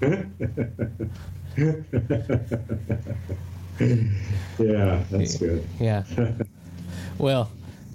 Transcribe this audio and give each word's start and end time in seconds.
yeah, 4.58 5.02
that's 5.10 5.36
good. 5.36 5.66
Yeah. 5.78 6.04
well, 7.18 7.50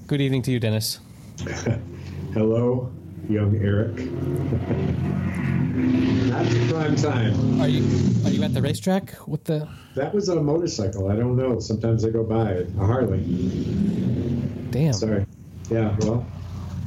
good 0.06 0.22
evening 0.22 0.44
to 0.44 0.52
you, 0.52 0.60
Dennis. 0.60 1.00
Hello, 2.34 2.92
young 3.28 3.56
Eric. 3.58 3.96
That's 5.76 6.72
prime 6.72 6.96
time. 6.96 7.62
Are 7.62 7.68
you 7.68 7.84
are 8.26 8.30
you 8.30 8.42
at 8.44 8.54
the 8.54 8.62
racetrack? 8.62 9.12
What 9.28 9.44
the? 9.46 9.68
That 9.96 10.14
was 10.14 10.30
a 10.30 10.42
motorcycle. 10.42 11.10
I 11.10 11.16
don't 11.16 11.36
know. 11.36 11.60
Sometimes 11.60 12.06
I 12.06 12.12
go 12.12 12.24
by 12.24 12.52
it. 12.52 12.70
A 12.80 12.86
Harley. 12.86 13.24
Damn. 14.72 14.94
Sorry. 14.94 15.26
Yeah. 15.70 15.96
Well, 16.00 16.26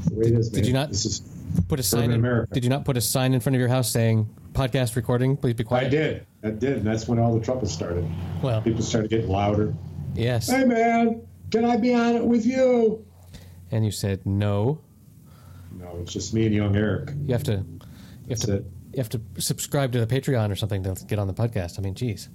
the 0.07 0.15
way 0.15 0.27
it 0.29 0.33
is. 0.39 0.49
Did 0.49 0.61
man. 0.61 0.67
you 0.67 0.73
not- 0.73 0.89
This 0.91 1.05
is. 1.05 1.23
Put 1.69 1.81
a 1.81 1.83
sign 1.83 2.05
in. 2.05 2.13
America. 2.13 2.53
Did 2.55 2.65
you 2.65 2.71
not 2.71 2.85
put 2.85 2.97
a 2.97 3.01
sign 3.01 3.33
in 3.35 3.41
front 3.41 3.57
of 3.57 3.61
your 3.61 3.69
house 3.69 3.91
saying 3.91 4.29
podcast 4.59 4.97
recording? 4.97 5.37
Please 5.37 5.55
be 5.55 5.65
quiet. 5.65 5.87
I 5.87 5.89
did. 5.91 6.27
I 6.43 6.51
did. 6.51 6.79
And 6.79 6.87
that's 6.87 7.07
when 7.07 7.19
all 7.19 7.33
the 7.39 7.45
trouble 7.45 7.67
started. 7.67 8.05
Well, 8.43 8.61
People 8.63 8.83
started 8.83 9.11
getting 9.11 9.29
louder. 9.29 9.73
yes. 10.15 10.51
Hey, 10.51 10.65
man, 10.65 11.23
can 11.51 11.65
I 11.65 11.77
be 11.77 11.95
on 11.95 12.17
it 12.17 12.25
with 12.25 12.45
you? 12.45 13.05
And 13.71 13.85
you 13.85 13.91
said 13.91 14.25
no. 14.27 14.81
No, 15.73 15.99
it's 16.03 16.13
just 16.13 16.35
me 16.35 16.47
and 16.47 16.55
young 16.55 16.75
Eric. 16.77 17.11
You 17.27 17.33
have 17.35 17.45
to. 17.45 17.53
You 17.53 17.59
have 17.59 18.29
That's 18.29 18.47
to. 18.47 18.55
it. 18.57 18.65
You 18.93 18.99
have 18.99 19.09
to 19.11 19.21
subscribe 19.39 19.93
to 19.93 20.05
the 20.05 20.07
Patreon 20.07 20.51
or 20.51 20.57
something 20.57 20.83
to 20.83 21.05
get 21.07 21.19
on 21.19 21.27
the 21.29 21.35
podcast. 21.35 21.79
I 21.79 21.83
mean, 21.83 21.95
geez. 21.95 22.29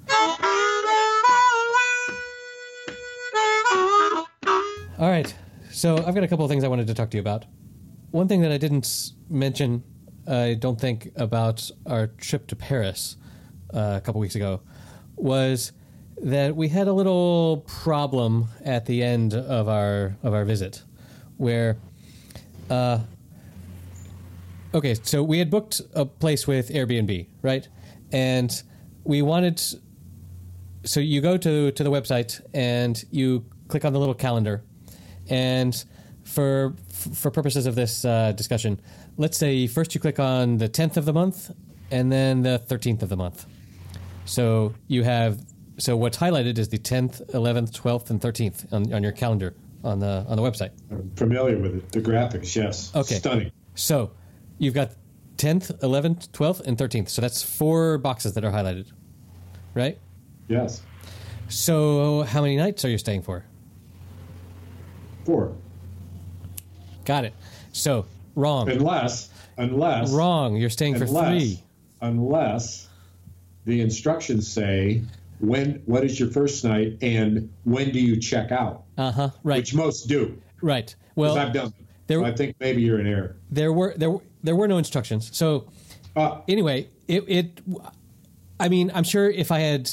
All 5.00 5.10
right. 5.10 5.34
So 5.72 5.98
I've 5.98 6.14
got 6.14 6.24
a 6.24 6.28
couple 6.28 6.46
of 6.46 6.50
things 6.52 6.64
I 6.64 6.68
wanted 6.68 6.88
to 6.88 6.94
talk 6.94 7.10
to 7.12 7.18
you 7.18 7.22
about. 7.22 7.46
One 8.12 8.28
thing 8.28 8.42
that 8.42 8.52
I 8.52 8.58
didn't 8.58 9.12
mention, 9.30 9.84
I 10.28 10.54
don't 10.54 10.80
think, 10.80 11.12
about 11.16 11.70
our 11.86 12.08
trip 12.08 12.48
to 12.48 12.56
Paris 12.56 13.18
uh, 13.74 13.96
a 13.98 14.02
couple 14.02 14.22
weeks 14.22 14.36
ago 14.36 14.62
was 15.16 15.72
that 16.22 16.56
we 16.56 16.70
had 16.70 16.88
a 16.88 16.94
little 16.94 17.66
problem 17.68 18.48
at 18.64 18.86
the 18.86 19.04
end 19.04 19.34
of 19.34 19.68
our 19.68 20.16
of 20.24 20.34
our 20.34 20.46
visit, 20.46 20.84
where 21.38 21.78
uh, 22.70 23.00
okay, 24.74 24.96
so 25.04 25.24
we 25.24 25.40
had 25.40 25.50
booked 25.50 25.82
a 25.94 26.06
place 26.06 26.48
with 26.48 26.70
Airbnb, 26.70 27.28
right? 27.42 27.68
And 28.12 28.64
we 29.04 29.22
wanted 29.22 29.62
so 30.86 31.00
you 31.00 31.22
go 31.22 31.38
to 31.38 31.72
to 31.72 31.84
the 31.84 31.92
website 31.92 32.42
and 32.54 33.04
you 33.12 33.46
click 33.68 33.86
on 33.86 33.94
the 33.94 34.00
little 34.00 34.16
calendar 34.16 34.64
and 35.30 35.84
for 36.24 36.74
for 36.90 37.32
purposes 37.32 37.66
of 37.66 37.76
this 37.76 38.06
uh, 38.06 38.32
discussion, 38.32 38.80
let's 39.18 39.38
say 39.38 39.68
first 39.68 39.94
you 39.94 40.02
click 40.02 40.20
on 40.20 40.58
the 40.58 40.70
10th 40.70 40.98
of 40.98 41.06
the 41.06 41.14
month 41.14 41.52
and 41.92 42.12
then 42.12 42.42
the 42.42 42.62
13th 42.68 43.02
of 43.02 43.10
the 43.10 43.18
month. 43.18 43.46
So 44.26 44.74
you 44.88 45.04
have 45.04 45.40
so 45.78 45.98
what's 45.98 46.18
highlighted 46.18 46.58
is 46.58 46.70
the 46.70 46.78
10th, 46.78 47.32
11th, 47.32 47.72
12th, 47.72 48.10
and 48.10 48.22
13th 48.22 48.72
on, 48.72 48.94
on 48.94 49.04
your 49.04 49.12
calendar 49.12 49.56
on 49.84 50.00
the 50.00 50.26
on 50.28 50.38
the 50.38 50.44
website. 50.44 50.72
I'm 50.92 51.12
familiar 51.16 51.58
with 51.58 51.76
it. 51.76 51.92
The 51.92 52.02
graphics, 52.02 52.56
yes. 52.56 52.92
Okay. 52.96 53.16
Stunning. 53.16 53.52
So 53.76 54.12
you've 54.58 54.74
got 54.74 54.92
10th, 55.38 55.80
11th, 55.80 56.30
12th, 56.30 56.62
and 56.62 56.78
13th. 56.78 57.10
So 57.10 57.22
that's 57.22 57.42
four 57.42 57.98
boxes 57.98 58.34
that 58.34 58.46
are 58.46 58.52
highlighted, 58.52 58.92
right? 59.74 60.00
Yes. 60.48 60.82
So 61.50 62.24
how 62.24 62.42
many 62.42 62.56
nights 62.56 62.86
are 62.86 62.90
you 62.90 62.98
staying 62.98 63.24
for? 63.24 63.46
Four. 65.26 65.56
Got 67.06 67.26
it. 67.26 67.34
So 67.72 68.06
wrong, 68.36 68.70
Unless, 68.70 69.30
unless, 69.58 70.12
wrong. 70.12 70.56
You're 70.56 70.70
staying 70.70 70.98
for 70.98 71.04
unless, 71.06 71.28
three. 71.42 71.64
unless 72.02 72.88
the 73.66 73.82
instructions 73.82 74.48
say 74.48 75.02
when, 75.40 75.82
what 75.86 76.04
is 76.04 76.20
your 76.20 76.30
first 76.30 76.64
night 76.64 76.98
and 77.02 77.52
when 77.64 77.92
do 77.92 78.00
you 78.00 78.20
check 78.20 78.52
out? 78.52 78.84
Uh 78.98 79.12
huh. 79.12 79.30
Right. 79.44 79.58
Which 79.58 79.74
most 79.74 80.08
do. 80.08 80.38
Right. 80.62 80.96
Well, 81.16 81.38
I've 81.38 81.54
done 81.54 81.66
them. 81.66 81.74
there- 82.08 82.20
So 82.20 82.26
I 82.26 82.34
think 82.36 82.56
maybe 82.60 82.82
you're 82.82 83.00
in 83.00 83.08
error. 83.08 83.36
there 83.52 83.74
were 83.74 83.94
there 83.98 84.16
there 84.44 84.56
were 84.56 84.68
no 84.68 84.78
instructions. 84.78 85.36
So 85.36 85.68
Uh, 86.16 86.42
anyway, 86.48 86.88
it 87.08 87.24
it. 87.28 87.62
I 88.60 88.70
mean, 88.70 88.92
I'm 88.94 89.04
sure 89.04 89.30
if 89.30 89.52
I 89.52 89.60
had 89.60 89.90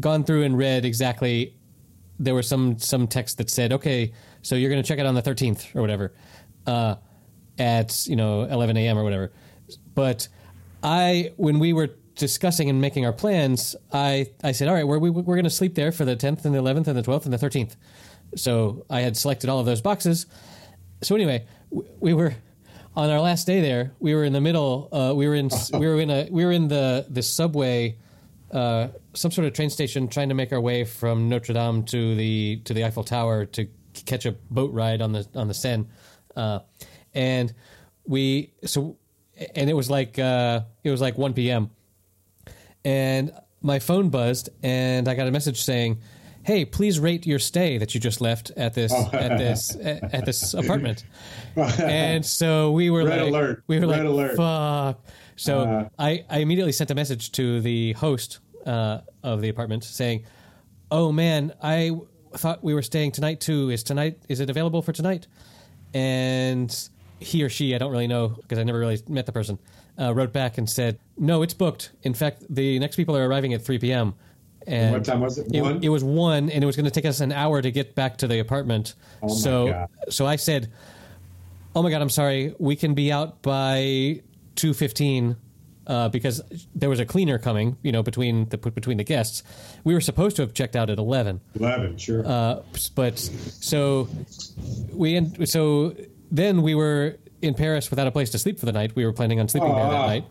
gone 0.00 0.24
through 0.24 0.44
and 0.44 0.56
read 0.56 0.84
exactly, 0.84 1.54
there 2.18 2.34
was 2.34 2.48
some 2.48 2.78
some 2.78 3.06
text 3.06 3.38
that 3.38 3.50
said, 3.50 3.72
okay, 3.72 4.12
so 4.42 4.54
you're 4.56 4.70
going 4.70 4.82
to 4.82 4.86
check 4.86 4.98
it 4.98 5.06
on 5.06 5.14
the 5.14 5.22
13th 5.22 5.74
or 5.76 5.80
whatever, 5.82 6.12
uh, 6.66 6.96
at 7.58 8.06
you 8.06 8.16
know 8.16 8.42
11 8.42 8.76
a.m. 8.76 8.98
or 8.98 9.04
whatever. 9.04 9.32
But 9.94 10.28
I, 10.82 11.32
when 11.36 11.58
we 11.58 11.72
were 11.72 11.90
discussing 12.14 12.68
and 12.68 12.80
making 12.80 13.06
our 13.06 13.12
plans, 13.12 13.76
I 13.92 14.30
I 14.42 14.52
said, 14.52 14.68
all 14.68 14.74
right, 14.74 14.86
we're 14.86 14.98
we, 14.98 15.10
we're 15.10 15.36
going 15.36 15.44
to 15.44 15.50
sleep 15.50 15.74
there 15.74 15.92
for 15.92 16.04
the 16.04 16.16
10th 16.16 16.44
and 16.44 16.54
the 16.54 16.58
11th 16.58 16.86
and 16.88 16.96
the 16.96 17.02
12th 17.02 17.24
and 17.24 17.32
the 17.32 17.38
13th. 17.38 17.76
So 18.36 18.84
I 18.88 19.00
had 19.00 19.16
selected 19.16 19.50
all 19.50 19.58
of 19.58 19.66
those 19.66 19.80
boxes. 19.80 20.26
So 21.02 21.14
anyway, 21.14 21.46
w- 21.70 21.88
we 22.00 22.14
were 22.14 22.34
on 22.96 23.10
our 23.10 23.20
last 23.20 23.46
day 23.46 23.60
there. 23.60 23.92
We 24.00 24.14
were 24.14 24.24
in 24.24 24.32
the 24.32 24.40
middle. 24.40 24.88
Uh, 24.92 25.12
we 25.14 25.26
were 25.28 25.34
in 25.34 25.50
we 25.74 25.86
were 25.86 26.00
in 26.00 26.10
a 26.10 26.28
we 26.30 26.44
were 26.44 26.52
in 26.52 26.68
the 26.68 27.06
the 27.08 27.22
subway, 27.22 27.96
uh, 28.50 28.88
some 29.14 29.30
sort 29.30 29.46
of 29.46 29.52
train 29.52 29.70
station, 29.70 30.08
trying 30.08 30.28
to 30.28 30.34
make 30.34 30.52
our 30.52 30.60
way 30.60 30.84
from 30.84 31.28
Notre 31.28 31.54
Dame 31.54 31.84
to 31.84 32.14
the 32.14 32.60
to 32.64 32.74
the 32.74 32.84
Eiffel 32.84 33.04
Tower 33.04 33.46
to 33.46 33.68
catch 34.06 34.24
a 34.24 34.32
boat 34.32 34.72
ride 34.72 35.02
on 35.02 35.12
the 35.12 35.26
on 35.34 35.48
the 35.48 35.54
Seine, 35.54 35.86
uh, 36.36 36.60
and 37.14 37.52
we 38.06 38.52
so 38.64 38.96
and 39.54 39.68
it 39.70 39.74
was 39.74 39.88
like 39.90 40.18
uh, 40.18 40.60
it 40.84 40.90
was 40.90 41.00
like 41.00 41.16
one 41.18 41.32
p.m. 41.34 41.70
and 42.84 43.32
my 43.60 43.78
phone 43.78 44.08
buzzed 44.10 44.48
and 44.62 45.08
I 45.08 45.14
got 45.14 45.28
a 45.28 45.30
message 45.30 45.62
saying. 45.62 46.00
Hey, 46.44 46.64
please 46.64 46.98
rate 46.98 47.24
your 47.24 47.38
stay 47.38 47.78
that 47.78 47.94
you 47.94 48.00
just 48.00 48.20
left 48.20 48.50
at 48.56 48.74
this 48.74 48.92
at 49.12 49.38
this 49.38 49.76
at, 49.80 50.02
at 50.14 50.26
this 50.26 50.54
apartment 50.54 51.04
and 51.56 52.26
so 52.26 52.72
we 52.72 52.90
were 52.90 53.04
Red 53.04 53.20
like, 53.20 53.28
alert. 53.30 53.62
we 53.68 53.78
were 53.78 53.86
Red 53.86 54.04
like, 54.04 54.32
alert. 54.32 54.36
fuck. 54.36 55.06
So 55.36 55.60
Uh. 55.60 55.88
I, 56.00 56.24
I 56.28 56.38
immediately 56.40 56.72
sent 56.72 56.90
a 56.90 56.96
message 56.96 57.30
to 57.32 57.60
the 57.60 57.92
host 57.92 58.40
uh, 58.66 59.02
of 59.22 59.40
the 59.40 59.50
apartment 59.50 59.84
saying, 59.84 60.24
"Oh 60.90 61.12
man, 61.12 61.52
I 61.62 61.92
thought 62.34 62.64
we 62.64 62.74
were 62.74 62.82
staying 62.82 63.12
tonight 63.12 63.38
too. 63.40 63.70
Is 63.70 63.84
tonight? 63.84 64.18
Is 64.28 64.40
it 64.40 64.50
available 64.50 64.82
for 64.82 64.90
tonight?" 64.90 65.28
And 65.94 66.88
he 67.20 67.42
or 67.42 67.48
she, 67.48 67.74
I 67.74 67.78
don't 67.78 67.92
really 67.92 68.06
know 68.06 68.28
because 68.28 68.58
I 68.58 68.64
never 68.64 68.78
really 68.78 69.00
met 69.08 69.26
the 69.26 69.32
person, 69.32 69.58
uh, 69.98 70.14
wrote 70.14 70.32
back 70.32 70.58
and 70.58 70.68
said, 70.68 70.98
"No, 71.16 71.42
it's 71.42 71.54
booked. 71.54 71.92
In 72.02 72.14
fact, 72.14 72.44
the 72.48 72.78
next 72.78 72.96
people 72.96 73.16
are 73.16 73.26
arriving 73.26 73.54
at 73.54 73.62
3 73.62 73.78
p.m." 73.78 74.14
And 74.66 74.92
what 74.92 75.04
time 75.04 75.20
was 75.20 75.38
it? 75.38 75.60
One? 75.60 75.82
It, 75.82 75.88
was 75.88 76.04
one, 76.04 76.48
and 76.48 76.62
it 76.62 76.66
was 76.66 76.76
going 76.76 76.84
to 76.84 76.90
take 76.90 77.04
us 77.04 77.20
an 77.20 77.32
hour 77.32 77.60
to 77.60 77.70
get 77.70 77.94
back 77.94 78.18
to 78.18 78.28
the 78.28 78.38
apartment. 78.38 78.94
Oh 79.22 79.28
so, 79.28 79.68
God. 79.68 79.88
so 80.08 80.26
I 80.26 80.36
said, 80.36 80.70
"Oh 81.74 81.82
my 81.82 81.90
god, 81.90 82.02
I'm 82.02 82.10
sorry. 82.10 82.54
We 82.58 82.76
can 82.76 82.94
be 82.94 83.10
out 83.10 83.42
by 83.42 84.22
two 84.54 84.74
fifteen 84.74 85.36
uh, 85.86 86.08
because 86.08 86.40
there 86.74 86.88
was 86.88 87.00
a 87.00 87.04
cleaner 87.06 87.38
coming. 87.38 87.76
You 87.82 87.92
know, 87.92 88.02
between 88.02 88.48
the 88.48 88.58
between 88.58 88.96
the 88.98 89.04
guests. 89.04 89.42
We 89.84 89.94
were 89.94 90.00
supposed 90.00 90.36
to 90.36 90.42
have 90.42 90.54
checked 90.54 90.76
out 90.76 90.90
at 90.90 90.98
eleven, 90.98 91.40
11, 91.58 91.96
sure. 91.98 92.26
uh, 92.26 92.62
but 92.94 93.18
so 93.18 94.08
we 94.92 95.16
en- 95.16 95.46
so 95.46 95.94
then 96.30 96.62
we 96.62 96.74
were 96.74 97.18
in 97.40 97.54
Paris 97.54 97.90
without 97.90 98.06
a 98.06 98.10
place 98.12 98.30
to 98.30 98.38
sleep 98.38 98.58
for 98.60 98.66
the 98.66 98.72
night. 98.72 98.94
We 98.94 99.04
were 99.04 99.12
planning 99.12 99.40
on 99.40 99.48
sleeping 99.48 99.74
there 99.74 99.84
that 99.84 99.92
Ah. 99.92 100.06
night. 100.06 100.24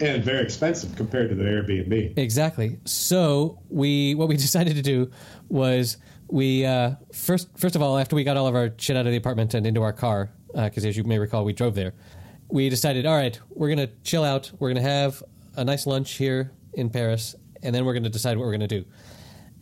and 0.00 0.24
very 0.24 0.42
expensive 0.42 0.96
compared 0.96 1.28
to 1.28 1.34
the 1.36 1.44
Airbnb. 1.44 2.18
Exactly. 2.18 2.78
So 2.84 3.58
we 3.68 4.14
what 4.16 4.28
we 4.28 4.36
decided 4.48 4.74
to 4.76 4.82
do 4.82 5.10
was 5.48 5.96
we 6.28 6.64
uh, 6.64 6.92
first 7.12 7.48
first 7.56 7.76
of 7.76 7.82
all 7.82 7.98
after 7.98 8.16
we 8.16 8.24
got 8.24 8.36
all 8.36 8.46
of 8.48 8.54
our 8.56 8.70
shit 8.78 8.96
out 8.96 9.06
of 9.06 9.12
the 9.12 9.18
apartment 9.18 9.54
and 9.54 9.66
into 9.66 9.82
our 9.82 9.92
car 9.92 10.30
because 10.54 10.84
as 10.84 10.96
you 10.96 11.04
may 11.04 11.18
recall 11.18 11.44
we 11.44 11.52
drove 11.52 11.74
there. 11.74 11.94
We 12.52 12.68
decided, 12.68 13.06
all 13.06 13.16
right, 13.16 13.38
we're 13.48 13.70
gonna 13.70 13.88
chill 14.04 14.24
out. 14.24 14.50
We're 14.58 14.68
gonna 14.68 14.82
have 14.86 15.22
a 15.56 15.64
nice 15.64 15.86
lunch 15.86 16.12
here 16.12 16.52
in 16.74 16.90
Paris, 16.90 17.34
and 17.62 17.74
then 17.74 17.86
we're 17.86 17.94
gonna 17.94 18.10
decide 18.10 18.36
what 18.36 18.44
we're 18.44 18.52
gonna 18.52 18.68
do. 18.68 18.84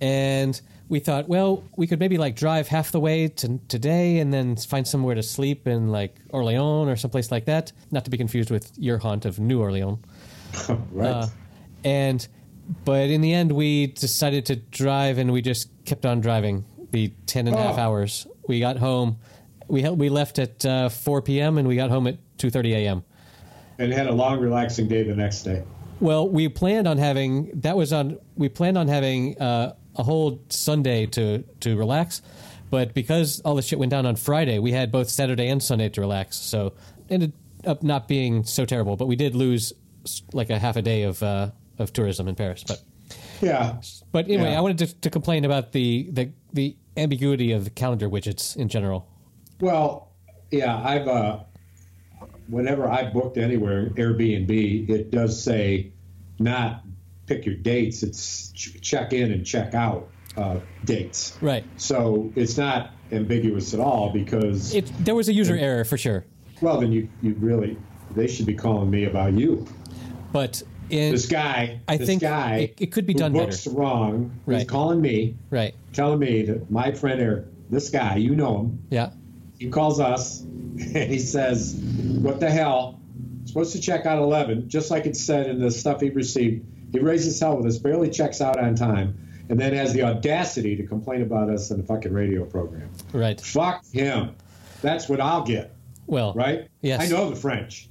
And 0.00 0.60
we 0.88 0.98
thought, 0.98 1.28
well, 1.28 1.62
we 1.76 1.86
could 1.86 2.00
maybe 2.00 2.18
like 2.18 2.34
drive 2.34 2.66
half 2.66 2.90
the 2.90 2.98
way 2.98 3.28
to 3.28 3.58
today 3.68 4.18
and 4.18 4.32
then 4.34 4.56
find 4.56 4.88
somewhere 4.88 5.14
to 5.14 5.22
sleep 5.22 5.68
in 5.68 5.92
like 5.92 6.16
Orleans 6.30 6.88
or 6.88 6.96
someplace 6.96 7.30
like 7.30 7.44
that. 7.44 7.70
Not 7.92 8.04
to 8.06 8.10
be 8.10 8.16
confused 8.16 8.50
with 8.50 8.72
your 8.76 8.98
haunt 8.98 9.24
of 9.24 9.38
New 9.38 9.60
Orleans. 9.60 9.98
right. 10.90 11.06
Uh, 11.08 11.26
and 11.84 12.26
but 12.84 13.08
in 13.08 13.20
the 13.20 13.32
end 13.32 13.52
we 13.52 13.86
decided 13.88 14.46
to 14.46 14.56
drive 14.56 15.18
and 15.18 15.32
we 15.32 15.42
just 15.42 15.68
kept 15.84 16.04
on 16.04 16.20
driving 16.20 16.64
the 16.90 17.12
10 17.26 17.46
and 17.46 17.54
a 17.56 17.62
half 17.62 17.76
Oh. 17.78 17.82
hours 17.82 18.26
we 18.48 18.58
got 18.60 18.76
home 18.76 19.18
we 19.68 19.88
we 19.90 20.08
left 20.08 20.38
at 20.40 20.64
uh, 20.66 20.88
4 20.88 21.22
p.m 21.22 21.56
and 21.58 21.66
we 21.68 21.76
got 21.76 21.88
home 21.90 22.06
at 22.08 22.16
2.30 22.40 22.72
a.m 22.74 23.04
and 23.78 23.92
had 23.92 24.06
a 24.06 24.12
long, 24.12 24.38
relaxing 24.40 24.86
day 24.88 25.02
the 25.02 25.14
next 25.14 25.42
day. 25.42 25.62
well 26.00 26.28
we 26.28 26.48
planned 26.48 26.86
on 26.88 26.98
having 26.98 27.50
that 27.60 27.76
was 27.76 27.92
on 27.92 28.18
we 28.36 28.48
planned 28.48 28.76
on 28.78 28.88
having 28.88 29.38
uh, 29.40 29.74
a 29.96 30.02
whole 30.02 30.40
sunday 30.48 31.06
to 31.06 31.42
to 31.60 31.76
relax 31.76 32.22
but 32.70 32.94
because 32.94 33.40
all 33.40 33.54
the 33.54 33.62
shit 33.62 33.78
went 33.78 33.90
down 33.90 34.06
on 34.06 34.16
friday 34.16 34.58
we 34.58 34.72
had 34.72 34.90
both 34.92 35.08
saturday 35.08 35.48
and 35.48 35.62
sunday 35.62 35.88
to 35.88 36.00
relax 36.00 36.36
so 36.36 36.72
ended 37.08 37.32
up 37.66 37.82
not 37.82 38.06
being 38.08 38.44
so 38.44 38.64
terrible 38.64 38.96
but 38.96 39.06
we 39.06 39.16
did 39.16 39.34
lose 39.34 39.72
like 40.32 40.50
a 40.50 40.58
half 40.58 40.76
a 40.76 40.82
day 40.82 41.02
of 41.02 41.22
uh, 41.22 41.50
of 41.78 41.92
tourism 41.92 42.28
in 42.28 42.34
Paris. 42.34 42.62
But 42.66 42.82
Yeah. 43.40 43.76
but 44.12 44.26
anyway, 44.26 44.50
Yeah. 44.50 44.58
I 44.58 44.60
wanted 44.60 44.78
to, 44.78 44.94
to 45.00 45.10
complain 45.10 45.44
about 45.44 45.72
the, 45.72 46.08
the 46.12 46.30
the 46.52 46.76
ambiguity 46.96 47.52
of 47.52 47.64
the 47.64 47.70
calendar 47.70 48.08
widgets 48.08 48.56
in 48.56 48.68
general. 48.68 49.06
Well, 49.60 50.12
yeah, 50.50 50.76
I've 50.82 51.08
uh, 51.08 51.40
whenever 52.50 52.88
I 52.88 53.04
booked 53.10 53.38
anywhere, 53.38 53.86
Airbnb, 53.90 54.88
it 54.88 55.10
does 55.10 55.42
say 55.42 55.92
not 56.38 56.82
pick 57.26 57.46
your 57.46 57.54
dates; 57.54 58.02
it's 58.02 58.50
ch- 58.52 58.80
check 58.80 59.12
in 59.12 59.32
and 59.32 59.44
check 59.46 59.74
out 59.74 60.08
uh, 60.36 60.56
dates. 60.84 61.36
Right. 61.40 61.64
So 61.76 62.30
it's 62.36 62.56
not 62.56 62.90
ambiguous 63.12 63.74
at 63.74 63.80
all 63.80 64.10
because 64.10 64.74
It 64.74 64.90
there 65.04 65.14
was 65.14 65.28
a 65.28 65.32
user 65.32 65.56
error 65.56 65.84
for 65.84 65.96
sure, 65.98 66.24
well, 66.60 66.80
then 66.80 66.92
you 66.92 67.08
you 67.22 67.34
really 67.40 67.76
they 68.14 68.26
should 68.26 68.46
be 68.46 68.54
calling 68.54 68.90
me 68.90 69.04
about 69.04 69.32
you. 69.34 69.66
but 70.32 70.62
in 70.90 71.12
This 71.12 71.26
guy, 71.28 71.80
I 71.86 71.96
this 71.96 72.06
think 72.08 72.22
guy, 72.22 72.56
it- 72.56 72.74
it 72.80 72.86
could 72.92 73.06
be 73.06 73.14
done 73.14 73.32
better. 73.32 73.46
books 73.46 73.66
wrong. 73.68 74.32
He's 74.46 74.54
Right. 74.54 74.68
calling 74.68 75.00
me, 75.00 75.36
right, 75.50 75.72
telling 75.92 76.18
me 76.18 76.42
that 76.42 76.68
my 76.70 76.90
friend 76.92 77.20
Eric, 77.20 77.44
this 77.70 77.90
guy, 77.90 78.16
you 78.16 78.34
know 78.34 78.58
him, 78.58 78.78
yeah, 78.90 79.10
he 79.60 79.68
calls 79.68 80.00
us 80.00 80.40
and 80.42 81.10
he 81.10 81.18
says, 81.20 81.74
"What 81.74 82.40
the 82.40 82.50
hell? 82.50 83.00
Supposed 83.44 83.72
to 83.72 83.80
check 83.80 84.06
out 84.06 84.18
11, 84.18 84.68
just 84.68 84.90
like 84.90 85.06
it 85.06 85.16
said 85.16 85.46
in 85.46 85.60
the 85.60 85.70
stuff 85.70 86.00
he 86.00 86.10
received. 86.10 86.66
He 86.92 86.98
raises 86.98 87.38
hell 87.38 87.56
with 87.56 87.66
us, 87.66 87.78
barely 87.78 88.08
checks 88.10 88.40
out 88.40 88.58
on 88.58 88.74
time, 88.74 89.44
and 89.48 89.58
then 89.58 89.72
has 89.74 89.92
the 89.92 90.02
audacity 90.02 90.76
to 90.76 90.86
complain 90.86 91.22
about 91.22 91.50
us 91.50 91.70
in 91.70 91.78
the 91.78 91.86
fucking 91.86 92.12
radio 92.12 92.44
program. 92.44 92.90
right. 93.12 93.40
Fuck 93.40 93.84
him. 93.86 94.34
That's 94.82 95.08
what 95.08 95.20
I'll 95.20 95.42
get, 95.44 95.74
Well, 96.06 96.32
right? 96.34 96.68
Yes. 96.80 97.00
I 97.02 97.08
know 97.08 97.28
the 97.30 97.36
French. 97.36 97.88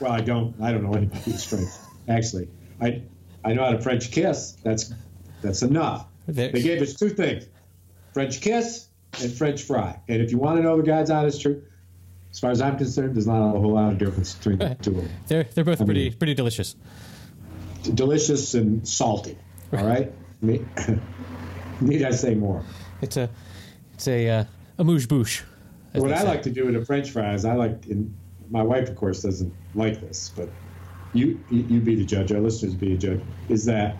Well, 0.00 0.12
I 0.12 0.20
don't. 0.20 0.54
I 0.60 0.70
don't 0.70 0.84
know 0.84 0.94
anybody 0.94 1.20
who's 1.22 1.44
French. 1.44 1.68
Actually, 2.08 2.48
I 2.80 3.02
I 3.44 3.52
know 3.54 3.64
how 3.64 3.70
to 3.72 3.80
French 3.80 4.12
kiss. 4.12 4.52
That's 4.62 4.92
that's 5.42 5.62
enough. 5.62 6.06
They 6.28 6.62
gave 6.62 6.82
us 6.82 6.94
two 6.94 7.08
things: 7.08 7.46
French 8.12 8.40
kiss 8.40 8.88
and 9.20 9.32
French 9.32 9.62
fry. 9.62 9.98
And 10.08 10.20
if 10.22 10.30
you 10.30 10.38
want 10.38 10.58
to 10.58 10.62
know 10.62 10.76
the 10.76 10.82
God's 10.82 11.10
honest 11.10 11.40
truth, 11.40 11.64
as 12.30 12.38
far 12.38 12.50
as 12.50 12.60
I'm 12.60 12.76
concerned, 12.76 13.14
there's 13.16 13.26
not 13.26 13.56
a 13.56 13.58
whole 13.58 13.72
lot 13.72 13.92
of 13.92 13.98
difference 13.98 14.34
between 14.34 14.58
the 14.58 14.76
two 14.80 14.90
of 14.90 14.96
them. 14.96 15.10
they're 15.26 15.44
they're 15.44 15.64
both 15.64 15.84
pretty 15.84 16.10
mean- 16.10 16.18
pretty 16.18 16.34
delicious. 16.34 16.76
Delicious 17.94 18.54
and 18.54 18.86
salty. 18.86 19.38
All 19.72 19.84
right. 19.84 20.12
Me- 20.42 20.64
Need 21.80 22.02
I 22.02 22.10
say 22.10 22.34
more? 22.34 22.62
It's 23.00 23.16
a 23.16 23.30
it's 23.94 24.08
a 24.08 24.28
uh, 24.28 24.44
a 24.78 24.84
mouche 24.84 25.06
bouche. 25.08 25.42
What 25.92 26.12
I 26.12 26.18
say. 26.18 26.26
like 26.28 26.42
to 26.42 26.50
do 26.50 26.66
with 26.66 26.74
the 26.74 26.84
French 26.84 27.10
fries, 27.10 27.44
I 27.44 27.54
like. 27.54 27.86
In, 27.86 28.14
my 28.50 28.62
wife, 28.62 28.88
of 28.88 28.96
course, 28.96 29.22
doesn't 29.22 29.52
like 29.74 30.00
this, 30.00 30.30
but 30.36 30.48
you 31.12 31.40
you 31.50 31.62
you 31.68 31.80
be 31.80 31.94
the 31.94 32.04
judge. 32.04 32.32
Our 32.32 32.40
listeners 32.40 32.74
be 32.74 32.90
the 32.94 32.98
judge. 32.98 33.20
Is 33.48 33.64
that 33.66 33.96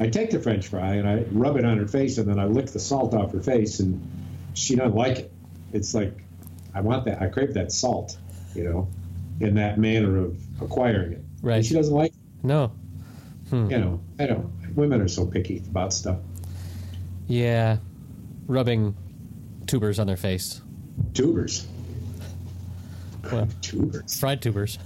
I 0.00 0.08
take 0.08 0.30
the 0.30 0.40
French 0.40 0.66
fry 0.68 0.94
and 0.94 1.06
I 1.08 1.24
rub 1.30 1.56
it 1.56 1.64
on 1.64 1.76
her 1.78 1.86
face, 1.86 2.16
and 2.18 2.26
then 2.26 2.38
I 2.40 2.46
lick 2.46 2.66
the 2.66 2.78
salt 2.80 3.14
off 3.14 3.32
her 3.32 3.40
face, 3.40 3.80
and 3.80 4.00
she 4.54 4.74
doesn't 4.74 4.94
like 4.96 5.18
it. 5.18 5.32
It's 5.72 5.94
like 5.94 6.24
I 6.74 6.80
want 6.80 7.04
that. 7.04 7.20
I 7.22 7.26
crave 7.28 7.54
that 7.54 7.70
salt, 7.70 8.16
you 8.54 8.64
know, 8.64 8.88
in 9.40 9.54
that 9.56 9.78
manner 9.78 10.16
of 10.18 10.38
acquiring 10.60 11.12
it. 11.12 11.22
Right. 11.42 11.56
And 11.56 11.66
she 11.66 11.74
doesn't 11.74 11.94
like. 11.94 12.12
It. 12.12 12.18
no, 12.44 12.72
You 13.52 13.78
know, 13.78 14.00
I 14.18 14.26
don't. 14.26 14.50
Women 14.74 15.00
are 15.00 15.08
so 15.08 15.26
picky 15.26 15.58
about 15.68 15.92
stuff. 15.92 16.18
yeah, 17.26 17.76
rubbing 18.46 18.96
tubers 19.66 19.98
on 19.98 20.06
their 20.06 20.16
face, 20.16 20.60
Tubers. 21.12 21.66
Well. 23.30 23.48
tubers. 23.60 24.18
fried 24.18 24.40
tubers. 24.40 24.78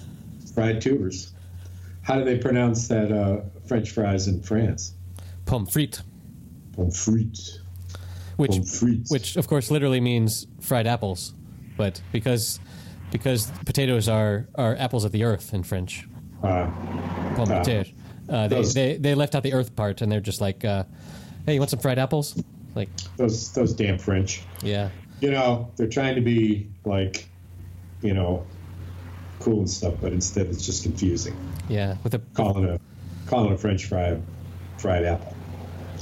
Fried 0.55 0.81
tubers. 0.81 1.33
How 2.03 2.17
do 2.19 2.25
they 2.25 2.39
pronounce 2.39 2.89
that 2.89 3.13
uh, 3.13 3.43
French 3.67 3.91
fries 3.91 4.27
in 4.29 4.43
France? 4.43 4.94
Pommes 5.47 5.71
frites, 5.71 6.03
Pommes 6.73 6.97
frites. 6.97 7.59
which 8.37 8.51
Pommes 8.53 8.81
frites. 8.83 9.11
which 9.11 9.37
of 9.37 9.47
course 9.47 9.71
literally 9.71 10.01
means 10.01 10.47
fried 10.61 10.87
apples, 10.87 11.35
but 11.77 12.01
because 12.13 12.61
because 13.11 13.51
potatoes 13.65 14.09
are 14.09 14.47
are 14.55 14.75
apples 14.77 15.05
of 15.05 15.13
the 15.13 15.25
earth 15.25 15.53
in 15.55 15.63
French, 15.63 16.07
Uh, 16.43 16.67
pommes 17.37 17.49
de 17.51 17.63
terre. 17.65 17.85
Uh, 18.29 18.49
they, 18.49 18.57
those- 18.57 18.75
they 18.75 18.97
they 18.97 19.15
left 19.15 19.35
out 19.35 19.43
the 19.43 19.53
earth 19.53 19.77
part, 19.77 20.01
and 20.03 20.11
they're 20.11 20.21
just 20.21 20.41
like, 20.41 20.65
uh, 20.65 20.85
"Hey, 21.47 21.55
you 21.55 21.61
want 21.61 21.71
some 21.71 21.81
fried 21.81 21.99
apples?" 21.99 22.43
Like, 22.75 22.89
those 23.17 23.53
those 23.53 23.73
damn 23.75 23.99
French. 23.99 24.43
yeah, 24.63 24.89
You 25.21 25.31
know, 25.31 25.71
they're 25.77 25.87
trying 25.89 26.17
to 26.17 26.21
be 26.23 26.67
like, 26.85 27.29
you 28.03 28.15
know, 28.15 28.45
cool 29.39 29.59
and 29.61 29.71
stuff, 29.71 29.95
but 30.01 30.13
instead 30.13 30.47
it's 30.47 30.65
just 30.67 30.83
confusing. 30.83 31.37
yeah, 31.69 31.97
with 32.03 32.13
the 32.13 32.19
Calling 32.35 32.65
a 32.65 32.81
calling 33.27 33.53
a 33.53 33.59
French 33.59 33.85
fry 33.85 34.19
fried 34.79 35.05
apple. 35.05 35.34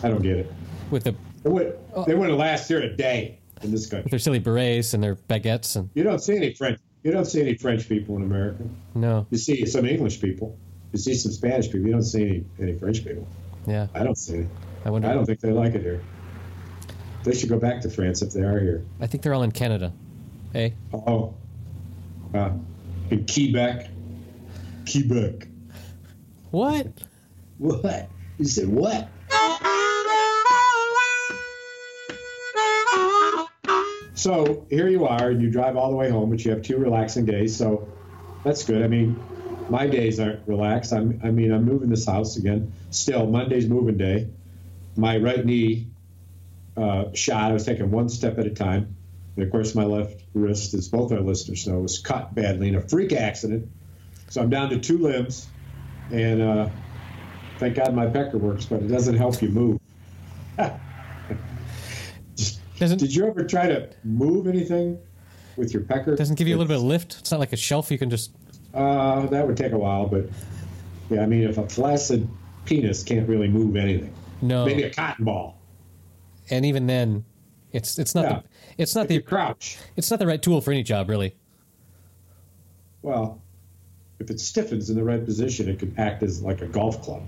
I 0.03 0.09
don't 0.09 0.23
get 0.23 0.37
it. 0.39 0.53
with 0.91 1.05
the 1.05 1.15
They 1.43 1.51
would 1.51 1.79
they 2.07 2.15
wouldn't 2.15 2.39
last 2.39 2.69
here 2.69 2.81
a 2.81 2.95
day 2.97 3.39
in 3.63 3.71
this 3.71 3.83
with 3.83 3.91
country. 3.91 4.11
their 4.11 4.19
silly 4.19 4.39
berets 4.39 4.95
and 4.95 5.03
their 5.03 5.15
baguettes, 5.17 5.77
and 5.77 5.91
You 5.95 6.03
don't 6.05 6.21
see 6.23 6.37
any 6.37 6.53
French. 6.55 6.79
You 7.05 7.11
don't 7.13 7.25
see 7.25 7.41
any 7.41 7.55
French 7.55 7.89
people 7.89 8.17
in 8.17 8.23
America. 8.23 8.63
no, 8.95 9.27
You 9.31 9.39
see 9.39 9.65
some 9.67 9.87
English 9.87 10.21
people. 10.21 10.57
You 10.93 10.99
see 10.99 11.15
some 11.15 11.33
Spanish 11.33 11.67
people. 11.67 11.87
You 11.87 11.93
don't 11.93 12.03
see 12.05 12.23
any, 12.23 12.45
any 12.71 12.79
French 12.79 13.05
people. 13.05 13.27
yeah, 13.67 13.87
I 13.95 14.05
don't 14.05 14.17
see 14.19 14.35
any. 14.35 14.47
I 14.85 14.91
wonder. 14.91 15.09
I 15.09 15.15
don't 15.15 15.25
think 15.27 15.41
they 15.41 15.51
like 15.53 15.75
it 15.75 15.83
here. 15.83 16.01
They 17.25 17.35
should 17.35 17.49
go 17.49 17.59
back 17.59 17.81
to 17.83 17.91
France 17.91 18.21
if 18.23 18.33
they 18.33 18.43
are 18.43 18.59
here. 18.59 18.83
I 19.01 19.07
think 19.07 19.23
they're 19.23 19.35
all 19.35 19.45
in 19.45 19.53
Canada. 19.53 19.93
Hey, 20.53 20.75
Oh, 20.93 21.35
uh, 22.35 22.51
in 23.11 23.27
Quebec. 23.27 23.89
Quebec. 24.91 25.47
what? 26.51 26.89
What? 27.59 28.09
You 28.39 28.45
said 28.45 28.69
what? 28.69 29.09
So 34.23 34.65
here 34.71 34.87
you 34.87 35.05
are, 35.05 35.31
and 35.31 35.43
you 35.43 35.51
drive 35.51 35.77
all 35.77 35.91
the 35.91 35.97
way 35.97 36.09
home, 36.09 36.31
but 36.31 36.45
you 36.45 36.53
have 36.53 36.63
two 36.63 36.79
relaxing 36.79 37.25
days. 37.25 37.57
So 37.57 37.89
that's 38.45 38.63
good. 38.63 38.81
I 38.81 38.87
mean, 38.87 39.21
my 39.69 39.89
days 39.89 40.21
aren't 40.21 40.47
relaxed. 40.47 40.93
I'm, 40.93 41.21
I 41.25 41.33
mean, 41.33 41.51
I'm 41.51 41.65
moving 41.65 41.89
this 41.89 42.07
house 42.07 42.37
again. 42.37 42.73
Still, 42.91 43.27
Monday's 43.27 43.69
moving 43.69 43.97
day. 43.97 44.29
My 44.95 45.17
right 45.17 45.45
knee 45.45 45.89
uh, 46.77 47.07
shot. 47.15 47.51
I 47.51 47.53
was 47.53 47.67
taking 47.67 47.91
one 47.91 48.09
step 48.09 48.39
at 48.39 48.47
a 48.47 48.51
time. 48.51 48.95
And 49.35 49.45
of 49.45 49.51
course, 49.51 49.75
my 49.75 49.87
left 49.87 50.23
wrist, 50.35 50.73
as 50.75 50.89
both 50.89 51.11
our 51.11 51.21
listeners 51.21 51.67
know, 51.67 51.81
was 51.81 51.99
cut 51.99 52.33
badly 52.33 52.69
in 52.69 52.77
a 52.77 52.81
freak 52.81 53.13
accident. 53.13 53.69
So 54.29 54.41
I'm 54.41 54.51
down 54.51 54.71
to 54.71 54.79
two 54.79 54.99
limbs, 54.99 55.49
and 56.13 56.41
uh, 56.41 56.69
thank 57.59 57.75
God 57.75 57.93
my 57.93 58.07
pecker 58.07 58.39
works, 58.39 58.67
but 58.67 58.83
it 58.83 58.89
doesn't 58.89 59.17
help 59.17 59.43
you 59.43 59.49
move. 59.49 59.81
Doesn't 62.83 62.99
Did 62.99 63.15
you 63.15 63.29
ever 63.29 63.45
try 63.45 63.69
to 63.69 63.89
move 64.03 64.49
anything 64.49 64.99
with 65.57 65.73
your 65.73 65.85
pecker? 65.85 66.17
doesn't 66.17 66.35
give 66.35 66.49
you 66.49 66.57
a 66.57 66.59
little 66.59 66.67
bit 66.67 66.79
of 66.79 66.83
lift? 66.83 67.17
It's 67.21 67.31
not 67.31 67.39
like 67.39 67.53
a 67.53 67.57
shelf 67.57 67.93
you 67.93 67.97
can 67.99 68.11
just. 68.11 68.33
Uh, 68.75 69.27
that 69.27 69.47
would 69.47 69.57
take 69.57 69.71
a 69.71 69.79
while, 69.79 70.09
but 70.09 70.25
yeah, 71.09 71.23
I 71.23 71.27
mean, 71.27 71.45
if 71.45 71.59
a 71.59 71.69
flaccid 71.69 72.29
penis 72.65 73.05
can't 73.05 73.29
really 73.29 73.47
move 73.47 73.77
anything, 73.77 74.13
No, 74.41 74.65
maybe 74.67 74.83
a 74.83 74.91
cotton 74.91 75.25
ball. 75.25 75.59
and 76.51 76.67
even 76.67 76.89
then, 76.89 77.25
it's 77.71 78.01
it's 78.01 78.17
not 78.17 78.25
Yeah. 78.25 78.41
the, 78.41 78.83
it's 78.83 78.97
not 78.97 79.05
If 79.05 79.13
you 79.13 79.19
the 79.21 79.27
crouch, 79.27 79.79
it's 79.95 80.11
not 80.11 80.19
the 80.19 80.27
right 80.27 80.43
tool 80.43 80.61
for 80.61 80.73
any 80.73 80.83
job 80.83 81.09
really. 81.09 81.37
well, 83.03 83.41
if 84.19 84.29
it 84.29 84.41
stiffens 84.41 84.91
in 84.91 84.97
the 84.97 85.05
right 85.05 85.25
position, 85.25 85.69
it 85.69 85.79
can 85.79 85.95
act 85.99 86.25
as 86.25 86.43
like 86.43 86.63
a 86.63 86.67
golf 86.67 87.01
club 87.01 87.23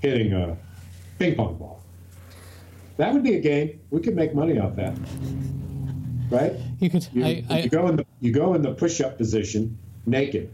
hitting 0.00 0.34
a 0.34 0.58
ping 1.18 1.36
pong 1.36 1.56
ball. 1.56 1.80
That 2.96 3.12
would 3.12 3.22
be 3.22 3.34
a 3.34 3.40
game. 3.40 3.80
We 3.90 4.00
could 4.00 4.14
make 4.14 4.34
money 4.34 4.58
off 4.58 4.76
that, 4.76 4.96
right? 6.30 6.52
You 6.78 6.90
could 6.90 7.08
You, 7.12 7.24
I, 7.24 7.44
I 7.50 7.58
you 7.60 7.68
go 7.68 7.88
in 7.88 7.96
the 7.96 8.06
you 8.20 8.32
go 8.32 8.54
in 8.54 8.62
the 8.62 8.72
push-up 8.72 9.18
position, 9.18 9.78
naked, 10.06 10.52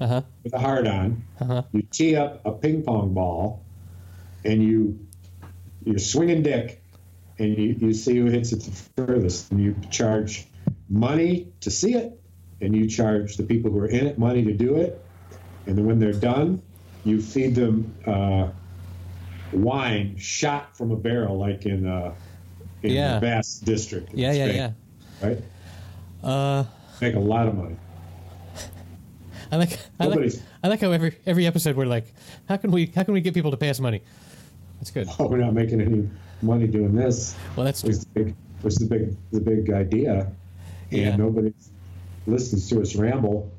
uh 0.00 0.06
huh 0.06 0.22
with 0.42 0.52
a 0.54 0.58
hard 0.58 0.86
on. 0.86 1.22
uh-huh. 1.40 1.62
You 1.72 1.82
tee 1.82 2.16
up 2.16 2.44
a 2.44 2.52
ping 2.52 2.82
pong 2.82 3.14
ball, 3.14 3.62
and 4.44 4.62
you 4.62 4.98
you're 5.84 5.98
swinging 5.98 6.42
dick, 6.42 6.82
and 7.38 7.56
you, 7.56 7.76
you 7.80 7.92
see 7.94 8.16
who 8.16 8.26
hits 8.26 8.52
it 8.52 8.62
the 8.62 8.72
furthest, 8.96 9.52
and 9.52 9.60
you 9.60 9.76
charge 9.90 10.46
money 10.88 11.52
to 11.60 11.70
see 11.70 11.94
it, 11.94 12.20
and 12.60 12.74
you 12.74 12.88
charge 12.88 13.36
the 13.36 13.44
people 13.44 13.70
who 13.70 13.78
are 13.78 13.88
in 13.88 14.06
it 14.06 14.18
money 14.18 14.44
to 14.44 14.52
do 14.52 14.76
it, 14.76 15.00
and 15.66 15.78
then 15.78 15.86
when 15.86 16.00
they're 16.00 16.12
done, 16.12 16.60
you 17.04 17.22
feed 17.22 17.54
them 17.54 17.94
uh, 18.06 18.48
wine 19.52 20.16
shot 20.18 20.76
from 20.76 20.90
a 20.90 20.96
barrel, 20.96 21.38
like 21.38 21.66
in 21.66 21.86
uh, 21.86 22.14
in 22.82 22.92
Yeah. 22.92 23.14
the 23.14 23.20
Basque 23.20 23.64
District. 23.64 24.10
yeah 24.14 24.32
yeah 24.32 24.44
Spain, 24.46 24.56
yeah. 24.56 25.26
Right, 25.28 25.38
Uh, 26.22 26.64
make 27.00 27.14
a 27.14 27.18
lot 27.20 27.46
of 27.48 27.54
money. 27.54 27.76
I 29.52 29.56
like 29.56 29.78
I 30.00 30.06
like 30.06 30.32
I 30.64 30.68
like 30.68 30.80
how 30.80 30.90
every 30.92 31.16
every 31.26 31.46
episode 31.46 31.76
we're 31.76 31.86
like, 31.86 32.12
how 32.48 32.56
can 32.56 32.70
we 32.70 32.86
how 32.94 33.02
can 33.04 33.14
we 33.14 33.20
get 33.20 33.34
people 33.34 33.50
to 33.50 33.56
pay 33.56 33.70
us 33.70 33.80
money? 33.80 34.02
That's 34.78 34.90
good. 34.90 35.08
Oh, 35.18 35.28
we're 35.28 35.38
not 35.38 35.54
making 35.54 35.80
any 35.80 36.08
money 36.42 36.66
doing 36.66 36.94
this. 36.94 37.34
Well, 37.56 37.64
that's 37.64 37.82
was 37.82 38.00
the 38.04 38.24
big 38.24 38.34
was 38.62 38.76
the 38.76 38.86
big 38.86 39.16
the 39.32 39.40
big 39.40 39.70
idea, 39.70 40.30
and 40.90 41.00
Yeah. 41.00 41.16
nobody's 41.16 41.70
listens 42.26 42.68
to 42.70 42.82
us 42.82 42.96
ramble, 42.96 43.50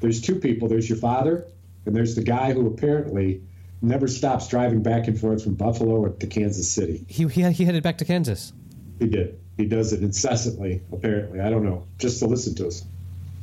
there's 0.00 0.20
two 0.20 0.34
people. 0.36 0.68
There's 0.68 0.88
your 0.88 0.98
father, 0.98 1.46
and 1.86 1.96
there's 1.96 2.14
the 2.14 2.22
guy 2.22 2.52
who 2.52 2.66
apparently 2.66 3.40
never 3.84 4.08
stops 4.08 4.48
driving 4.48 4.82
back 4.82 5.06
and 5.06 5.18
forth 5.18 5.44
from 5.44 5.54
Buffalo 5.54 6.08
to 6.08 6.26
Kansas 6.26 6.70
City. 6.70 7.04
He 7.08 7.26
he, 7.28 7.42
he 7.52 7.64
headed 7.64 7.82
back 7.82 7.98
to 7.98 8.04
Kansas. 8.04 8.52
He 8.98 9.06
did. 9.06 9.38
He 9.56 9.66
does 9.66 9.92
it 9.92 10.02
incessantly. 10.02 10.82
Apparently, 10.92 11.40
I 11.40 11.50
don't 11.50 11.64
know, 11.64 11.86
just 11.98 12.18
to 12.20 12.26
listen 12.26 12.54
to 12.56 12.66
us, 12.66 12.84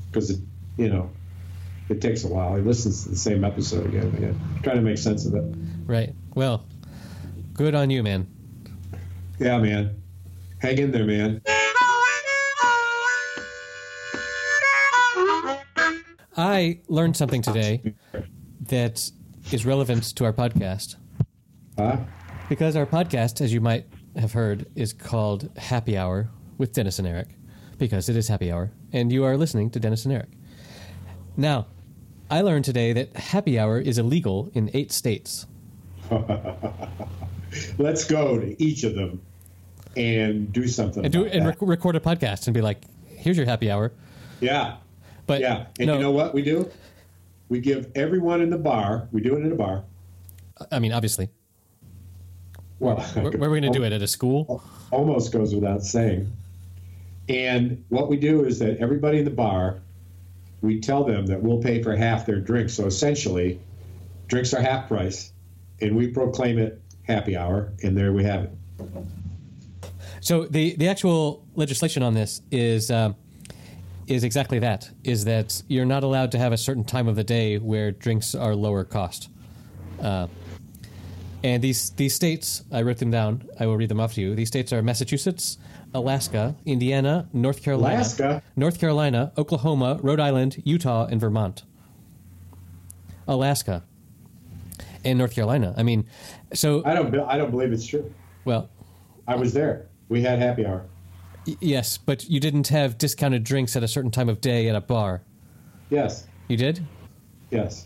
because 0.09 0.29
it, 0.29 0.39
you 0.77 0.89
know, 0.89 1.09
it 1.89 2.01
takes 2.01 2.23
a 2.23 2.27
while. 2.27 2.55
He 2.55 2.61
listens 2.61 3.03
to 3.03 3.09
the 3.09 3.15
same 3.15 3.43
episode 3.43 3.85
again 3.85 4.03
and 4.03 4.17
again, 4.17 4.41
trying 4.63 4.77
to 4.77 4.81
make 4.81 4.97
sense 4.97 5.25
of 5.25 5.35
it. 5.35 5.43
Right. 5.85 6.13
Well, 6.35 6.65
good 7.53 7.75
on 7.75 7.89
you, 7.89 8.03
man. 8.03 8.27
Yeah, 9.39 9.57
man. 9.59 10.01
Hang 10.59 10.77
in 10.77 10.91
there, 10.91 11.05
man. 11.05 11.41
I 16.37 16.79
learned 16.87 17.17
something 17.17 17.41
today 17.41 17.93
that 18.67 19.11
is 19.51 19.65
relevant 19.65 20.03
to 20.15 20.25
our 20.25 20.33
podcast 20.33 20.95
Huh? 21.77 21.97
because 22.49 22.75
our 22.75 22.85
podcast, 22.85 23.41
as 23.41 23.53
you 23.53 23.61
might 23.61 23.85
have 24.17 24.33
heard, 24.33 24.65
is 24.75 24.91
called 24.93 25.49
Happy 25.57 25.97
Hour 25.97 26.29
with 26.57 26.73
Dennis 26.73 26.99
and 26.99 27.07
Eric 27.07 27.29
because 27.77 28.09
it 28.09 28.15
is 28.15 28.27
happy 28.27 28.51
hour 28.51 28.71
and 28.93 29.11
you 29.11 29.23
are 29.23 29.37
listening 29.37 29.69
to 29.71 29.79
Dennis 29.79 30.05
and 30.05 30.13
Eric. 30.13 30.29
Now, 31.37 31.67
I 32.29 32.41
learned 32.41 32.65
today 32.65 32.93
that 32.93 33.15
happy 33.15 33.57
hour 33.57 33.79
is 33.79 33.97
illegal 33.97 34.51
in 34.53 34.69
eight 34.73 34.91
states. 34.91 35.47
Let's 37.77 38.05
go 38.05 38.39
to 38.39 38.61
each 38.63 38.83
of 38.83 38.95
them 38.95 39.21
and 39.97 40.51
do 40.53 40.67
something. 40.67 41.03
And 41.03 41.11
do 41.11 41.25
and 41.25 41.45
rec- 41.47 41.57
record 41.61 41.95
a 41.95 41.99
podcast 41.99 42.47
and 42.47 42.53
be 42.53 42.61
like, 42.61 42.83
"Here's 43.07 43.35
your 43.37 43.45
happy 43.45 43.69
hour." 43.69 43.91
yeah, 44.39 44.77
But 45.27 45.41
yeah. 45.41 45.65
And 45.79 45.87
no, 45.87 45.95
you 45.95 45.99
know 46.01 46.11
what 46.11 46.33
we 46.33 46.41
do? 46.41 46.69
We 47.51 47.59
give 47.59 47.91
everyone 47.95 48.39
in 48.39 48.49
the 48.49 48.57
bar. 48.57 49.09
We 49.11 49.19
do 49.19 49.35
it 49.35 49.41
in 49.41 49.51
a 49.51 49.55
bar. 49.55 49.83
I 50.71 50.79
mean, 50.79 50.93
obviously, 50.93 51.27
Well, 52.79 53.01
where, 53.01 53.31
where 53.31 53.49
are 53.49 53.51
we 53.51 53.59
going 53.59 53.73
to 53.73 53.77
do 53.77 53.83
it 53.83 53.91
at 53.91 54.01
a 54.01 54.07
school? 54.07 54.63
almost 54.89 55.33
goes 55.33 55.53
without 55.53 55.83
saying. 55.83 56.31
And 57.27 57.83
what 57.89 58.07
we 58.07 58.15
do 58.15 58.45
is 58.45 58.57
that 58.59 58.77
everybody 58.77 59.19
in 59.19 59.25
the 59.25 59.31
bar, 59.31 59.81
we 60.61 60.79
tell 60.79 61.03
them 61.03 61.25
that 61.25 61.43
we'll 61.43 61.61
pay 61.61 61.83
for 61.83 61.93
half 61.93 62.25
their 62.25 62.39
drinks. 62.39 62.73
So 62.73 62.85
essentially, 62.85 63.59
drinks 64.29 64.53
are 64.53 64.61
half 64.61 64.87
price, 64.87 65.33
and 65.81 65.93
we 65.97 66.07
proclaim 66.07 66.57
it 66.57 66.81
happy 67.03 67.35
hour, 67.35 67.73
and 67.83 67.97
there 67.97 68.13
we 68.13 68.23
have 68.23 68.45
it. 68.45 68.51
So 70.21 70.45
the 70.45 70.77
the 70.77 70.87
actual 70.87 71.45
legislation 71.55 72.01
on 72.01 72.13
this 72.13 72.43
is 72.49 72.91
um, 72.91 73.17
is 74.07 74.23
exactly 74.23 74.59
that. 74.59 74.89
Is 75.03 75.25
that 75.25 75.61
you're 75.67 75.85
not 75.85 76.03
allowed 76.03 76.31
to 76.33 76.37
have 76.37 76.53
a 76.53 76.57
certain 76.57 76.83
time 76.83 77.07
of 77.07 77.15
the 77.15 77.23
day 77.23 77.57
where 77.57 77.91
drinks 77.91 78.35
are 78.35 78.55
lower 78.55 78.83
cost. 78.83 79.29
Uh, 80.01 80.27
and 81.43 81.63
these 81.63 81.91
these 81.91 82.13
states, 82.13 82.63
I 82.71 82.81
wrote 82.83 82.97
them 82.97 83.11
down. 83.11 83.49
I 83.59 83.65
will 83.65 83.77
read 83.77 83.89
them 83.89 83.99
off 83.99 84.13
to 84.13 84.21
you. 84.21 84.35
These 84.35 84.47
states 84.47 84.71
are 84.73 84.81
Massachusetts, 84.81 85.57
Alaska, 85.93 86.55
Indiana, 86.65 87.27
North 87.33 87.63
Carolina, 87.63 87.95
Alaska? 87.97 88.43
North 88.55 88.79
Carolina, 88.79 89.31
Oklahoma, 89.37 89.99
Rhode 90.03 90.19
Island, 90.19 90.61
Utah, 90.65 91.07
and 91.07 91.19
Vermont. 91.19 91.63
Alaska 93.27 93.83
and 95.03 95.17
North 95.17 95.33
Carolina. 95.33 95.73
I 95.77 95.83
mean, 95.83 96.05
so 96.53 96.83
I 96.85 96.93
don't. 96.93 97.13
I 97.15 97.37
don't 97.37 97.51
believe 97.51 97.71
it's 97.71 97.85
true. 97.85 98.13
well, 98.45 98.69
I 99.27 99.35
was 99.35 99.53
there. 99.53 99.87
We 100.09 100.21
had 100.21 100.39
happy 100.39 100.65
hour. 100.65 100.85
Y- 101.47 101.55
Yes, 101.59 101.97
but 101.97 102.29
you 102.29 102.39
didn't 102.39 102.67
have 102.67 102.97
discounted 102.97 103.43
drinks 103.43 103.75
at 103.75 103.83
a 103.83 103.87
certain 103.87 104.11
time 104.11 104.29
of 104.29 104.41
day 104.41 104.67
at 104.69 104.75
a 104.75 104.81
bar. 104.81 105.21
Yes. 105.89 106.27
You 106.47 106.57
did, 106.57 106.85
Yes. 107.49 107.85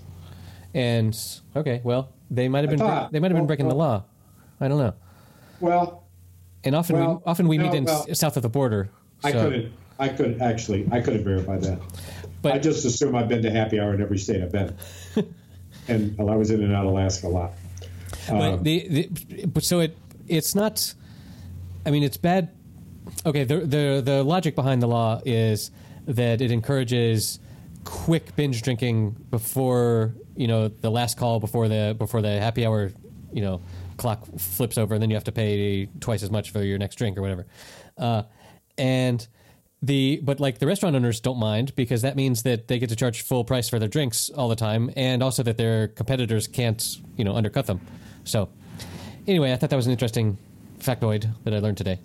and 0.73 1.17
okay, 1.55 1.81
well, 1.83 2.09
they 2.29 2.47
might 2.49 2.61
have 2.63 2.69
been 2.69 2.79
thought- 2.79 3.11
they 3.11 3.19
might 3.19 3.27
have 3.31 3.35
been 3.35 3.43
well, 3.43 3.47
breaking 3.47 3.67
the 3.67 3.75
law. 3.75 4.03
I 4.59 4.67
don't 4.67 4.79
know. 4.79 4.93
Well, 5.59 6.03
And 6.63 6.75
often 6.75 6.95
we 6.97 7.03
often 7.25 7.47
we 7.47 7.57
no, 7.57 7.63
meet 7.65 7.73
in 7.75 7.83
well, 7.85 8.05
s- 8.09 8.19
south 8.19 8.37
of 8.37 8.43
the 8.43 8.49
border. 8.49 8.89
I 9.23 9.31
couldn't. 9.31 9.71
I 9.99 10.09
couldn't 10.09 10.41
actually. 10.41 10.87
I 10.91 10.99
couldn't 10.99 11.23
verify 11.23 11.57
that. 11.57 11.79
But 12.41 12.53
I 12.53 12.59
just 12.59 12.83
assume 12.85 13.15
I've 13.15 13.27
been 13.29 13.41
to 13.43 13.51
happy 13.51 13.79
hour 13.79 13.93
in 13.93 14.01
every 14.01 14.17
state 14.17 14.41
I've 14.41 14.51
been, 14.51 14.75
and 15.87 16.17
well, 16.17 16.29
I 16.29 16.35
was 16.35 16.49
in 16.51 16.61
and 16.63 16.73
out 16.73 16.85
of 16.85 16.91
Alaska 16.91 17.27
a 17.27 17.29
lot. 17.29 17.53
but 18.27 18.53
Um, 18.53 18.63
the, 18.63 18.87
the 18.87 19.45
but 19.45 19.63
so 19.63 19.79
it 19.79 19.95
it's 20.27 20.55
not. 20.55 20.93
I 21.85 21.91
mean, 21.91 22.03
it's 22.03 22.17
bad. 22.17 22.49
Okay, 23.25 23.43
the 23.43 23.59
the 23.59 24.01
the 24.05 24.23
logic 24.23 24.55
behind 24.55 24.81
the 24.81 24.87
law 24.87 25.19
is 25.25 25.71
that 26.05 26.41
it 26.41 26.51
encourages 26.51 27.39
quick 27.83 28.35
binge 28.35 28.61
drinking 28.61 29.11
before 29.31 30.13
you 30.35 30.47
know 30.47 30.67
the 30.67 30.91
last 30.91 31.17
call 31.17 31.39
before 31.39 31.67
the 31.67 31.95
before 31.97 32.21
the 32.21 32.39
happy 32.39 32.65
hour 32.65 32.91
you 33.31 33.41
know 33.41 33.61
clock 33.97 34.25
flips 34.37 34.77
over 34.77 34.93
and 34.93 35.01
then 35.01 35.09
you 35.09 35.15
have 35.15 35.23
to 35.23 35.31
pay 35.31 35.87
twice 35.99 36.21
as 36.21 36.29
much 36.29 36.51
for 36.51 36.61
your 36.63 36.77
next 36.77 36.95
drink 36.95 37.17
or 37.17 37.21
whatever. 37.21 37.47
Uh, 37.97 38.23
and 38.77 39.27
the 39.81 40.19
but 40.23 40.39
like 40.39 40.59
the 40.59 40.67
restaurant 40.67 40.95
owners 40.95 41.19
don't 41.19 41.39
mind 41.39 41.75
because 41.75 42.03
that 42.03 42.15
means 42.15 42.43
that 42.43 42.67
they 42.67 42.77
get 42.77 42.89
to 42.89 42.95
charge 42.95 43.23
full 43.23 43.43
price 43.43 43.69
for 43.69 43.79
their 43.79 43.89
drinks 43.89 44.29
all 44.29 44.49
the 44.49 44.55
time 44.55 44.91
and 44.95 45.23
also 45.23 45.41
that 45.41 45.57
their 45.57 45.87
competitors 45.87 46.47
can't 46.47 46.97
you 47.17 47.23
know 47.23 47.35
undercut 47.35 47.65
them. 47.65 47.81
So 48.23 48.49
anyway 49.27 49.51
i 49.51 49.55
thought 49.55 49.69
that 49.69 49.75
was 49.75 49.87
an 49.87 49.91
interesting 49.91 50.37
factoid 50.79 51.27
that 51.43 51.53
i 51.53 51.59
learned 51.59 51.77
today 51.77 51.99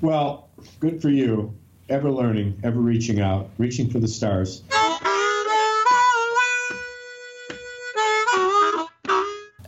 Well, 0.00 0.48
good 0.78 1.02
for 1.02 1.10
you. 1.10 1.54
Ever 1.88 2.10
learning, 2.10 2.58
ever 2.62 2.80
reaching 2.80 3.20
out, 3.20 3.50
reaching 3.58 3.90
for 3.90 3.98
the 3.98 4.08
stars. 4.08 4.62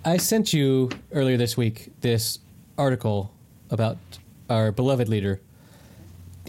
I 0.04 0.16
sent 0.16 0.52
you 0.52 0.90
earlier 1.12 1.36
this 1.36 1.56
week 1.56 1.92
this 2.00 2.38
article 2.78 3.32
about 3.70 3.98
our 4.48 4.72
beloved 4.72 5.08
leader 5.08 5.40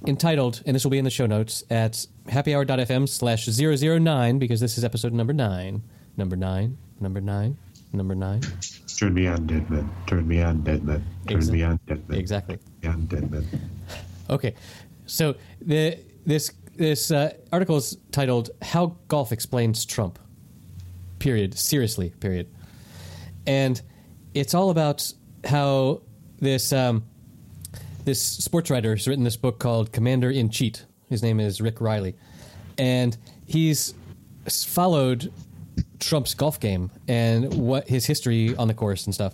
entitled, 0.06 0.62
and 0.66 0.76
this 0.76 0.84
will 0.84 0.92
be 0.92 0.98
in 0.98 1.06
the 1.06 1.12
show 1.12 1.26
notes 1.26 1.64
at 1.70 2.06
happyhour.fm 2.28 3.08
slash 3.08 3.48
009 3.48 4.40
because 4.40 4.60
this 4.60 4.78
is 4.78 4.84
episode 4.84 5.14
number 5.14 5.34
nine. 5.34 5.84
Number 6.18 6.36
nine, 6.36 6.78
number 7.00 7.22
nine, 7.22 7.58
number 7.94 8.16
nine. 8.16 8.42
Turn 8.98 9.14
me 9.14 9.28
on, 9.28 9.48
dead 9.48 9.70
man. 9.70 9.90
Turn 10.08 10.28
me 10.28 10.42
on, 10.42 10.62
dead 10.64 10.84
man. 10.84 11.04
Turn 11.28 11.40
Exa- 11.40 11.52
me 11.52 11.64
on, 11.64 11.80
dead 11.88 12.10
man. 12.10 12.20
Exactly. 12.20 12.58
On, 12.86 13.06
dead 13.06 13.32
man. 13.32 13.48
Okay, 14.30 14.56
so 15.06 15.36
the 15.62 15.98
this 16.26 16.52
this 16.76 17.12
uh, 17.12 17.34
article 17.52 17.78
is 17.78 17.98
titled 18.12 18.50
"How 18.62 18.96
Golf 19.08 19.32
Explains 19.32 19.86
Trump." 19.86 20.20
Period. 21.20 21.58
Seriously. 21.58 22.10
Period. 22.20 22.48
And 23.46 23.82
it's 24.34 24.54
all 24.54 24.70
about 24.70 25.12
how 25.46 26.02
this 26.40 26.74
um, 26.74 27.04
this 28.06 28.22
sports 28.22 28.70
writer 28.70 28.96
has 28.96 29.08
written 29.08 29.24
this 29.24 29.38
book 29.38 29.60
called 29.60 29.92
Commander 29.92 30.30
in 30.32 30.50
Cheat. 30.50 30.86
His 31.10 31.22
name 31.22 31.40
is 31.40 31.62
Rick 31.62 31.80
Reilly, 31.80 32.16
and 32.78 33.16
he's 33.46 33.94
followed 34.48 35.32
Trump's 36.06 36.34
golf 36.34 36.60
game 36.60 36.92
and 37.08 37.54
what 37.54 37.88
his 37.88 38.06
history 38.06 38.56
on 38.58 38.68
the 38.68 38.74
course 38.74 39.06
and 39.06 39.14
stuff. 39.14 39.34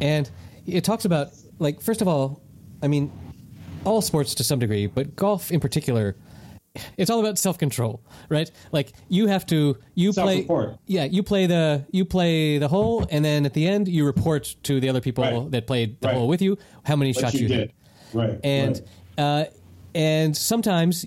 And 0.00 0.30
it 0.66 0.84
talks 0.84 1.04
about 1.04 1.28
like 1.58 1.80
first 1.80 2.00
of 2.02 2.08
all, 2.08 2.40
I 2.82 2.88
mean, 2.88 3.10
all 3.84 4.00
sports 4.02 4.34
to 4.36 4.44
some 4.44 4.58
degree, 4.58 4.86
but 4.86 5.16
golf 5.16 5.50
in 5.50 5.60
particular, 5.60 6.16
it's 6.96 7.10
all 7.10 7.18
about 7.20 7.38
self 7.38 7.58
control, 7.58 8.00
right? 8.28 8.50
Like 8.70 8.92
you 9.08 9.26
have 9.26 9.44
to 9.46 9.76
you 9.94 10.12
play 10.12 10.46
yeah, 10.86 11.04
you 11.04 11.22
play 11.22 11.46
the 11.46 11.84
you 11.90 12.04
play 12.04 12.58
the 12.58 12.68
hole, 12.68 13.06
and 13.10 13.24
then 13.24 13.44
at 13.46 13.54
the 13.54 13.66
end 13.66 13.88
you 13.88 14.04
report 14.04 14.54
to 14.64 14.78
the 14.80 14.88
other 14.88 15.00
people 15.00 15.24
Right. 15.24 15.50
that 15.50 15.66
played 15.66 16.00
the 16.00 16.08
Right. 16.08 16.16
hole 16.16 16.28
with 16.28 16.40
you 16.42 16.56
how 16.84 16.94
many 16.96 17.12
What 17.12 17.20
shots 17.22 17.34
you 17.34 17.42
you, 17.42 17.48
did. 17.48 17.58
hit, 17.58 17.72
Right. 18.12 18.40
and 18.44 18.80
right. 19.18 19.24
uh, 19.24 19.44
and 19.94 20.36
sometimes. 20.36 21.06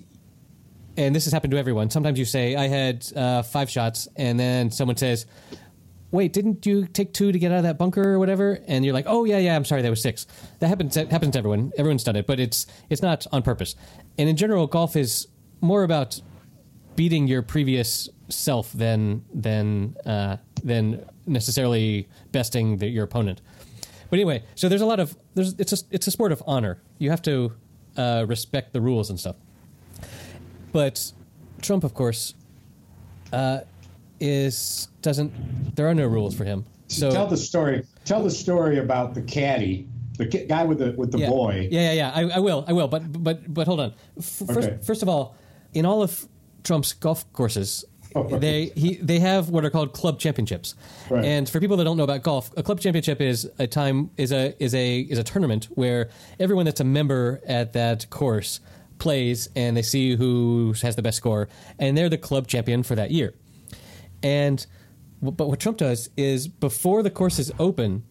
And 0.96 1.14
this 1.14 1.24
has 1.24 1.32
happened 1.32 1.52
to 1.52 1.58
everyone. 1.58 1.90
Sometimes 1.90 2.18
you 2.18 2.24
say, 2.24 2.54
"I 2.54 2.68
had 2.68 3.06
uh, 3.16 3.42
five 3.42 3.70
shots," 3.70 4.08
and 4.16 4.38
then 4.38 4.70
someone 4.70 4.96
says, 4.96 5.26
wait, 6.12 6.32
didn't 6.32 6.64
you 6.64 6.86
take 6.86 7.12
two 7.12 7.32
to 7.32 7.38
get 7.38 7.50
out 7.50 7.58
of 7.58 7.62
that 7.64 7.78
bunker 7.78 8.12
or 8.12 8.18
whatever? 8.18 8.60
And 8.68 8.84
you're 8.84 8.94
like, 8.94 9.06
oh 9.08 9.24
yeah, 9.24 9.38
yeah, 9.38 9.56
I'm 9.56 9.64
sorry, 9.64 9.82
that 9.82 9.90
was 9.90 10.00
six. 10.00 10.26
That 10.60 10.68
happens. 10.68 10.94
That 10.94 11.10
happens 11.10 11.32
to 11.32 11.38
everyone. 11.38 11.72
Everyone's 11.76 12.04
done 12.04 12.16
it, 12.16 12.26
but 12.26 12.38
it's 12.38 12.66
it's 12.90 13.02
not 13.02 13.26
on 13.32 13.42
purpose. 13.42 13.74
And 14.18 14.28
in 14.28 14.36
general, 14.36 14.66
golf 14.68 14.94
is 14.94 15.26
more 15.60 15.82
about 15.82 16.20
beating 16.94 17.26
your 17.26 17.42
previous 17.42 18.08
self 18.28 18.72
than 18.72 19.24
than 19.34 19.96
uh, 20.06 20.36
than 20.62 21.04
necessarily 21.26 22.08
besting 22.30 22.76
the, 22.76 22.86
your 22.86 23.04
opponent. 23.04 23.40
But 24.10 24.18
anyway, 24.18 24.44
so 24.54 24.68
there's 24.68 24.82
a 24.82 24.86
lot 24.86 25.00
of 25.00 25.16
there's 25.34 25.54
it's 25.58 25.72
a 25.72 25.78
it's 25.90 26.06
a 26.06 26.10
sport 26.10 26.30
of 26.32 26.42
honor. 26.46 26.82
You 26.98 27.10
have 27.10 27.22
to 27.22 27.52
uh, 27.96 28.26
respect 28.28 28.74
the 28.74 28.82
rules 28.82 29.08
and 29.08 29.18
stuff. 29.18 29.36
But 30.72 31.12
Trump, 31.60 31.84
of 31.84 31.94
course, 31.94 32.34
uh, 33.32 33.60
is 34.20 34.88
doesn't. 35.02 35.32
There 35.76 35.88
are 35.88 35.94
no 35.94 36.06
rules 36.06 36.34
for 36.34 36.44
him. 36.44 36.64
So 36.88 37.10
tell 37.10 37.26
the 37.26 37.36
story. 37.36 37.84
Tell 38.04 38.22
the 38.22 38.30
story 38.30 38.78
about 38.78 39.14
the 39.14 39.22
caddy, 39.22 39.86
the 40.18 40.26
ki- 40.26 40.46
guy 40.46 40.64
with 40.64 40.78
the 40.78 40.92
with 40.92 41.12
the 41.12 41.18
yeah, 41.18 41.28
boy. 41.28 41.68
Yeah, 41.70 41.92
yeah, 41.92 41.92
yeah. 41.92 42.12
I, 42.34 42.36
I 42.36 42.38
will. 42.38 42.64
I 42.66 42.72
will. 42.72 42.88
But 42.88 43.22
but 43.22 43.52
but 43.52 43.66
hold 43.66 43.80
on. 43.80 43.94
F- 44.18 44.24
First, 44.46 44.68
Okay. 44.68 44.78
first 44.82 45.02
of 45.02 45.08
all, 45.08 45.34
in 45.74 45.84
all 45.86 46.02
of 46.02 46.26
Trump's 46.64 46.92
golf 46.92 47.30
courses, 47.32 47.84
Oh, 48.14 48.24
right. 48.24 48.40
they 48.40 48.66
he 48.76 48.96
they 48.96 49.18
have 49.20 49.48
what 49.48 49.64
are 49.64 49.70
called 49.70 49.92
club 49.94 50.18
championships. 50.18 50.74
Right. 51.08 51.24
And 51.24 51.48
for 51.48 51.60
people 51.60 51.76
that 51.78 51.84
don't 51.84 51.96
know 51.96 52.04
about 52.04 52.22
golf, 52.22 52.50
a 52.58 52.62
club 52.62 52.78
championship 52.78 53.20
is 53.22 53.50
a 53.58 53.66
time 53.66 54.10
is 54.18 54.32
a 54.32 54.54
is 54.62 54.74
a 54.74 55.00
is 55.00 55.18
a 55.18 55.24
tournament 55.24 55.68
where 55.74 56.10
everyone 56.38 56.66
that's 56.66 56.80
a 56.80 56.84
member 56.84 57.40
at 57.46 57.72
that 57.72 58.10
course 58.10 58.60
plays 59.02 59.48
and 59.56 59.76
they 59.76 59.82
see 59.82 60.14
who 60.14 60.74
has 60.80 60.94
the 60.94 61.02
best 61.02 61.16
score 61.16 61.48
and 61.80 61.98
they're 61.98 62.08
the 62.08 62.16
club 62.16 62.46
champion 62.46 62.84
for 62.84 62.94
that 62.94 63.10
year. 63.10 63.34
And 64.22 64.64
but 65.20 65.48
what 65.48 65.58
Trump 65.60 65.78
does 65.78 66.08
is 66.16 66.46
before 66.48 67.02
the 67.02 67.10
course 67.10 67.38
is 67.40 67.52
open, 67.58 68.04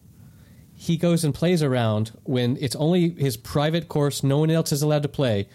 he 0.74 0.96
goes 0.96 1.24
and 1.24 1.34
plays 1.34 1.62
around 1.62 2.12
when 2.24 2.58
it's 2.60 2.76
only 2.76 3.10
his 3.10 3.36
private 3.36 3.88
course, 3.88 4.22
no 4.22 4.38
one 4.38 4.50
else 4.50 4.70
is 4.72 4.82
allowed 4.82 5.02
to 5.02 5.08
play, 5.08 5.48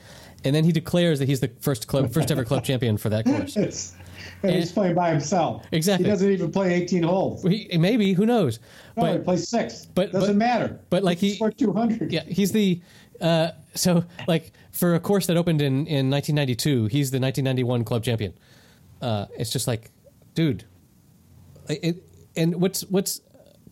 and 0.44 0.56
then 0.56 0.64
he 0.64 0.72
declares 0.72 1.20
that 1.20 1.28
he's 1.28 1.40
the 1.40 1.52
first 1.60 1.88
club 1.88 2.12
first 2.12 2.32
ever 2.32 2.44
club 2.44 2.64
champion 2.64 2.98
for 2.98 3.10
that 3.10 3.26
course. 3.26 3.56
It's, 3.68 3.94
and 4.44 4.56
he's 4.56 4.72
playing 4.72 4.94
by 4.94 5.10
himself. 5.10 5.66
Exactly. 5.72 6.06
He 6.06 6.12
doesn't 6.12 6.32
even 6.32 6.52
play 6.52 6.74
18 6.74 7.02
holes. 7.04 7.44
He, 7.44 7.70
maybe 7.78 8.14
who 8.14 8.26
knows? 8.26 8.60
No, 8.96 9.12
he 9.14 9.18
plays 9.20 9.48
six. 9.48 9.86
but- 9.86 10.12
doesn't 10.12 10.38
but- 10.38 10.46
matter. 10.46 10.80
but, 10.90 11.04
like, 11.04 11.18
he- 11.18 11.36
scored 11.36 11.58
200. 11.58 12.12
yeah, 12.12 12.24
he's 12.24 12.52
the 12.52 12.80
uh, 13.22 13.52
so 13.74 14.04
like 14.28 14.52
for 14.72 14.96
a 14.96 15.00
course 15.00 15.28
that 15.28 15.38
opened 15.38 15.62
in 15.62 15.88
in 15.88 16.10
1992, 16.10 16.86
he's 16.86 17.12
the 17.12 17.20
1991 17.20 17.84
club 17.84 18.04
champion. 18.04 18.34
Uh, 19.02 19.26
it's 19.38 19.52
just 19.52 19.68
like, 19.68 19.92
dude, 20.34 20.64
it, 21.70 22.04
and 22.36 22.56
what's 22.62 22.82
what's 22.86 23.22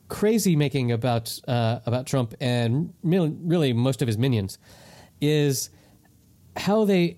crazy 0.07 0.55
making 0.55 0.91
about 0.91 1.39
uh, 1.47 1.79
about 1.85 2.05
Trump 2.05 2.33
and 2.39 2.93
really, 3.03 3.73
most 3.73 4.01
of 4.01 4.07
his 4.07 4.17
minions 4.17 4.57
is 5.21 5.69
how 6.57 6.85
they 6.85 7.17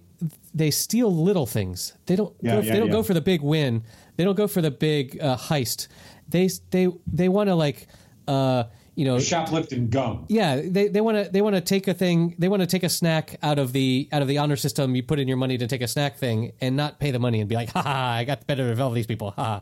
they 0.54 0.72
steal 0.72 1.14
little 1.14 1.46
things. 1.46 1.94
They 2.06 2.16
don't 2.16 2.34
Yeah, 2.42 2.56
go, 2.56 2.62
yeah, 2.62 2.74
they 2.74 2.80
don't 2.80 2.88
yeah. 2.88 2.94
go 2.94 3.04
for 3.04 3.14
the 3.14 3.22
big 3.22 3.42
win. 3.42 3.84
They 4.16 4.24
don't 4.24 4.36
go 4.36 4.48
for 4.48 4.62
the 4.62 4.72
big 4.72 5.20
uh, 5.22 5.38
heist. 5.38 5.88
They 6.30 6.50
they 6.72 6.88
they 7.06 7.30
want 7.30 7.50
to 7.50 7.56
like 7.56 7.88
uh, 8.28 8.64
you 8.98 9.06
know 9.06 9.20
Shoplifting 9.20 9.90
gum. 9.90 10.26
yeah 10.28 10.60
they 10.64 10.88
they 10.88 11.02
want 11.02 11.24
to 11.24 11.32
they 11.32 11.42
want 11.42 11.56
to 11.56 11.62
take 11.62 11.88
a 11.88 11.94
thing 11.94 12.36
they 12.40 12.50
want 12.50 12.62
to 12.62 12.68
take 12.68 12.84
a 12.84 12.90
snack 12.90 13.38
out 13.44 13.60
of 13.60 13.72
the 13.72 14.10
out 14.12 14.24
of 14.24 14.28
the 14.28 14.40
honor 14.40 14.56
system 14.56 14.96
you 14.96 15.04
put 15.04 15.20
in 15.20 15.28
your 15.28 15.38
money 15.38 15.56
to 15.60 15.68
take 15.68 15.82
a 15.82 15.88
snack 15.88 16.18
thing 16.18 16.52
and 16.62 16.76
not 16.76 17.00
pay 17.00 17.12
the 17.12 17.20
money 17.20 17.40
and 17.40 17.48
be 17.48 17.56
like 17.56 17.70
ha 17.70 17.84
ha 17.84 18.12
I 18.14 18.24
got 18.24 18.48
better 18.48 18.72
of 18.72 18.82
all 18.82 18.90
these 18.90 19.06
people 19.06 19.32
ha 19.32 19.62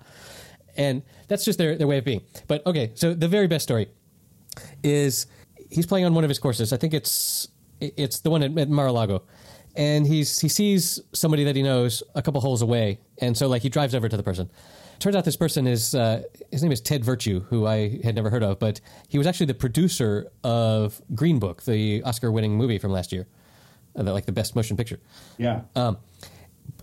and 0.78 1.04
that's 1.28 1.44
just 1.44 1.60
their 1.60 1.78
their 1.78 1.86
way 1.86 1.98
of 1.98 2.06
being. 2.06 2.22
But 2.48 2.66
okay 2.66 2.94
so 2.96 3.14
the 3.14 3.28
very 3.28 3.48
best 3.48 3.64
story 3.64 3.90
is 4.84 5.28
he's 5.70 5.86
playing 5.86 6.06
on 6.06 6.14
one 6.16 6.24
of 6.24 6.30
his 6.30 6.40
courses. 6.40 6.72
I 6.72 6.78
think 6.78 6.94
it's 6.94 7.50
it's 7.82 8.22
the 8.22 8.30
one 8.30 8.42
at, 8.42 8.58
at 8.58 8.70
Mar-a-Lago. 8.70 9.24
And 9.76 10.08
he's 10.08 10.40
he 10.40 10.48
sees 10.48 11.02
somebody 11.12 11.44
that 11.44 11.58
he 11.58 11.62
knows 11.62 12.02
a 12.16 12.22
couple 12.22 12.40
holes 12.40 12.62
away. 12.62 13.00
And 13.18 13.38
so 13.38 13.50
like 13.50 13.62
he 13.62 13.68
drives 13.68 13.94
over 13.94 14.08
to 14.08 14.16
the 14.16 14.24
person 14.24 14.50
turns 15.00 15.16
out 15.16 15.26
this 15.26 15.36
person 15.38 15.68
is 15.68 15.94
uh, 15.96 16.22
his 16.52 16.62
name 16.64 16.72
is 16.72 16.82
ted 16.82 17.04
virtue 17.06 17.42
who 17.50 17.66
i 17.66 18.00
had 18.04 18.16
never 18.16 18.30
heard 18.30 18.44
of 18.44 18.60
but 18.60 18.80
he 19.08 19.18
was 19.18 19.28
actually 19.28 19.46
the 19.46 19.54
producer 19.54 20.28
of 20.44 21.02
green 21.14 21.40
book 21.40 21.64
the 21.64 22.02
oscar 22.04 22.32
winning 22.32 22.56
movie 22.58 22.78
from 22.78 22.92
last 22.92 23.12
year 23.12 23.28
uh, 23.98 24.04
like 24.04 24.26
the 24.26 24.32
best 24.32 24.56
motion 24.56 24.76
picture 24.78 25.00
Yeah. 25.38 25.62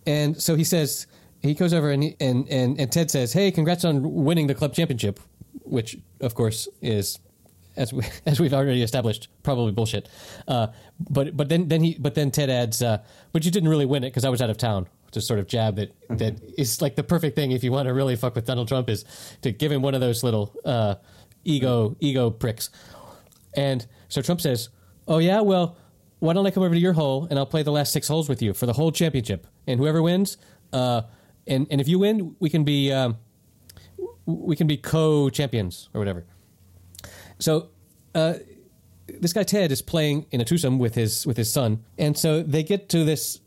and 0.06 0.40
so 0.40 0.54
he 0.56 0.64
says 0.64 1.06
he 1.42 1.54
goes 1.54 1.72
over 1.72 1.90
and, 1.90 2.02
he, 2.04 2.16
and 2.20 2.48
and 2.48 2.78
and 2.78 2.92
Ted 2.92 3.10
says, 3.10 3.32
"Hey, 3.32 3.50
congrats 3.50 3.84
on 3.84 4.24
winning 4.24 4.46
the 4.46 4.54
club 4.54 4.74
championship," 4.74 5.18
which 5.64 5.98
of 6.20 6.36
course 6.36 6.68
is 6.80 7.18
as 7.76 7.92
we 7.92 8.04
as 8.26 8.38
we've 8.38 8.54
already 8.54 8.80
established 8.82 9.26
probably 9.42 9.72
bullshit. 9.72 10.08
Uh, 10.46 10.68
but 11.10 11.36
but 11.36 11.48
then 11.48 11.66
then 11.66 11.82
he 11.82 11.96
but 11.98 12.14
then 12.14 12.30
Ted 12.30 12.48
adds, 12.48 12.80
uh, 12.80 12.98
"But 13.32 13.44
you 13.44 13.50
didn't 13.50 13.68
really 13.70 13.86
win 13.86 14.04
it 14.04 14.10
because 14.10 14.24
I 14.24 14.28
was 14.28 14.40
out 14.40 14.50
of 14.50 14.56
town." 14.56 14.86
Just 15.12 15.28
sort 15.28 15.38
of 15.38 15.46
jab 15.46 15.76
that 15.76 15.92
that 16.08 16.40
is 16.56 16.80
like 16.80 16.96
the 16.96 17.02
perfect 17.02 17.36
thing 17.36 17.52
if 17.52 17.62
you 17.62 17.70
want 17.70 17.86
to 17.86 17.94
really 17.94 18.16
fuck 18.16 18.34
with 18.34 18.46
Donald 18.46 18.66
Trump 18.66 18.88
is 18.88 19.04
to 19.42 19.52
give 19.52 19.70
him 19.70 19.82
one 19.82 19.94
of 19.94 20.00
those 20.00 20.24
little 20.24 20.54
uh, 20.64 20.94
ego 21.44 21.96
ego 22.00 22.30
pricks. 22.30 22.70
And 23.54 23.86
so 24.08 24.22
Trump 24.22 24.40
says, 24.40 24.70
"Oh 25.06 25.18
yeah, 25.18 25.40
well, 25.42 25.76
why 26.20 26.32
don't 26.32 26.46
I 26.46 26.50
come 26.50 26.62
over 26.62 26.74
to 26.74 26.80
your 26.80 26.94
hole 26.94 27.26
and 27.28 27.38
I'll 27.38 27.46
play 27.46 27.62
the 27.62 27.72
last 27.72 27.92
six 27.92 28.08
holes 28.08 28.28
with 28.28 28.40
you 28.40 28.54
for 28.54 28.66
the 28.66 28.72
whole 28.72 28.90
championship, 28.90 29.46
and 29.66 29.78
whoever 29.78 30.02
wins, 30.02 30.38
uh, 30.72 31.02
and 31.46 31.66
and 31.70 31.80
if 31.80 31.88
you 31.88 31.98
win, 31.98 32.34
we 32.40 32.48
can 32.48 32.64
be 32.64 32.90
um, 32.90 33.18
we 34.24 34.56
can 34.56 34.66
be 34.66 34.76
co-champions 34.76 35.88
or 35.94 35.98
whatever." 36.00 36.24
So. 37.38 37.68
Uh, 38.14 38.34
this 39.20 39.32
guy 39.32 39.42
Ted 39.42 39.72
is 39.72 39.82
playing 39.82 40.26
in 40.30 40.40
a 40.40 40.44
twosome 40.44 40.78
with 40.78 40.94
his 40.94 41.26
with 41.26 41.36
his 41.36 41.50
son, 41.50 41.84
and 41.98 42.16
so 42.16 42.42
they 42.42 42.62
get 42.62 42.88
to 42.90 43.04
this 43.04 43.40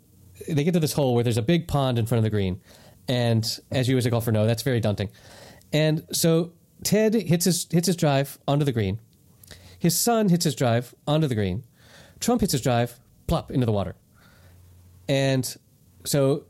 they 0.48 0.63
get 0.63 0.74
to 0.74 0.80
this 0.80 0.93
hole 0.93 1.15
where 1.15 1.24
there's 1.24 1.38
a 1.38 1.41
big 1.43 1.67
pond 1.67 1.98
in 1.98 2.06
front 2.06 2.19
of 2.19 2.24
the 2.24 2.30
green, 2.30 2.62
and 3.08 3.60
as 3.71 3.88
you 3.88 3.98
as 3.98 4.06
a 4.06 4.10
golfer 4.10 4.32
know, 4.32 4.45
that's 4.45 4.63
very 4.63 4.80
daunting. 4.80 5.10
And 5.74 6.06
so 6.12 6.54
Ted 6.84 7.13
hits 7.13 7.45
his 7.45 7.67
hits 7.71 7.88
his 7.88 7.95
drive 7.95 8.38
onto 8.48 8.65
the 8.65 8.71
green. 8.71 9.00
His 9.80 9.98
son 9.98 10.30
hits 10.30 10.45
his 10.45 10.56
drive 10.56 10.95
onto 11.08 11.28
the 11.28 11.36
green. 11.36 11.63
Trump 12.19 12.41
hits 12.41 12.54
his 12.54 12.62
drive 12.62 13.00
plop 13.28 13.52
into 13.52 13.65
the 13.65 13.71
water. 13.71 13.95
And 15.08 15.56
so 16.06 16.45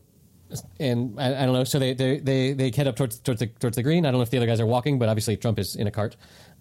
and 0.80 1.20
I, 1.20 1.44
I 1.44 1.46
don't 1.46 1.54
know. 1.54 1.64
So 1.64 1.80
they, 1.80 1.94
they 1.94 2.20
they 2.20 2.54
they 2.54 2.72
head 2.72 2.88
up 2.88 2.96
towards 2.96 3.20
towards 3.20 3.40
the 3.40 3.48
towards 3.48 3.76
the 3.76 3.84
green. 3.84 4.06
I 4.06 4.12
don't 4.12 4.20
know 4.20 4.24
if 4.24 4.30
the 4.30 4.38
other 4.38 4.46
guys 4.46 4.60
are 4.60 4.66
walking, 4.66 5.00
but 5.00 5.10
obviously 5.10 5.38
Trump 5.38 5.60
is 5.60 5.76
in 5.76 5.88
a 5.88 5.92
cart. 5.92 6.16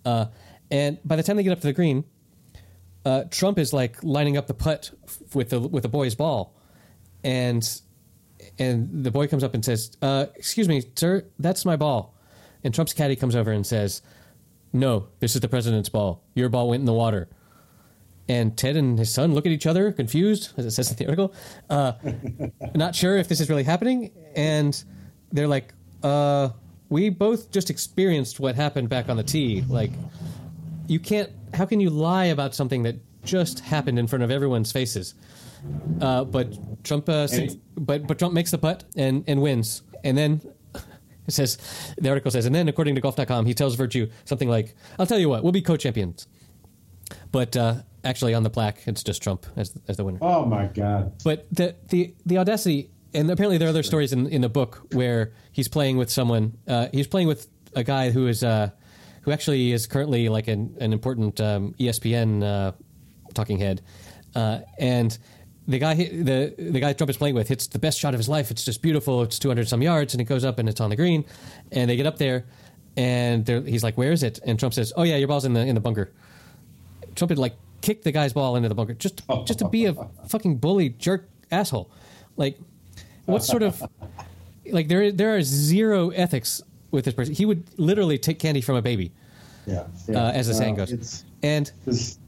Uh, 0.05 0.27
and 0.71 0.99
by 1.05 1.17
the 1.17 1.23
time 1.23 1.37
they 1.37 1.43
get 1.43 1.53
up 1.53 1.61
to 1.61 1.67
the 1.67 1.73
green, 1.73 2.05
uh, 3.05 3.25
Trump 3.31 3.59
is 3.59 3.73
like 3.73 4.03
lining 4.03 4.37
up 4.37 4.47
the 4.47 4.55
putt 4.55 4.91
f- 5.05 5.35
with 5.35 5.51
the 5.51 5.61
with 5.61 5.83
the 5.83 5.89
boy's 5.89 6.15
ball, 6.15 6.54
and 7.25 7.81
and 8.59 9.05
the 9.05 9.11
boy 9.11 9.27
comes 9.27 9.43
up 9.43 9.55
and 9.55 9.65
says, 9.65 9.97
uh, 10.03 10.27
"Excuse 10.37 10.69
me, 10.69 10.85
sir, 10.95 11.25
that's 11.39 11.65
my 11.65 11.77
ball." 11.77 12.15
And 12.63 12.73
Trump's 12.73 12.93
caddy 12.93 13.17
comes 13.17 13.35
over 13.35 13.51
and 13.51 13.67
says, 13.67 14.03
"No, 14.73 15.09
this 15.19 15.35
is 15.35 15.41
the 15.41 15.49
president's 15.49 15.89
ball. 15.89 16.23
Your 16.35 16.49
ball 16.49 16.69
went 16.69 16.81
in 16.81 16.87
the 16.87 16.93
water." 16.93 17.29
And 18.29 18.57
Ted 18.57 18.77
and 18.77 18.99
his 18.99 19.13
son 19.13 19.35
look 19.35 19.45
at 19.45 19.53
each 19.53 19.67
other, 19.67 19.93
confused, 19.93 20.53
as 20.57 20.65
it 20.65 20.71
says 20.71 20.91
in 20.91 20.97
the 20.97 21.05
article, 21.07 21.35
uh, 21.69 21.93
not 22.75 22.95
sure 22.95 23.19
if 23.19 23.29
this 23.29 23.39
is 23.41 23.51
really 23.51 23.65
happening. 23.65 24.13
And 24.35 24.83
they're 25.33 25.49
like, 25.49 25.73
uh, 26.03 26.51
"We 26.91 27.09
both 27.09 27.51
just 27.51 27.71
experienced 27.71 28.41
what 28.41 28.55
happened 28.55 28.89
back 28.89 29.09
on 29.09 29.17
the 29.17 29.25
tee. 29.25 29.63
Like, 29.69 29.91
you 30.87 31.01
can't. 31.01 31.31
How 31.55 31.65
can 31.65 31.81
you 31.81 31.91
lie 31.91 32.27
about 32.27 32.55
something 32.55 32.83
that 32.85 32.97
just 33.25 33.61
happened 33.61 33.99
in 33.99 34.07
front 34.07 34.23
of 34.23 34.31
everyone's 34.31 34.71
faces?" 34.71 35.15
Uh, 36.01 36.25
but 36.25 36.85
Trump, 36.85 37.09
uh, 37.09 37.27
but 37.77 38.07
but 38.07 38.19
Trump 38.19 38.35
makes 38.35 38.51
the 38.51 38.59
putt 38.59 38.85
and 38.97 39.25
and 39.27 39.41
wins, 39.41 39.83
and 40.03 40.17
then 40.17 40.41
it 41.27 41.33
says 41.33 41.59
the 41.99 42.09
article 42.09 42.31
says, 42.31 42.47
and 42.47 42.55
then 42.55 42.69
according 42.69 42.95
to 42.95 43.01
Golf.com, 43.01 43.47
he 43.47 43.55
tells 43.55 43.75
Virtue 43.75 44.09
something 44.25 44.49
like, 44.49 44.75
"I'll 44.99 45.07
tell 45.07 45.19
you 45.19 45.29
what, 45.29 45.43
we'll 45.43 45.53
be 45.53 45.63
co-champions." 45.63 46.27
But 47.33 47.57
uh, 47.57 47.77
actually, 48.03 48.35
on 48.35 48.43
the 48.43 48.51
plaque, 48.51 48.87
it's 48.87 49.03
just 49.03 49.23
Trump 49.23 49.47
as 49.57 49.75
as 49.89 49.97
the 49.97 50.05
winner. 50.05 50.19
Oh 50.21 50.45
my 50.45 50.67
God. 50.67 51.13
But 51.25 51.47
the 51.53 51.75
the 51.89 52.15
the 52.27 52.39
audacity, 52.39 52.91
and 53.13 53.31
apparently 53.31 53.59
there 53.59 53.69
are 53.69 53.71
other 53.71 53.83
stories 53.83 54.13
in 54.13 54.27
in 54.29 54.41
the 54.43 54.49
book 54.49 54.83
where 54.93 55.33
he's 55.53 55.69
playing 55.69 55.97
with 55.97 56.11
someone. 56.11 56.57
Uh, 56.67 56.89
he's 56.93 57.07
playing 57.07 57.29
with 57.29 57.49
a 57.75 57.85
guy 57.85 58.11
who 58.11 58.27
is 58.27 58.43
uh, 58.43 58.71
who 59.23 59.33
actually 59.33 59.73
is 59.73 59.87
currently 59.87 60.29
like 60.29 60.49
an 60.49 60.77
an 60.81 60.93
important 60.93 61.41
um, 61.41 61.75
ESPN 61.79 62.43
uh, 62.43 62.73
talking 63.33 63.59
head, 63.59 63.83
uh, 64.35 64.61
and. 64.79 65.17
The 65.67 65.79
guy, 65.79 65.95
the 65.95 66.55
the 66.59 66.81
guy 66.81 66.93
Trump 66.93 67.09
is 67.11 67.17
playing 67.17 67.35
with, 67.35 67.49
hits 67.49 67.67
the 67.69 67.79
best 67.79 67.99
shot 67.99 68.13
of 68.13 68.19
his 68.21 68.29
life. 68.29 68.51
It's 68.51 68.65
just 68.65 68.83
beautiful. 68.83 69.23
It's 69.23 69.39
200 69.39 69.67
some 69.69 69.81
yards, 69.83 70.13
and 70.15 70.21
it 70.21 70.25
goes 70.25 70.45
up 70.45 70.59
and 70.59 70.69
it's 70.69 70.81
on 70.81 70.91
the 70.91 70.97
green. 70.97 71.25
And 71.73 71.89
they 71.89 71.97
get 71.97 72.07
up 72.07 72.19
there, 72.19 72.45
and 72.99 73.47
they're- 73.47 73.63
he's 73.63 73.83
like, 73.83 73.97
"Where 73.97 74.13
is 74.13 74.23
it?" 74.23 74.41
And 74.45 74.59
Trump 74.59 74.75
says, 74.75 74.93
"Oh 74.97 75.05
yeah, 75.05 75.17
your 75.17 75.29
ball's 75.29 75.45
in 75.47 75.55
the 75.55 75.61
in 75.61 75.75
the 75.75 75.81
bunker." 75.81 76.11
Trump 77.15 77.31
had 77.31 77.39
like 77.39 77.55
kicked 77.81 78.05
the 78.05 78.13
guy's 78.13 78.33
ball 78.33 78.57
into 78.57 78.69
the 78.69 78.75
bunker 78.75 78.95
just 78.95 79.23
just 79.47 79.59
to 79.61 79.69
be 79.69 79.87
a 79.87 79.95
fucking 80.29 80.57
bully 80.59 80.91
jerk 80.91 81.29
asshole. 81.51 81.91
Like, 82.37 82.59
what 83.25 83.43
sort 83.43 83.63
of 83.63 83.83
like 84.71 84.89
there 84.89 85.13
there 85.13 85.35
are 85.37 85.43
zero 85.43 86.11
ethics 86.11 86.61
with 86.91 87.07
this 87.07 87.15
person. 87.15 87.35
He 87.35 87.47
would 87.47 87.65
literally 87.79 88.19
take 88.19 88.39
candy 88.39 88.61
from 88.61 88.77
a 88.77 88.83
baby, 88.83 89.13
Yeah. 89.67 89.85
uh, 90.09 90.13
as 90.35 90.47
the 90.49 90.55
saying 90.55 90.75
goes. 90.75 91.25
And 91.43 91.71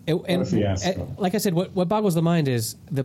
a 0.08 0.12
and- 0.28 0.46
and 0.84 1.18
like 1.18 1.34
I 1.34 1.38
said, 1.38 1.54
what 1.54 1.72
what 1.74 1.88
boggles 1.88 2.14
the 2.14 2.22
mind 2.22 2.48
is 2.48 2.76
the 2.90 3.04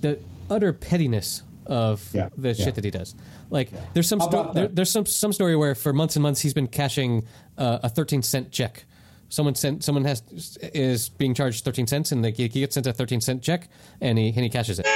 the 0.00 0.18
utter 0.50 0.72
pettiness 0.72 1.42
of 1.66 2.08
Yeah, 2.12 2.28
the 2.36 2.52
yeah. 2.52 2.64
shit 2.64 2.74
that 2.76 2.84
he 2.84 2.90
does. 2.90 3.14
Like 3.50 3.70
there's 3.94 4.08
some 4.08 4.20
sto- 4.20 4.52
there, 4.52 4.68
there's 4.68 4.90
some 4.90 5.06
some 5.06 5.32
story 5.32 5.56
where 5.56 5.74
for 5.74 5.92
months 5.92 6.16
and 6.16 6.22
months 6.22 6.40
he's 6.40 6.54
been 6.54 6.68
cashing 6.68 7.26
uh, 7.58 7.78
a 7.82 7.88
13 7.88 8.22
cent 8.22 8.52
check. 8.52 8.84
Someone 9.28 9.54
sent 9.56 9.82
someone 9.82 10.04
has 10.04 10.22
is 10.62 11.08
being 11.08 11.34
charged 11.34 11.64
13 11.64 11.86
cents 11.88 12.12
and 12.12 12.24
they, 12.24 12.30
he 12.30 12.48
gets 12.48 12.74
sent 12.74 12.86
a 12.86 12.92
13 12.92 13.20
cent 13.20 13.42
check 13.42 13.68
and 14.00 14.18
he 14.18 14.28
and 14.28 14.36
he 14.38 14.48
cashes 14.48 14.78
it. 14.78 14.86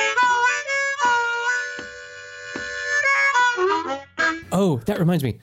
Oh, 4.60 4.76
that 4.84 4.98
reminds 4.98 5.24
me. 5.24 5.38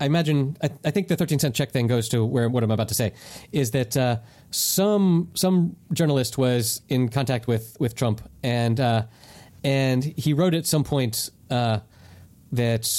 I 0.00 0.06
imagine. 0.06 0.56
I, 0.60 0.70
I 0.84 0.90
think 0.90 1.06
the 1.06 1.14
thirteen 1.14 1.38
cent 1.38 1.54
check 1.54 1.70
thing 1.70 1.86
goes 1.86 2.08
to 2.08 2.24
where 2.24 2.48
what 2.48 2.64
I'm 2.64 2.72
about 2.72 2.88
to 2.88 2.94
say 2.94 3.12
is 3.52 3.70
that 3.70 3.96
uh, 3.96 4.16
some 4.50 5.30
some 5.34 5.76
journalist 5.92 6.36
was 6.36 6.82
in 6.88 7.08
contact 7.08 7.46
with 7.46 7.76
with 7.78 7.94
Trump 7.94 8.28
and 8.42 8.80
uh, 8.80 9.04
and 9.62 10.02
he 10.02 10.32
wrote 10.32 10.52
at 10.52 10.66
some 10.66 10.82
point 10.82 11.30
uh, 11.48 11.78
that 12.50 12.92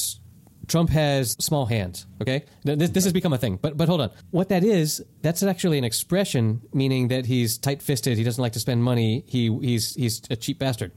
Trump 0.68 0.90
has 0.92 1.32
small 1.32 1.66
hands. 1.66 2.06
Okay, 2.22 2.46
this, 2.64 2.92
this 2.92 3.04
has 3.04 3.12
become 3.12 3.34
a 3.34 3.38
thing. 3.38 3.60
But 3.62 3.76
but 3.76 3.90
hold 3.90 4.00
on, 4.00 4.12
what 4.32 4.48
that 4.48 4.64
is? 4.64 5.04
That's 5.22 5.44
actually 5.44 5.78
an 5.78 5.84
expression 5.84 6.62
meaning 6.72 7.10
that 7.10 7.26
he's 7.26 7.58
tight-fisted. 7.58 8.18
He 8.18 8.24
doesn't 8.24 8.42
like 8.42 8.54
to 8.54 8.62
spend 8.62 8.86
money. 8.86 9.26
He 9.28 9.54
he's 9.60 9.96
he's 9.96 10.22
a 10.30 10.38
cheap 10.38 10.60
bastard. 10.60 10.94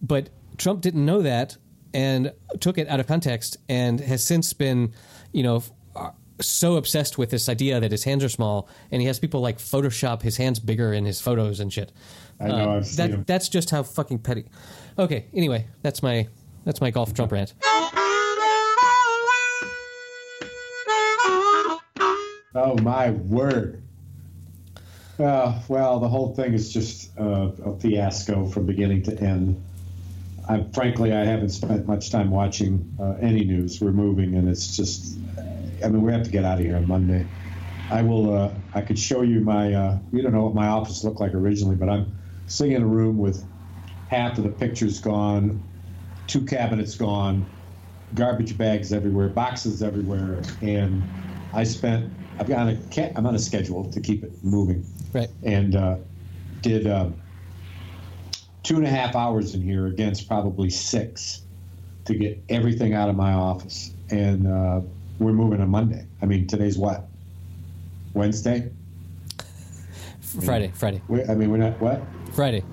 But 0.00 0.30
Trump 0.56 0.82
didn't 0.82 1.04
know 1.04 1.22
that 1.22 1.56
and 1.94 2.32
took 2.60 2.76
it 2.76 2.88
out 2.88 3.00
of 3.00 3.06
context 3.06 3.56
and 3.68 4.00
has 4.00 4.22
since 4.22 4.52
been, 4.52 4.92
you 5.32 5.42
know. 5.42 5.62
So 6.40 6.74
obsessed 6.74 7.16
with 7.16 7.30
this 7.30 7.48
idea 7.48 7.78
that 7.78 7.92
his 7.92 8.02
hands 8.02 8.24
are 8.24 8.28
small, 8.28 8.68
and 8.90 9.00
he 9.00 9.06
has 9.06 9.20
people 9.20 9.40
like 9.40 9.58
Photoshop 9.58 10.22
his 10.22 10.36
hands 10.36 10.58
bigger 10.58 10.92
in 10.92 11.04
his 11.04 11.20
photos 11.20 11.60
and 11.60 11.72
shit. 11.72 11.92
I 12.40 12.48
know. 12.48 12.70
Uh, 12.70 12.76
I've 12.78 12.86
seen 12.86 13.10
that, 13.12 13.26
that's 13.28 13.48
just 13.48 13.70
how 13.70 13.84
fucking 13.84 14.18
petty. 14.18 14.46
Okay. 14.98 15.26
Anyway, 15.32 15.68
that's 15.82 16.02
my 16.02 16.26
that's 16.64 16.80
my 16.80 16.90
golf 16.90 17.14
Trump 17.14 17.30
rant. 17.30 17.54
Oh 22.56 22.76
my 22.82 23.10
word. 23.10 23.82
Uh, 25.18 25.60
well, 25.68 26.00
the 26.00 26.08
whole 26.08 26.34
thing 26.34 26.54
is 26.54 26.72
just 26.72 27.16
uh, 27.18 27.50
a 27.64 27.78
fiasco 27.78 28.46
from 28.46 28.66
beginning 28.66 29.02
to 29.02 29.20
end. 29.20 29.62
I, 30.48 30.64
frankly, 30.74 31.12
I 31.12 31.24
haven't 31.24 31.50
spent 31.50 31.86
much 31.86 32.10
time 32.10 32.30
watching 32.30 32.94
uh, 33.00 33.14
any 33.20 33.44
news. 33.44 33.80
We're 33.80 33.92
moving, 33.92 34.34
and 34.34 34.48
it's 34.48 34.76
just. 34.76 35.18
I 35.82 35.88
mean, 35.88 36.02
we 36.02 36.12
have 36.12 36.22
to 36.24 36.30
get 36.30 36.44
out 36.44 36.58
of 36.58 36.64
here 36.64 36.76
on 36.76 36.86
Monday. 36.86 37.26
I 37.90 38.02
will. 38.02 38.34
Uh, 38.34 38.50
I 38.74 38.80
could 38.82 38.98
show 38.98 39.22
you 39.22 39.40
my. 39.40 39.72
Uh, 39.72 39.98
you 40.12 40.22
don't 40.22 40.32
know 40.32 40.44
what 40.44 40.54
my 40.54 40.66
office 40.68 41.02
looked 41.04 41.20
like 41.20 41.34
originally, 41.34 41.76
but 41.76 41.88
I'm 41.88 42.14
sitting 42.46 42.72
in 42.74 42.82
a 42.82 42.86
room 42.86 43.18
with 43.18 43.44
half 44.08 44.36
of 44.38 44.44
the 44.44 44.50
pictures 44.50 45.00
gone, 45.00 45.62
two 46.26 46.44
cabinets 46.44 46.94
gone, 46.94 47.46
garbage 48.14 48.56
bags 48.58 48.92
everywhere, 48.92 49.28
boxes 49.28 49.82
everywhere, 49.82 50.42
and 50.62 51.02
I 51.52 51.64
spent. 51.64 52.12
I've 52.38 52.48
got 52.48 52.68
a. 52.68 53.12
I'm 53.16 53.26
on 53.26 53.34
a 53.34 53.38
schedule 53.38 53.90
to 53.92 54.00
keep 54.00 54.24
it 54.24 54.32
moving 54.42 54.84
Right. 55.12 55.28
and 55.44 55.76
uh, 55.76 55.96
did 56.62 56.86
um, 56.86 57.14
two 58.64 58.76
and 58.76 58.86
a 58.86 58.90
half 58.90 59.14
hours 59.14 59.54
in 59.54 59.62
here 59.62 59.86
against 59.86 60.26
probably 60.26 60.70
six 60.70 61.42
to 62.06 62.14
get 62.14 62.42
everything 62.48 62.94
out 62.94 63.08
of 63.08 63.14
my 63.14 63.32
office. 63.32 63.92
And 64.10 64.48
uh, 64.48 64.80
we're 65.18 65.32
moving 65.32 65.60
on 65.60 65.68
Monday. 65.68 66.06
I 66.20 66.26
mean, 66.26 66.46
today's 66.46 66.76
what? 66.76 67.06
Wednesday? 68.14 68.70
Friday. 70.20 70.72
Friday. 70.74 71.00
We, 71.08 71.22
I 71.24 71.34
mean, 71.34 71.50
we're 71.50 71.58
not 71.58 71.80
what? 71.80 72.02
Friday. 72.32 72.64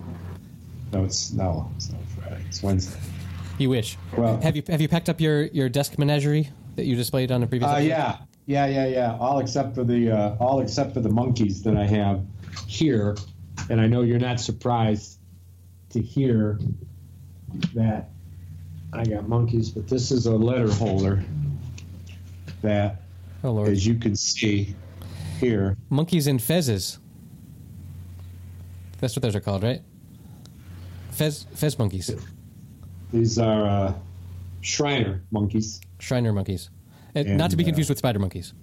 No, 0.91 1.03
it's 1.03 1.31
no, 1.31 1.69
it's 1.75 1.91
not 1.91 2.01
Friday. 2.17 2.41
It's 2.47 2.63
Wednesday. 2.63 2.99
You 3.59 3.69
wish. 3.69 3.97
Well- 4.17 4.41
have 4.41 4.55
you 4.55 4.63
have 4.67 4.81
you 4.81 4.87
packed 4.87 5.09
up 5.09 5.21
your 5.21 5.43
your 5.45 5.69
desk 5.69 5.99
menagerie 5.99 6.49
that 6.75 6.85
you 6.85 6.95
displayed 6.95 7.31
on 7.31 7.41
the 7.41 7.47
previous? 7.47 7.69
Uh, 7.69 7.75
episode? 7.75 7.87
yeah, 7.87 8.17
yeah, 8.45 8.65
yeah, 8.65 8.87
yeah. 8.87 9.17
All 9.19 9.39
except 9.39 9.75
for 9.75 9.83
the 9.83 10.11
uh, 10.11 10.35
all 10.39 10.59
except 10.61 10.93
for 10.93 11.01
the 11.01 11.09
monkeys 11.09 11.61
that 11.63 11.77
I 11.77 11.85
have 11.85 12.25
here, 12.67 13.15
and 13.69 13.79
I 13.79 13.87
know 13.87 14.01
you're 14.01 14.19
not 14.19 14.39
surprised 14.39 15.19
to 15.91 16.01
hear 16.01 16.59
that 17.73 18.09
I 18.93 19.03
got 19.05 19.27
monkeys, 19.27 19.69
but 19.69 19.87
this 19.87 20.11
is 20.11 20.25
a 20.25 20.31
letter 20.35 20.71
holder 20.71 21.23
that, 22.61 23.01
Oh 23.43 23.63
as 23.65 23.85
you 23.85 23.95
can 23.95 24.15
see 24.15 24.75
here, 25.39 25.75
Monkeys 25.89 26.27
and 26.27 26.39
fezzes. 26.39 26.97
That's 28.99 29.15
what 29.15 29.23
those 29.23 29.35
are 29.35 29.39
called, 29.41 29.63
right? 29.63 29.81
Fez 31.11 31.45
fez 31.53 31.77
monkeys, 31.77 32.11
these 33.11 33.37
are 33.37 33.65
uh, 33.65 33.93
Shriner 34.61 35.21
monkeys, 35.31 35.81
Shriner 35.99 36.31
monkeys, 36.33 36.69
Uh, 37.15 37.19
And, 37.19 37.37
not 37.37 37.51
to 37.51 37.57
be 37.57 37.63
uh, 37.63 37.67
confused 37.67 37.89
with 37.89 37.97
spider 37.97 38.19
monkeys. 38.19 38.53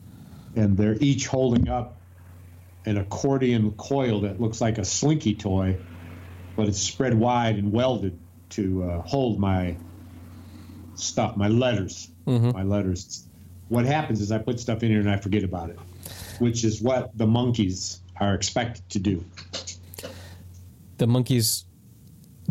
and 0.57 0.77
they're 0.77 0.97
each 1.01 1.27
holding 1.27 1.69
up 1.69 1.97
an 2.87 2.97
accordion 2.97 3.73
coil 3.73 4.21
that 4.23 4.41
looks 4.41 4.61
like 4.61 4.79
a 4.79 4.85
slinky 4.85 5.35
toy, 5.35 5.77
but 6.59 6.67
it's 6.67 6.81
spread 6.81 7.15
wide 7.15 7.55
and 7.55 7.73
welded 7.73 8.19
to 8.49 8.83
uh, 8.83 9.01
hold 9.03 9.39
my 9.39 9.77
stuff, 10.97 11.37
my 11.37 11.47
letters, 11.47 12.09
my 12.27 12.65
letters. 12.65 13.29
What 13.69 13.87
happens 13.87 14.21
is 14.21 14.33
I 14.33 14.39
put 14.39 14.59
stuff 14.59 14.83
in 14.83 14.91
here 14.91 14.99
and 14.99 15.09
I 15.09 15.19
forget 15.19 15.45
about 15.45 15.71
it, 15.71 15.79
which 16.41 16.65
is 16.65 16.83
what 16.83 17.17
the 17.17 17.29
monkeys 17.29 18.01
are 18.19 18.35
expected 18.35 18.83
to 18.91 18.99
do. 18.99 19.25
The 20.97 21.07
monkeys 21.07 21.65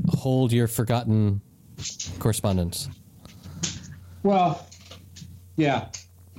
hold 0.07 0.53
your 0.53 0.69
forgotten 0.69 1.41
correspondence. 2.17 2.87
Well, 4.23 4.65
yeah, 5.57 5.89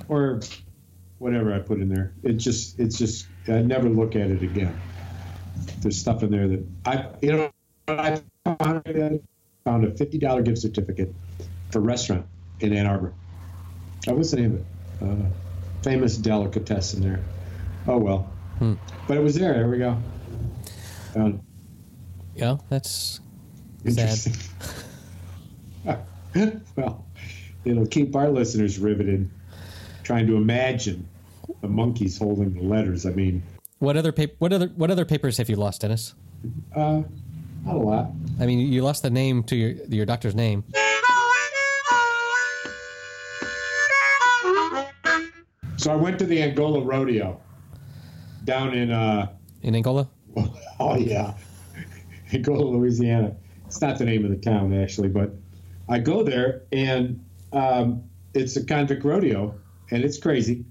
or 0.07 0.39
whatever 1.19 1.53
I 1.53 1.59
put 1.59 1.79
in 1.79 1.87
there. 1.87 2.13
It 2.23 2.37
just, 2.37 2.79
it's 2.79 2.97
just, 2.97 3.27
I 3.47 3.61
never 3.61 3.89
look 3.89 4.15
at 4.15 4.31
it 4.31 4.41
again. 4.41 4.75
There's 5.81 5.99
stuff 5.99 6.23
in 6.23 6.31
there 6.31 6.47
that 6.47 6.65
I, 6.83 7.05
you 7.21 7.33
know, 7.33 7.51
I 7.89 8.21
found, 9.65 9.85
a 9.85 9.91
fifty 9.95 10.17
dollar 10.17 10.41
gift 10.41 10.59
certificate 10.59 11.13
for 11.71 11.79
a 11.79 11.81
restaurant 11.81 12.25
in 12.59 12.73
Ann 12.73 12.85
Arbor. 12.85 13.13
Oh, 14.07 14.13
what's 14.13 14.31
the 14.31 14.37
name 14.37 14.53
of 14.53 14.59
it? 14.59 15.25
Uh, 15.25 15.29
famous 15.83 16.17
delicatessen 16.17 17.01
there. 17.01 17.23
Oh 17.87 17.97
well, 17.97 18.31
but 19.07 19.17
it 19.17 19.23
was 19.23 19.35
there. 19.35 19.53
There 19.53 19.69
we 19.69 19.77
go. 19.77 19.97
Found 21.13 21.35
it. 21.35 21.41
Yeah, 22.35 22.57
that's 22.69 23.21
sad. 23.85 23.99
Interesting. 23.99 24.33
well, 26.75 27.05
it'll 27.65 27.87
keep 27.87 28.15
our 28.15 28.29
listeners 28.29 28.77
riveted, 28.77 29.29
trying 30.03 30.27
to 30.27 30.35
imagine 30.35 31.07
the 31.61 31.67
monkeys 31.67 32.17
holding 32.17 32.53
the 32.53 32.61
letters. 32.61 33.05
I 33.05 33.11
mean, 33.11 33.41
What 33.79 33.97
other 33.97 34.11
pap- 34.11 34.35
What 34.39 34.53
other 34.53 34.67
What 34.67 34.91
other 34.91 35.05
papers 35.05 35.37
have 35.37 35.49
you 35.49 35.55
lost, 35.55 35.81
Dennis? 35.81 36.13
uh, 36.75 37.01
not 37.65 37.75
a 37.75 37.79
lot. 37.79 38.11
I 38.39 38.45
mean, 38.45 38.59
you 38.59 38.81
lost 38.81 39.03
the 39.03 39.09
name 39.09 39.43
to 39.43 39.55
your 39.55 39.71
your 39.87 40.05
doctor's 40.05 40.35
name. 40.35 40.63
So 45.77 45.93
I 45.93 45.95
went 45.95 46.19
to 46.19 46.25
the 46.25 46.43
Angola 46.43 46.81
Rodeo 46.81 47.39
down 48.43 48.73
in, 48.73 48.91
uh, 48.91 49.31
in 49.61 49.75
Angola. 49.75 50.09
oh 50.79 50.97
yeah, 50.97 51.35
Angola, 52.33 52.65
Louisiana. 52.65 53.35
It's 53.65 53.81
not 53.81 53.97
the 53.97 54.03
name 54.03 54.25
of 54.25 54.31
the 54.31 54.37
town 54.37 54.73
actually, 54.73 55.07
but 55.07 55.31
I 55.87 55.99
go 55.99 56.21
there 56.21 56.63
and 56.73 57.23
um, 57.53 58.03
it's 58.33 58.55
a 58.57 58.65
convict 58.65 59.03
rodeo, 59.03 59.55
and 59.91 60.03
it's 60.03 60.17
crazy. 60.17 60.65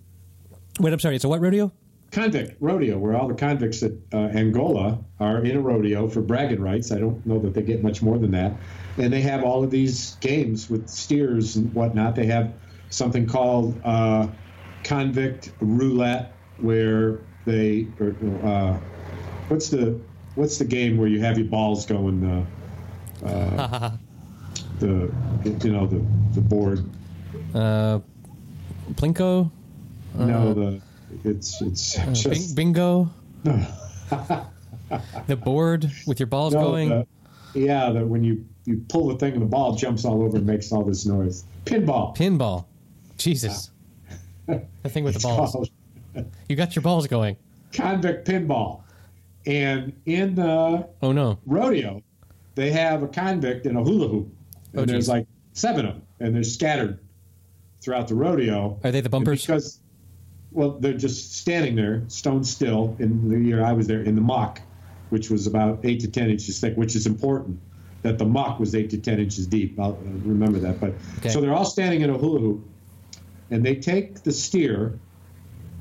Wait, 0.79 0.93
I'm 0.93 1.01
sorry. 1.01 1.17
It's 1.17 1.25
a 1.25 1.29
what 1.29 1.41
rodeo? 1.41 1.73
Convict 2.11 2.57
rodeo 2.61 2.97
where 2.99 3.15
all 3.15 3.29
the 3.29 3.35
convicts 3.35 3.83
at 3.83 3.93
uh, 4.13 4.17
Angola 4.17 4.99
are 5.21 5.45
in 5.45 5.57
a 5.57 5.61
rodeo 5.61 6.09
for 6.09 6.23
bragging 6.23 6.61
rights. 6.61 6.91
I 6.91 6.99
don't 6.99 7.25
know 7.27 7.39
that 7.41 7.55
they 7.55 7.63
get 7.63 7.83
much 7.83 8.03
more 8.03 8.19
than 8.19 8.31
that. 8.33 8.53
And 8.97 9.13
they 9.13 9.21
have 9.23 9.45
all 9.45 9.63
of 9.63 9.71
these 9.71 10.17
games 10.17 10.71
with 10.71 10.89
steers 10.89 11.57
and 11.57 11.73
whatnot. 11.75 12.15
They 12.15 12.27
have 12.27 12.55
something 12.91 13.27
called 13.27 13.79
uh, 13.85 14.29
convict 14.85 15.53
roulette 15.61 16.35
where 16.59 17.21
they, 17.45 17.87
or, 18.01 18.17
uh, 18.43 18.79
what's 19.49 19.69
the, 19.69 20.01
what's 20.35 20.59
the 20.59 20.65
game 20.65 20.97
where 20.97 21.09
you 21.09 21.21
have 21.21 21.39
your 21.39 21.47
balls 21.47 21.85
going, 21.85 22.25
uh, 23.23 23.27
uh, 23.27 23.91
the, 24.81 25.13
you 25.45 25.73
know, 25.73 25.87
the, 25.87 26.05
the 26.35 26.41
board. 26.41 26.89
Uh, 27.55 28.01
Plinko, 28.95 29.51
no, 30.15 30.55
the, 30.55 30.81
it's, 31.25 31.61
it's 31.63 31.99
uh, 31.99 32.05
Bing- 32.05 32.15
just, 32.15 32.57
bingo, 32.57 33.11
the 35.27 35.37
board 35.37 35.91
with 36.07 36.19
your 36.21 36.27
balls 36.27 36.55
No, 36.55 36.61
going. 36.63 36.89
the- 36.91 37.07
yeah, 37.55 37.91
that 37.91 38.07
when 38.07 38.23
you 38.25 38.45
you 38.67 38.85
pull 38.89 39.09
the 39.09 39.17
thing 39.17 39.33
and 39.33 39.41
the 39.43 39.47
ball 39.47 39.75
jumps 39.75 40.05
all 40.05 40.23
over 40.23 40.37
and 40.37 40.47
makes 40.47 40.71
all 40.73 40.85
this 40.85 41.07
noise. 41.07 41.45
Pinball. 41.65 42.15
Pinball. 42.17 42.67
Jesus. 43.17 43.71
the 44.47 44.89
thing 44.89 45.05
with 45.05 45.15
the 45.15 45.21
balls. 45.23 45.53
called 45.53 45.71
You 46.49 46.57
got 46.57 46.77
your 46.77 46.83
balls 46.83 47.07
going. 47.07 47.37
convict 47.73 48.29
pinball. 48.29 48.83
And 49.47 49.95
in 50.05 50.35
the 50.35 50.87
Oh 51.01 51.13
no. 51.13 51.39
rodeo, 51.47 52.03
they 52.55 52.71
have 52.73 53.03
a 53.03 53.09
convict 53.09 53.65
in 53.65 53.77
a 53.77 53.83
hula 53.83 54.09
hoop, 54.09 54.29
oh, 54.77 54.81
and 54.81 54.81
Oh, 54.83 54.85
there's 54.93 55.09
like 55.09 55.27
seven 55.55 55.87
of 55.87 55.95
them, 55.95 56.03
and 56.21 56.35
they're 56.35 56.43
scattered 56.45 56.99
throughout 57.81 58.09
the 58.09 58.15
rodeo. 58.15 58.79
Are 58.85 58.91
they 58.91 59.01
the 59.01 59.07
And 59.07 59.11
bumpers? 59.11 59.47
Because, 59.47 59.81
well, 60.51 60.79
they're 60.79 60.95
just 60.95 61.37
standing 61.37 61.77
there, 61.77 62.05
stone 62.09 62.45
still. 62.45 62.97
In 62.99 63.29
the 63.29 63.39
year 63.39 63.63
I 63.65 63.73
was 63.73 63.87
there, 63.87 64.03
in 64.03 64.15
the 64.15 64.21
muck, 64.21 64.61
which 65.11 65.31
was 65.31 65.47
about 65.47 65.81
eight 65.85 66.01
to 66.01 66.11
ten 66.11 66.31
inches 66.31 66.61
thick, 66.61 66.77
which 66.77 66.97
is 66.97 67.07
important. 67.07 67.61
That 68.03 68.19
the 68.19 68.25
muck 68.25 68.61
was 68.61 68.75
eight 68.75 68.91
to 68.91 68.99
ten 68.99 69.19
inches 69.19 69.47
deep. 69.47 69.79
I'll 69.79 69.93
uh, 69.93 70.11
remember 70.25 70.61
that. 70.61 70.81
But 70.81 70.95
Okay. 71.19 71.31
so 71.31 71.41
they're 71.41 71.55
all 71.55 71.65
standing 71.65 72.03
in 72.03 72.11
a 72.11 72.17
hula 72.17 72.41
hoop, 72.41 72.69
and 73.51 73.65
they 73.65 73.75
take 73.75 74.23
the 74.23 74.33
steer, 74.33 74.99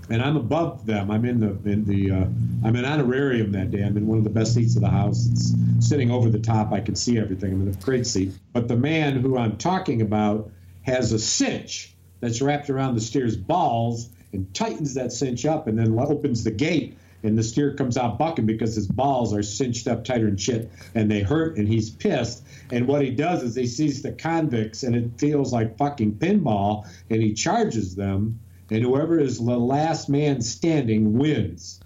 and 0.09 0.21
I'm 0.21 0.35
above 0.35 0.85
them. 0.85 1.11
I'm 1.11 1.25
in 1.25 1.39
the 1.39 1.69
in 1.69 1.85
the 1.85 2.11
uh, 2.11 2.25
I'm 2.65 2.75
in 2.75 2.85
honorarium 2.85 3.51
that 3.51 3.71
day. 3.71 3.83
I'm 3.83 3.97
in 3.97 4.07
one 4.07 4.17
of 4.17 4.23
the 4.23 4.31
best 4.31 4.53
seats 4.55 4.75
of 4.75 4.81
the 4.81 4.89
house. 4.89 5.27
It's 5.31 5.53
sitting 5.87 6.09
over 6.11 6.29
the 6.29 6.39
top. 6.39 6.73
I 6.73 6.81
can 6.81 6.95
see 6.95 7.19
everything. 7.19 7.53
I'm 7.53 7.61
in 7.61 7.73
a 7.73 7.77
great 7.77 8.07
seat. 8.07 8.33
But 8.51 8.67
the 8.67 8.75
man 8.75 9.17
who 9.17 9.37
I'm 9.37 9.57
talking 9.57 10.01
about 10.01 10.51
has 10.81 11.11
a 11.11 11.19
cinch 11.19 11.95
that's 12.19 12.41
wrapped 12.41 12.69
around 12.71 12.95
the 12.95 13.01
steer's 13.01 13.37
balls 13.37 14.09
and 14.33 14.53
tightens 14.53 14.93
that 14.95 15.11
cinch 15.11 15.45
up, 15.45 15.67
and 15.67 15.77
then 15.77 15.97
opens 15.97 16.43
the 16.43 16.51
gate. 16.51 16.97
And 17.23 17.37
the 17.37 17.43
steer 17.43 17.73
comes 17.73 17.97
out 17.97 18.19
bucking 18.19 18.45
because 18.45 18.75
his 18.75 18.87
balls 18.87 19.33
are 19.33 19.41
cinched 19.41 19.87
up 19.87 20.05
tighter 20.05 20.25
than 20.25 20.37
shit, 20.37 20.69
and 20.93 21.09
they 21.09 21.21
hurt, 21.21 21.57
and 21.57 21.67
he's 21.67 21.89
pissed. 21.89 22.43
And 22.71 22.87
what 22.87 23.01
he 23.01 23.09
does 23.09 23.41
is 23.41 23.55
he 23.55 23.65
sees 23.65 24.03
the 24.03 24.11
convicts, 24.11 24.83
and 24.83 24.95
it 24.95 25.11
feels 25.17 25.51
like 25.51 25.77
fucking 25.77 26.15
pinball, 26.15 26.87
and 27.09 27.21
he 27.21 27.33
charges 27.33 27.95
them 27.95 28.39
and 28.69 28.83
whoever 28.83 29.19
is 29.19 29.37
the 29.37 29.57
last 29.57 30.09
man 30.09 30.41
standing 30.41 31.17
wins 31.17 31.79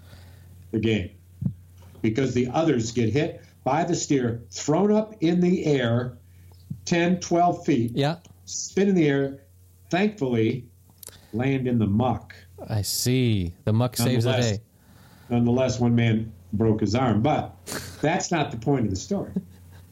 the 0.72 0.78
game 0.80 1.10
because 2.00 2.34
the 2.34 2.48
others 2.48 2.90
get 2.90 3.10
hit 3.10 3.40
by 3.62 3.84
the 3.84 3.94
steer, 3.94 4.42
thrown 4.50 4.90
up 4.92 5.14
in 5.20 5.40
the 5.40 5.64
air 5.64 6.18
10, 6.86 7.20
12 7.20 7.64
feet, 7.64 7.92
Yeah. 7.94 8.16
spin 8.46 8.88
in 8.88 8.96
the 8.96 9.06
air, 9.08 9.44
thankfully 9.90 10.66
land 11.32 11.66
in 11.66 11.78
the 11.78 11.86
muck. 11.86 12.34
I 12.68 12.82
see. 12.82 13.54
The 13.64 13.72
muck 13.72 13.96
saves 13.96 14.24
the 14.24 14.32
day. 14.32 14.60
Nonetheless, 15.28 15.80
one 15.80 15.94
man 15.94 16.32
broke 16.52 16.80
his 16.80 16.94
arm, 16.94 17.22
but 17.22 17.54
that's 18.00 18.30
not 18.30 18.50
the 18.50 18.58
point 18.58 18.84
of 18.84 18.90
the 18.90 18.96
story. 18.96 19.32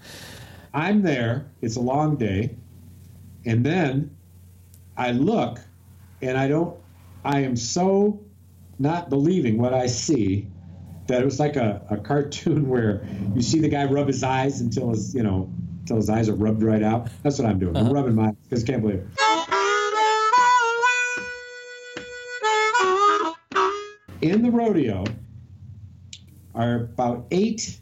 I'm 0.74 1.02
there, 1.02 1.46
it's 1.62 1.76
a 1.76 1.80
long 1.80 2.16
day, 2.16 2.56
and 3.44 3.64
then 3.64 4.16
I 4.96 5.12
look 5.12 5.58
and 6.22 6.36
I 6.36 6.48
don't, 6.48 6.78
I 7.24 7.40
am 7.40 7.56
so 7.56 8.20
not 8.78 9.10
believing 9.10 9.58
what 9.58 9.74
I 9.74 9.86
see 9.86 10.46
that 11.06 11.22
it 11.22 11.24
was 11.24 11.40
like 11.40 11.56
a, 11.56 11.82
a 11.90 11.96
cartoon 11.96 12.68
where 12.70 13.06
you 13.34 13.42
see 13.42 13.60
the 13.60 13.68
guy 13.68 13.84
rub 13.84 14.06
his 14.06 14.22
eyes 14.22 14.60
until 14.60 14.90
his, 14.90 15.14
you 15.14 15.22
know, 15.22 15.50
until 15.80 15.96
his 15.96 16.08
eyes 16.08 16.28
are 16.28 16.34
rubbed 16.34 16.62
right 16.62 16.82
out. 16.82 17.08
That's 17.22 17.38
what 17.38 17.48
I'm 17.48 17.58
doing. 17.58 17.76
I'm 17.76 17.86
uh-huh. 17.86 17.94
rubbing 17.94 18.14
my 18.14 18.28
eyes 18.28 18.36
because 18.48 18.62
I 18.62 18.66
can't 18.66 18.82
believe 18.82 18.98
it. 18.98 19.06
In 24.22 24.42
the 24.42 24.50
rodeo 24.50 25.04
are 26.54 26.74
about 26.76 27.26
eight 27.30 27.80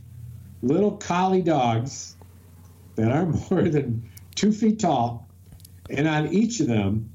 little 0.62 0.92
collie 0.92 1.42
dogs 1.42 2.16
that 2.94 3.11
are 3.11 3.27
more 3.51 3.68
than 3.68 4.09
two 4.37 4.53
feet 4.53 4.79
tall, 4.79 5.29
and 5.90 6.07
on 6.07 6.33
each 6.33 6.61
of 6.61 6.68
them 6.68 7.11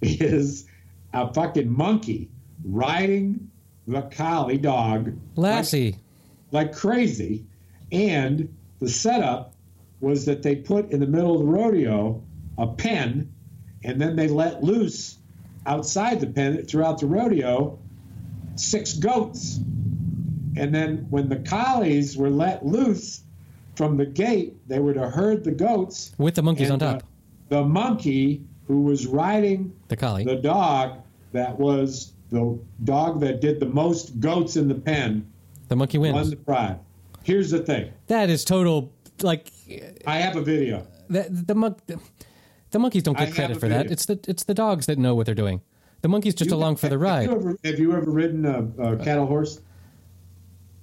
is 0.00 0.66
a 1.12 1.32
fucking 1.32 1.70
monkey 1.70 2.30
riding 2.64 3.50
the 3.86 4.02
collie 4.02 4.56
dog 4.56 5.12
Lassie. 5.36 5.96
like 6.50 6.74
crazy. 6.74 7.44
And 7.92 8.54
the 8.80 8.88
setup 8.88 9.52
was 10.00 10.24
that 10.24 10.42
they 10.42 10.56
put 10.56 10.90
in 10.90 11.00
the 11.00 11.06
middle 11.06 11.34
of 11.34 11.40
the 11.40 11.52
rodeo 11.52 12.22
a 12.56 12.66
pen, 12.66 13.30
and 13.82 14.00
then 14.00 14.16
they 14.16 14.28
let 14.28 14.62
loose 14.62 15.18
outside 15.66 16.20
the 16.20 16.26
pen 16.26 16.64
throughout 16.64 17.00
the 17.00 17.06
rodeo 17.06 17.78
six 18.56 18.94
goats. 18.94 19.60
And 20.56 20.74
then 20.74 21.06
when 21.10 21.28
the 21.28 21.36
collies 21.36 22.16
were 22.16 22.30
let 22.30 22.64
loose 22.64 23.22
from 23.74 23.96
the 23.96 24.06
gate, 24.06 24.54
they 24.68 24.78
were 24.78 24.94
to 24.94 25.08
herd 25.10 25.42
the 25.44 25.50
goats. 25.50 26.12
With 26.18 26.34
the 26.36 26.42
monkeys 26.42 26.70
on 26.70 26.78
top. 26.78 27.02
The, 27.48 27.56
the 27.56 27.64
monkey 27.64 28.42
who 28.66 28.82
was 28.82 29.06
riding 29.06 29.72
The 29.88 29.96
collie. 29.96 30.24
the 30.24 30.36
dog 30.36 30.98
that 31.32 31.58
was 31.58 32.12
the 32.30 32.58
dog 32.84 33.20
that 33.20 33.40
did 33.40 33.60
the 33.60 33.66
most 33.66 34.18
goats 34.20 34.56
in 34.56 34.68
the 34.68 34.74
pen 34.74 35.30
The 35.68 35.76
monkey 35.76 35.98
wins. 35.98 36.14
won 36.14 36.30
the 36.30 36.36
prize. 36.36 36.76
Here's 37.24 37.50
the 37.50 37.58
thing. 37.60 37.92
That 38.06 38.30
is 38.30 38.44
total. 38.44 38.92
Like 39.22 39.50
I 40.06 40.18
have 40.18 40.36
a 40.36 40.40
video. 40.42 40.86
the 41.08 41.26
the 41.30 41.54
monk. 41.54 41.78
The 42.70 42.78
monkeys 42.78 43.02
don't 43.04 43.16
get 43.16 43.28
have 43.28 43.34
credit 43.36 43.60
for 43.60 43.68
that. 43.68 43.90
It's 43.90 44.06
the 44.06 44.18
it's 44.26 44.44
the 44.44 44.54
dogs 44.54 44.86
that 44.86 44.98
know 44.98 45.14
what 45.14 45.26
they're 45.26 45.34
doing. 45.34 45.60
The 46.04 46.08
monkey's 46.10 46.34
just 46.34 46.50
You- 46.50 46.56
along 46.58 46.76
for 46.76 46.90
the 46.90 46.96
have 46.96 47.00
ride. 47.00 47.30
You 47.30 47.34
ever, 47.34 47.58
have 47.64 47.78
you 47.78 47.96
ever 47.96 48.10
ridden 48.10 48.44
a, 48.44 48.68
a 48.78 48.82
uh, 48.88 49.02
cattle 49.02 49.24
horse? 49.24 49.62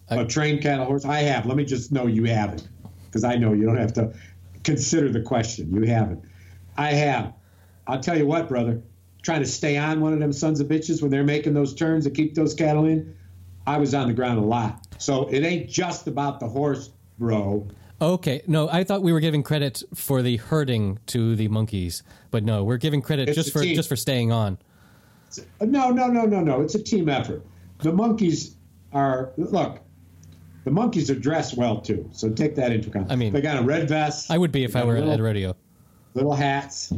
a 0.09 0.25
trained 0.25 0.63
cattle 0.63 0.85
horse? 0.85 1.05
I 1.05 1.19
have. 1.19 1.45
Let 1.45 1.57
me 1.57 1.63
just 1.63 1.91
know 1.91 2.07
you 2.07 2.23
haven't, 2.23 2.67
because 3.05 3.23
I 3.23 3.35
know 3.35 3.53
you 3.53 3.67
don't 3.67 3.77
have 3.77 3.93
to 3.93 4.15
consider 4.63 5.09
the 5.09 5.21
question. 5.21 5.71
You 5.75 5.83
haven't. 5.83 6.23
I 6.75 6.93
have. 6.93 7.33
I'll 7.85 7.99
tell 7.99 8.17
you 8.17 8.25
what, 8.25 8.49
brother. 8.49 8.81
Trying 9.21 9.41
to 9.41 9.45
stay 9.45 9.77
on 9.77 10.01
one 10.01 10.11
of 10.11 10.17
them 10.19 10.33
sons 10.33 10.59
of 10.59 10.67
bitches 10.67 11.03
when 11.03 11.11
they're 11.11 11.23
making 11.23 11.53
those 11.53 11.75
turns 11.75 12.05
to 12.05 12.09
keep 12.09 12.33
those 12.33 12.55
cattle 12.55 12.85
in. 12.87 13.15
I 13.67 13.77
was 13.77 13.93
on 13.93 14.07
the 14.07 14.15
ground 14.15 14.39
a 14.39 14.41
lot. 14.41 14.87
So 14.97 15.27
it 15.29 15.43
ain't 15.43 15.69
just 15.69 16.07
about 16.07 16.39
the 16.39 16.47
horse, 16.47 16.89
bro. 17.19 17.67
Okay, 18.01 18.41
no, 18.47 18.67
I 18.69 18.83
thought 18.83 19.03
we 19.03 19.13
were 19.13 19.19
giving 19.19 19.43
credit 19.43 19.83
for 19.93 20.23
the 20.23 20.37
herding 20.37 20.97
to 21.05 21.35
the 21.35 21.47
monkeys, 21.47 22.01
but 22.31 22.43
no, 22.43 22.63
we're 22.63 22.77
giving 22.77 23.03
credit 23.03 23.29
It's 23.29 23.35
just 23.35 23.53
for 23.53 23.61
team. 23.61 23.75
just 23.75 23.87
for 23.87 23.95
staying 23.95 24.31
on. 24.31 24.57
No, 25.61 25.89
no, 25.91 26.07
no, 26.07 26.25
no, 26.25 26.41
no. 26.41 26.61
It's 26.61 26.75
a 26.75 26.81
team 26.83 27.09
effort. 27.09 27.45
The 27.79 27.91
monkeys 27.93 28.55
are 28.93 29.31
look. 29.37 29.79
The 30.63 30.71
monkeys 30.71 31.09
are 31.09 31.15
dressed 31.15 31.57
well 31.57 31.81
too, 31.81 32.07
so 32.11 32.29
take 32.29 32.55
that 32.55 32.71
into 32.71 32.89
account. 32.89 33.11
I 33.11 33.15
mean- 33.15 33.33
they 33.33 33.41
got 33.41 33.57
a 33.57 33.63
red 33.63 33.89
vest. 33.89 34.29
I 34.29 34.37
would 34.37 34.51
be 34.51 34.63
if 34.63 34.75
I 34.75 34.83
were 34.83 34.93
little, 34.95 35.11
at 35.13 35.19
a 35.19 35.23
rodeo. 35.23 35.55
little 36.13 36.33
hats. 36.33 36.93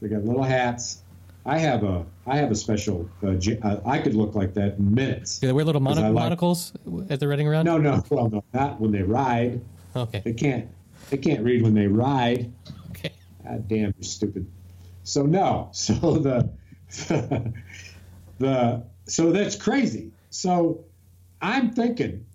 They 0.00 0.08
got 0.08 0.24
little 0.24 0.42
hats. 0.42 1.02
I 1.46 1.58
have 1.58 1.82
a 1.84 2.04
I 2.26 2.36
have 2.36 2.50
a 2.50 2.54
special. 2.54 3.08
Uh, 3.22 3.34
uh, 3.62 3.80
I 3.86 3.98
could 3.98 4.14
look 4.14 4.34
like 4.34 4.54
that 4.54 4.78
in 4.78 4.94
minutes. 4.94 5.38
Do 5.38 5.46
they 5.48 5.52
wear 5.52 5.64
little 5.64 5.80
mono- 5.80 6.02
like- 6.02 6.12
monocles 6.12 6.72
at 7.08 7.18
the 7.18 7.26
riding 7.28 7.48
around? 7.48 7.64
No, 7.64 7.78
no, 7.78 8.02
well, 8.10 8.28
no, 8.28 8.44
not 8.52 8.80
when 8.80 8.92
they 8.92 9.02
ride. 9.02 9.60
Okay. 9.96 10.20
They 10.24 10.32
can't. 10.34 10.68
They 11.10 11.16
can't 11.16 11.42
read 11.42 11.62
when 11.62 11.74
they 11.74 11.86
ride. 11.86 12.52
Okay. 12.90 13.12
God 13.44 13.66
damn, 13.68 13.94
you're 13.96 14.02
stupid. 14.02 14.46
So 15.04 15.24
no. 15.24 15.70
So 15.72 15.94
the 16.18 16.48
the 18.38 18.84
so 19.06 19.32
that's 19.32 19.56
crazy. 19.56 20.12
So 20.30 20.84
I'm 21.40 21.70
thinking 21.70 22.26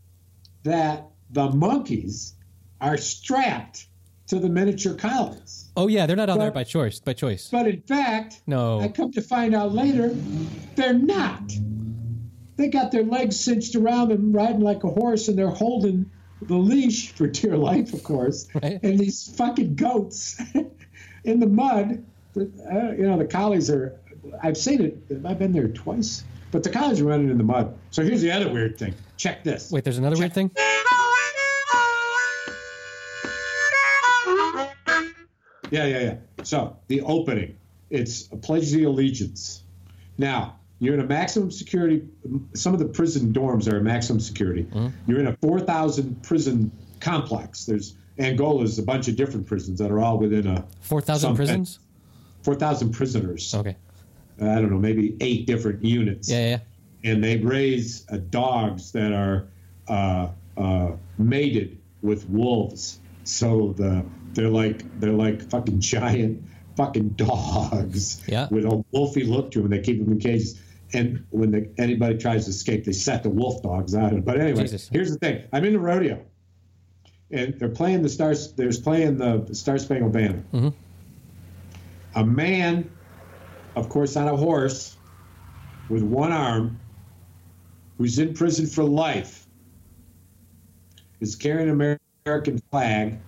that 0.63 1.07
the 1.29 1.49
monkeys 1.49 2.35
are 2.81 2.97
strapped 2.97 3.87
to 4.27 4.39
the 4.39 4.49
miniature 4.49 4.93
collies. 4.93 5.69
Oh 5.75 5.87
yeah, 5.87 6.05
they're 6.05 6.15
not 6.15 6.29
on 6.29 6.39
there 6.39 6.51
by 6.51 6.63
choice. 6.63 6.99
By 6.99 7.13
choice. 7.13 7.49
But 7.49 7.67
in 7.67 7.81
fact, 7.81 8.41
No. 8.45 8.81
I 8.81 8.89
come 8.89 9.11
to 9.13 9.21
find 9.21 9.55
out 9.55 9.73
later, 9.73 10.09
they're 10.75 10.93
not. 10.93 11.51
They 12.57 12.67
got 12.67 12.91
their 12.91 13.03
legs 13.03 13.39
cinched 13.39 13.75
around 13.75 14.09
them, 14.09 14.33
riding 14.33 14.61
like 14.61 14.83
a 14.83 14.89
horse, 14.89 15.27
and 15.27 15.37
they're 15.37 15.49
holding 15.49 16.09
the 16.41 16.57
leash 16.57 17.11
for 17.11 17.27
dear 17.27 17.55
life, 17.55 17.93
of 17.93 18.03
course. 18.03 18.47
Right. 18.53 18.79
And 18.83 18.99
these 18.99 19.33
fucking 19.35 19.75
goats 19.75 20.41
in 21.23 21.39
the 21.39 21.47
mud. 21.47 22.03
Uh, 22.35 22.91
you 22.91 23.07
know, 23.07 23.17
the 23.17 23.25
collies 23.25 23.69
are. 23.69 23.99
I've 24.41 24.57
seen 24.57 24.81
it. 24.81 24.97
I've 25.25 25.39
been 25.39 25.51
there 25.51 25.67
twice. 25.67 26.23
But 26.51 26.63
the 26.63 26.69
collies 26.69 27.01
are 27.01 27.05
running 27.05 27.29
in 27.29 27.37
the 27.37 27.43
mud. 27.43 27.77
So 27.91 28.03
here's 28.03 28.21
the 28.21 28.31
other 28.31 28.49
weird 28.49 28.77
thing. 28.77 28.93
Check 29.17 29.43
this. 29.43 29.69
Wait, 29.71 29.83
there's 29.83 29.97
another 29.97 30.17
weird 30.17 30.33
thing. 30.33 30.51
Yeah, 35.69 35.85
yeah, 35.85 35.99
yeah. 35.99 36.15
So 36.43 36.77
the 36.87 37.01
opening, 37.01 37.57
it's 37.89 38.31
a 38.31 38.37
pledge 38.37 38.63
of 38.67 38.71
the 38.71 38.85
allegiance. 38.85 39.63
Now 40.17 40.55
you're 40.79 40.93
in 40.93 40.99
a 41.01 41.05
maximum 41.05 41.51
security. 41.51 42.07
Some 42.53 42.73
of 42.73 42.79
the 42.79 42.85
prison 42.85 43.33
dorms 43.33 43.71
are 43.71 43.77
a 43.77 43.81
maximum 43.81 44.19
security. 44.19 44.63
Mm-hmm. 44.63 45.11
You're 45.11 45.19
in 45.19 45.27
a 45.27 45.35
4,000 45.37 46.23
prison 46.23 46.71
complex. 47.01 47.65
There's 47.65 47.95
Angola's 48.17 48.79
a 48.79 48.83
bunch 48.83 49.07
of 49.07 49.15
different 49.15 49.45
prisons 49.45 49.79
that 49.79 49.91
are 49.91 49.99
all 49.99 50.17
within 50.17 50.47
a 50.47 50.65
Four 50.81 51.01
thousand 51.01 51.35
prisons. 51.35 51.79
4,000 52.43 52.91
prisoners. 52.93 53.53
Okay. 53.53 53.75
I 54.41 54.55
don't 54.55 54.69
know, 54.69 54.77
maybe 54.77 55.15
eight 55.21 55.47
different 55.47 55.83
units. 55.83 56.29
Yeah, 56.29 56.59
yeah. 57.03 57.11
and 57.11 57.23
they 57.23 57.37
raise 57.37 58.05
uh, 58.09 58.17
dogs 58.29 58.91
that 58.91 59.11
are 59.13 59.47
uh, 59.87 60.29
uh, 60.57 60.91
mated 61.17 61.79
with 62.01 62.29
wolves. 62.29 62.99
So 63.23 63.73
the 63.77 64.05
they're 64.33 64.49
like 64.49 64.99
they're 64.99 65.11
like 65.11 65.49
fucking 65.49 65.79
giant 65.79 66.43
fucking 66.75 67.09
dogs 67.09 68.21
Yeah. 68.27 68.47
with 68.51 68.65
a 68.65 68.83
wolfy 68.93 69.27
look 69.27 69.49
to 69.51 69.61
them. 69.61 69.71
They 69.71 69.79
keep 69.81 69.99
them 70.03 70.13
in 70.13 70.19
cages. 70.19 70.61
And 70.93 71.25
when 71.31 71.51
the, 71.51 71.69
anybody 71.77 72.17
tries 72.17 72.45
to 72.45 72.51
escape, 72.51 72.85
they 72.85 72.93
set 72.93 73.23
the 73.23 73.29
wolf 73.29 73.61
dogs 73.63 73.93
out. 73.95 74.23
But 74.23 74.39
anyway, 74.39 74.61
Jesus. 74.61 74.87
here's 74.89 75.11
the 75.11 75.17
thing: 75.17 75.43
I'm 75.51 75.65
in 75.65 75.73
the 75.73 75.79
rodeo, 75.79 76.23
and 77.31 77.59
they're 77.59 77.67
playing 77.67 78.03
the 78.03 78.09
stars. 78.09 78.53
There's 78.53 78.79
playing 78.79 79.17
the 79.17 79.53
Star 79.53 79.77
Spangled 79.79 80.13
Banner. 80.13 80.43
Mhm. 80.53 80.73
A 82.15 82.25
man, 82.25 82.89
of 83.77 83.89
course, 83.89 84.15
on 84.17 84.27
a 84.27 84.35
horse, 84.35 84.97
with 85.87 86.01
one 86.01 86.31
arm, 86.31 86.79
who's 87.97 88.17
in 88.17 88.33
prison 88.33 88.65
for 88.65 88.83
life, 88.83 89.45
is 91.19 91.35
carrying 91.35 91.69
an 91.69 91.99
American 92.25 92.59
flag 92.71 93.19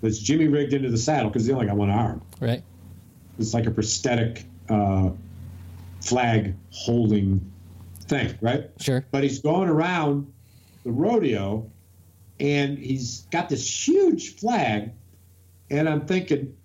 that's 0.00 0.18
Jimmy 0.18 0.46
rigged 0.46 0.72
into 0.72 0.88
the 0.88 0.98
saddle 0.98 1.30
because 1.30 1.46
he 1.46 1.52
only 1.52 1.66
got 1.66 1.76
one 1.76 1.90
arm. 1.90 2.22
Right. 2.40 2.62
It's 3.38 3.54
like 3.54 3.66
a 3.66 3.70
prosthetic 3.70 4.44
uh, 4.68 5.10
flag 6.00 6.54
holding 6.70 7.52
thing, 8.02 8.38
right? 8.40 8.70
Sure. 8.80 9.04
But 9.10 9.24
he's 9.24 9.40
going 9.40 9.68
around 9.68 10.32
the 10.84 10.92
rodeo, 10.92 11.68
and 12.38 12.78
he's 12.78 13.22
got 13.32 13.48
this 13.48 13.88
huge 13.88 14.36
flag, 14.36 14.92
and 15.70 15.88
I'm 15.88 16.06
thinking, 16.06 16.56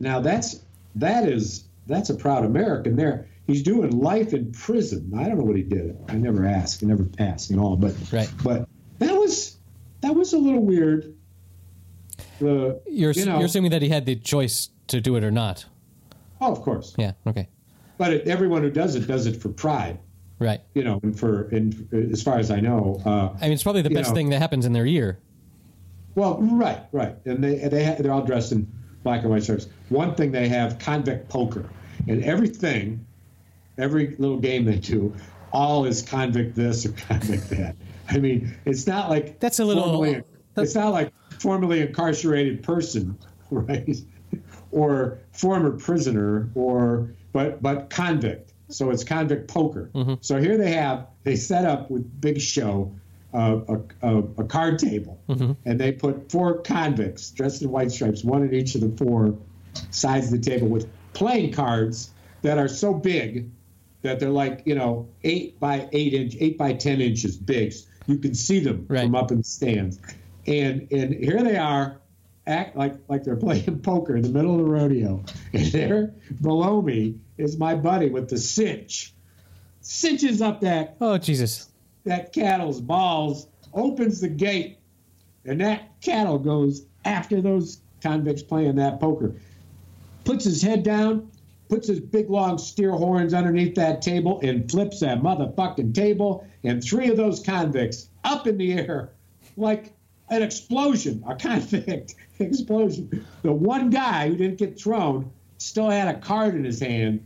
now 0.00 0.20
that's 0.20 0.60
that 0.94 1.28
is 1.28 1.65
that's 1.86 2.10
a 2.10 2.14
proud 2.14 2.44
American 2.44 2.96
there. 2.96 3.28
He's 3.46 3.62
doing 3.62 3.90
life 3.98 4.34
in 4.34 4.50
prison. 4.52 5.12
I 5.16 5.24
don't 5.28 5.38
know 5.38 5.44
what 5.44 5.56
he 5.56 5.62
did. 5.62 5.96
I 6.08 6.14
never 6.14 6.44
asked. 6.44 6.82
I 6.82 6.86
never 6.86 7.08
asked 7.18 7.50
at 7.52 7.58
all. 7.58 7.76
But 7.76 7.94
Right. 8.12 8.30
but 8.42 8.68
that 8.98 9.14
was 9.14 9.56
that 10.00 10.14
was 10.14 10.32
a 10.32 10.38
little 10.38 10.62
weird. 10.62 11.14
The 12.40 12.80
You're 12.86 13.12
you 13.12 13.24
know, 13.24 13.36
you're 13.36 13.46
assuming 13.46 13.70
that 13.70 13.82
he 13.82 13.88
had 13.88 14.04
the 14.06 14.16
choice 14.16 14.70
to 14.88 15.00
do 15.00 15.16
it 15.16 15.24
or 15.24 15.30
not. 15.30 15.64
oh, 16.40 16.52
of 16.52 16.60
course. 16.62 16.94
Yeah. 16.98 17.12
Okay. 17.26 17.48
But 17.98 18.12
it, 18.12 18.28
everyone 18.28 18.62
who 18.62 18.70
does 18.70 18.94
it 18.94 19.06
does 19.06 19.26
it 19.26 19.40
for 19.40 19.48
pride. 19.48 19.98
Right. 20.38 20.60
You 20.74 20.84
know, 20.84 21.00
and 21.02 21.18
for 21.18 21.48
and 21.48 21.88
as 22.12 22.22
far 22.22 22.38
as 22.38 22.50
I 22.50 22.60
know, 22.60 23.00
uh, 23.06 23.30
I 23.40 23.44
mean, 23.44 23.52
it's 23.52 23.62
probably 23.62 23.82
the 23.82 23.90
best 23.90 24.10
know. 24.10 24.16
thing 24.16 24.28
that 24.30 24.38
happens 24.38 24.66
in 24.66 24.72
their 24.74 24.84
year. 24.84 25.18
Well, 26.14 26.38
right, 26.40 26.80
right, 26.92 27.14
and 27.26 27.42
they 27.44 27.56
they 27.68 27.96
they're 28.00 28.12
all 28.12 28.22
dressed 28.24 28.52
in 28.52 28.70
black 29.06 29.22
and 29.22 29.30
white 29.30 29.44
stripes. 29.44 29.68
One 29.88 30.16
thing 30.16 30.32
they 30.32 30.48
have 30.48 30.80
convict 30.80 31.28
poker, 31.28 31.70
and 32.08 32.24
everything, 32.24 33.06
every 33.78 34.16
little 34.18 34.40
game 34.40 34.64
they 34.64 34.78
do, 34.78 35.14
all 35.52 35.84
is 35.84 36.02
convict 36.02 36.56
this 36.56 36.84
or 36.84 36.90
convict 37.08 37.48
that. 37.50 37.76
I 38.10 38.18
mean, 38.18 38.52
it's 38.64 38.86
not 38.88 39.08
like 39.08 39.38
That's 39.38 39.60
a 39.60 39.64
little- 39.64 39.84
Formerly, 39.84 40.22
it's 40.56 40.74
not 40.74 40.92
like 40.92 41.12
formerly 41.38 41.82
incarcerated 41.82 42.64
person, 42.64 43.16
right, 43.50 43.96
or 44.72 45.18
former 45.30 45.70
prisoner, 45.70 46.50
or 46.56 47.14
but 47.32 47.62
but 47.62 47.88
convict. 47.90 48.54
So 48.70 48.90
it's 48.90 49.04
convict 49.04 49.46
poker. 49.46 49.88
Mm-hmm. 49.94 50.14
So 50.20 50.40
here 50.40 50.58
they 50.58 50.72
have 50.72 51.06
they 51.22 51.36
set 51.36 51.64
up 51.64 51.92
with 51.92 52.20
big 52.20 52.40
show 52.40 52.92
a, 53.38 53.80
a, 54.02 54.18
a 54.38 54.44
card 54.44 54.78
table, 54.78 55.20
mm-hmm. 55.28 55.52
and 55.64 55.78
they 55.78 55.92
put 55.92 56.30
four 56.30 56.60
convicts 56.62 57.30
dressed 57.30 57.62
in 57.62 57.70
white 57.70 57.90
stripes, 57.90 58.24
one 58.24 58.42
in 58.42 58.54
each 58.54 58.74
of 58.74 58.80
the 58.80 59.04
four 59.04 59.36
sides 59.90 60.32
of 60.32 60.42
the 60.42 60.50
table, 60.50 60.68
with 60.68 60.88
playing 61.12 61.52
cards 61.52 62.10
that 62.42 62.58
are 62.58 62.68
so 62.68 62.94
big 62.94 63.50
that 64.02 64.20
they're 64.20 64.30
like 64.30 64.62
you 64.64 64.74
know 64.74 65.08
eight 65.24 65.58
by 65.60 65.88
eight 65.92 66.14
inch, 66.14 66.36
eight 66.40 66.56
by 66.56 66.72
ten 66.72 67.00
inches 67.00 67.36
big. 67.36 67.74
You 68.06 68.18
can 68.18 68.34
see 68.34 68.60
them 68.60 68.86
Right. 68.88 69.02
from 69.02 69.14
up 69.16 69.30
in 69.32 69.38
the 69.38 69.44
stands, 69.44 69.98
and 70.46 70.86
and 70.92 71.12
here 71.14 71.42
they 71.42 71.56
are, 71.56 72.00
act 72.46 72.76
like 72.76 72.94
like 73.08 73.24
they're 73.24 73.36
playing 73.46 73.80
poker 73.80 74.16
in 74.16 74.22
the 74.22 74.30
middle 74.30 74.52
of 74.52 74.58
the 74.64 74.70
rodeo, 74.70 75.24
and 75.52 75.66
there 75.72 76.14
below 76.40 76.80
me 76.80 77.16
is 77.36 77.58
my 77.58 77.74
buddy 77.74 78.08
with 78.08 78.30
the 78.30 78.38
cinch, 78.38 79.12
cinches 79.80 80.40
up 80.40 80.60
that 80.62 80.96
Oh 81.00 81.18
Jesus! 81.18 81.68
That 82.06 82.32
cattle's 82.32 82.80
balls, 82.80 83.48
opens 83.74 84.20
the 84.20 84.28
gate, 84.28 84.78
and 85.44 85.60
that 85.60 86.00
cattle 86.00 86.38
goes 86.38 86.86
after 87.04 87.42
those 87.42 87.80
convicts 88.00 88.42
playing 88.42 88.76
that 88.76 88.98
poker. 88.98 89.34
Puts 90.24 90.44
his 90.44 90.62
head 90.62 90.82
down, 90.82 91.30
puts 91.68 91.88
his 91.88 92.00
big 92.00 92.30
long 92.30 92.58
steer 92.58 92.92
horns 92.92 93.34
underneath 93.34 93.74
that 93.74 94.02
table, 94.02 94.40
and 94.42 94.70
flips 94.70 95.00
that 95.00 95.20
motherfucking 95.20 95.94
table, 95.94 96.46
and 96.64 96.82
three 96.82 97.10
of 97.10 97.16
those 97.16 97.40
convicts 97.40 98.08
up 98.24 98.46
in 98.46 98.56
the 98.56 98.72
air 98.72 99.12
like 99.56 99.92
an 100.30 100.42
explosion, 100.42 101.22
a 101.26 101.34
convict 101.36 102.14
explosion. 102.38 103.26
The 103.42 103.52
one 103.52 103.90
guy 103.90 104.28
who 104.28 104.36
didn't 104.36 104.58
get 104.58 104.80
thrown 104.80 105.30
still 105.58 105.90
had 105.90 106.08
a 106.08 106.18
card 106.18 106.54
in 106.54 106.64
his 106.64 106.80
hand. 106.80 107.24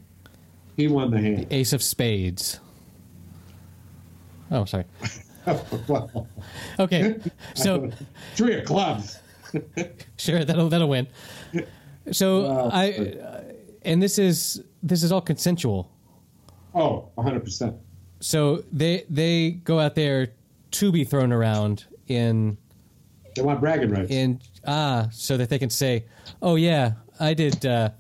He 0.76 0.88
won 0.88 1.10
the 1.10 1.20
hand. 1.20 1.46
Ace 1.50 1.72
of 1.72 1.82
Spades. 1.82 2.60
Oh, 4.50 4.64
sorry. 4.64 4.84
well, 5.88 6.26
Okay, 6.78 7.16
so 7.54 7.90
three 8.34 8.58
of 8.58 8.64
clubs. 8.66 9.18
sure 10.16 10.44
that'll 10.44 10.68
that'll 10.68 10.88
win. 10.88 11.06
So. 12.12 12.46
I, 12.72 12.92
uh, 12.92 13.40
and 13.82 14.02
this 14.02 14.18
is 14.18 14.62
this 14.82 15.02
is 15.02 15.10
all 15.12 15.20
consensual. 15.22 15.90
Oh, 16.74 17.08
100%. 17.16 17.76
So 18.20 18.62
they 18.70 19.04
they 19.08 19.52
go 19.52 19.80
out 19.80 19.94
there 19.94 20.28
to 20.72 20.92
be 20.92 21.04
thrown 21.04 21.32
around 21.32 21.86
in 22.06 22.58
They 23.34 23.42
want 23.42 23.60
bragging 23.60 23.90
rights. 23.90 24.10
in 24.10 24.40
ah 24.66 25.08
so 25.10 25.36
that 25.38 25.48
they 25.48 25.58
can 25.58 25.70
say, 25.70 26.04
oh 26.42 26.56
yeah, 26.56 26.92
I 27.18 27.32
did 27.34 27.64
uh, 27.64 27.90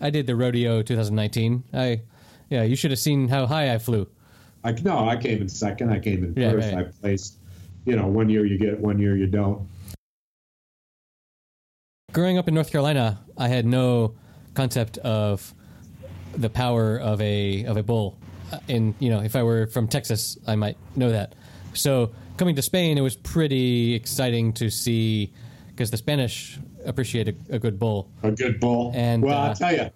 I 0.00 0.10
did 0.10 0.26
the 0.26 0.36
rodeo 0.36 0.82
2019. 0.82 1.64
I 1.74 2.02
yeah, 2.48 2.62
you 2.62 2.76
should 2.76 2.92
have 2.92 3.00
seen 3.00 3.28
how 3.28 3.46
high 3.46 3.74
I 3.74 3.78
flew. 3.78 4.06
I, 4.64 4.72
no, 4.82 5.06
I 5.08 5.16
came 5.16 5.42
in 5.42 5.48
second. 5.48 5.90
I 5.90 6.00
came 6.00 6.24
in 6.24 6.34
Yeah, 6.36 6.52
first. 6.52 6.72
right. 6.72 6.86
I 6.86 6.90
placed, 7.00 7.38
you 7.84 7.96
know, 7.96 8.06
one 8.06 8.28
year 8.30 8.46
you 8.46 8.58
get, 8.58 8.80
one 8.80 8.98
year 8.98 9.14
you 9.16 9.26
don't. 9.26 9.68
Growing 12.12 12.38
up 12.38 12.48
in 12.48 12.54
North 12.54 12.70
Carolina, 12.70 13.20
I 13.36 13.48
had 13.48 13.66
no 13.66 14.14
concept 14.54 14.98
of 14.98 15.52
the 16.36 16.48
power 16.48 16.98
of 16.98 17.20
a 17.20 17.64
of 17.64 17.76
a 17.76 17.82
bull. 17.82 18.18
Uh, 18.52 18.58
And 18.68 18.94
you 19.00 19.10
know, 19.10 19.20
if 19.20 19.36
I 19.36 19.42
were 19.42 19.66
from 19.66 19.88
Texas, 19.88 20.38
I 20.46 20.54
might 20.56 20.76
know 20.96 21.10
that. 21.10 21.34
So 21.74 22.12
coming 22.36 22.54
to 22.56 22.62
Spain, 22.62 22.96
it 22.98 23.00
was 23.02 23.16
pretty 23.16 23.94
exciting 23.94 24.52
to 24.54 24.70
see 24.70 25.32
because 25.68 25.90
the 25.90 25.96
Spanish 25.96 26.58
appreciate 26.86 27.28
a, 27.28 27.34
a 27.50 27.58
good 27.58 27.78
bull. 27.78 28.10
A 28.22 28.30
good 28.30 28.60
bull. 28.60 28.92
And, 28.94 29.22
well, 29.22 29.36
uh, 29.36 29.48
I'll 29.48 29.54
tell 29.54 29.74
you. 29.74 29.90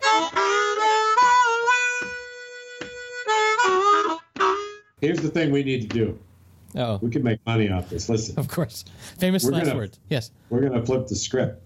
Here's 5.01 5.21
the 5.21 5.29
thing 5.29 5.51
we 5.53 5.63
need 5.63 5.83
to 5.83 5.89
do. 5.89 6.19
Oh, 6.77 6.99
We 7.01 7.11
can 7.11 7.23
make 7.23 7.41
money 7.47 7.71
off 7.71 7.89
this. 7.89 8.09
Listen, 8.09 8.39
of 8.39 8.49
course, 8.49 8.85
famous 9.19 9.45
We're 9.45 9.53
last 9.53 9.67
gonna- 9.67 9.79
words. 9.79 10.01
Yes, 10.11 10.31
we're 10.51 10.61
gonna 10.61 10.85
flip 10.85 11.07
the 11.07 11.17
script. 11.17 11.63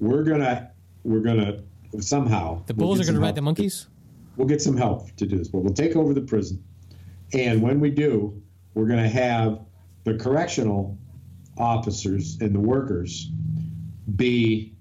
We're 0.00 0.22
gonna, 0.22 0.70
we're 1.02 1.20
gonna 1.20 1.62
somehow. 2.00 2.62
the 2.66 2.74
we'll 2.74 2.88
bulls 2.88 3.00
are 3.00 3.04
gonna 3.04 3.18
ride 3.18 3.26
help. 3.28 3.36
the 3.36 3.42
monkeys. 3.42 3.88
We'll 4.36 4.48
get 4.48 4.60
some 4.62 4.76
help 4.76 5.14
to 5.16 5.26
do 5.26 5.38
this, 5.38 5.48
but 5.48 5.58
we'll 5.62 5.74
take 5.74 5.96
over 5.96 6.12
the 6.14 6.20
prison. 6.20 6.62
And 7.32 7.62
when 7.62 7.80
we 7.80 7.90
do, 7.90 8.40
we're 8.74 8.86
going 8.86 9.02
to 9.02 9.08
have 9.08 9.60
the 10.02 10.14
correctional 10.14 10.98
officers 11.56 12.36
and 12.40 12.52
the 12.54 12.58
workers 12.60 13.30
be 14.16 14.74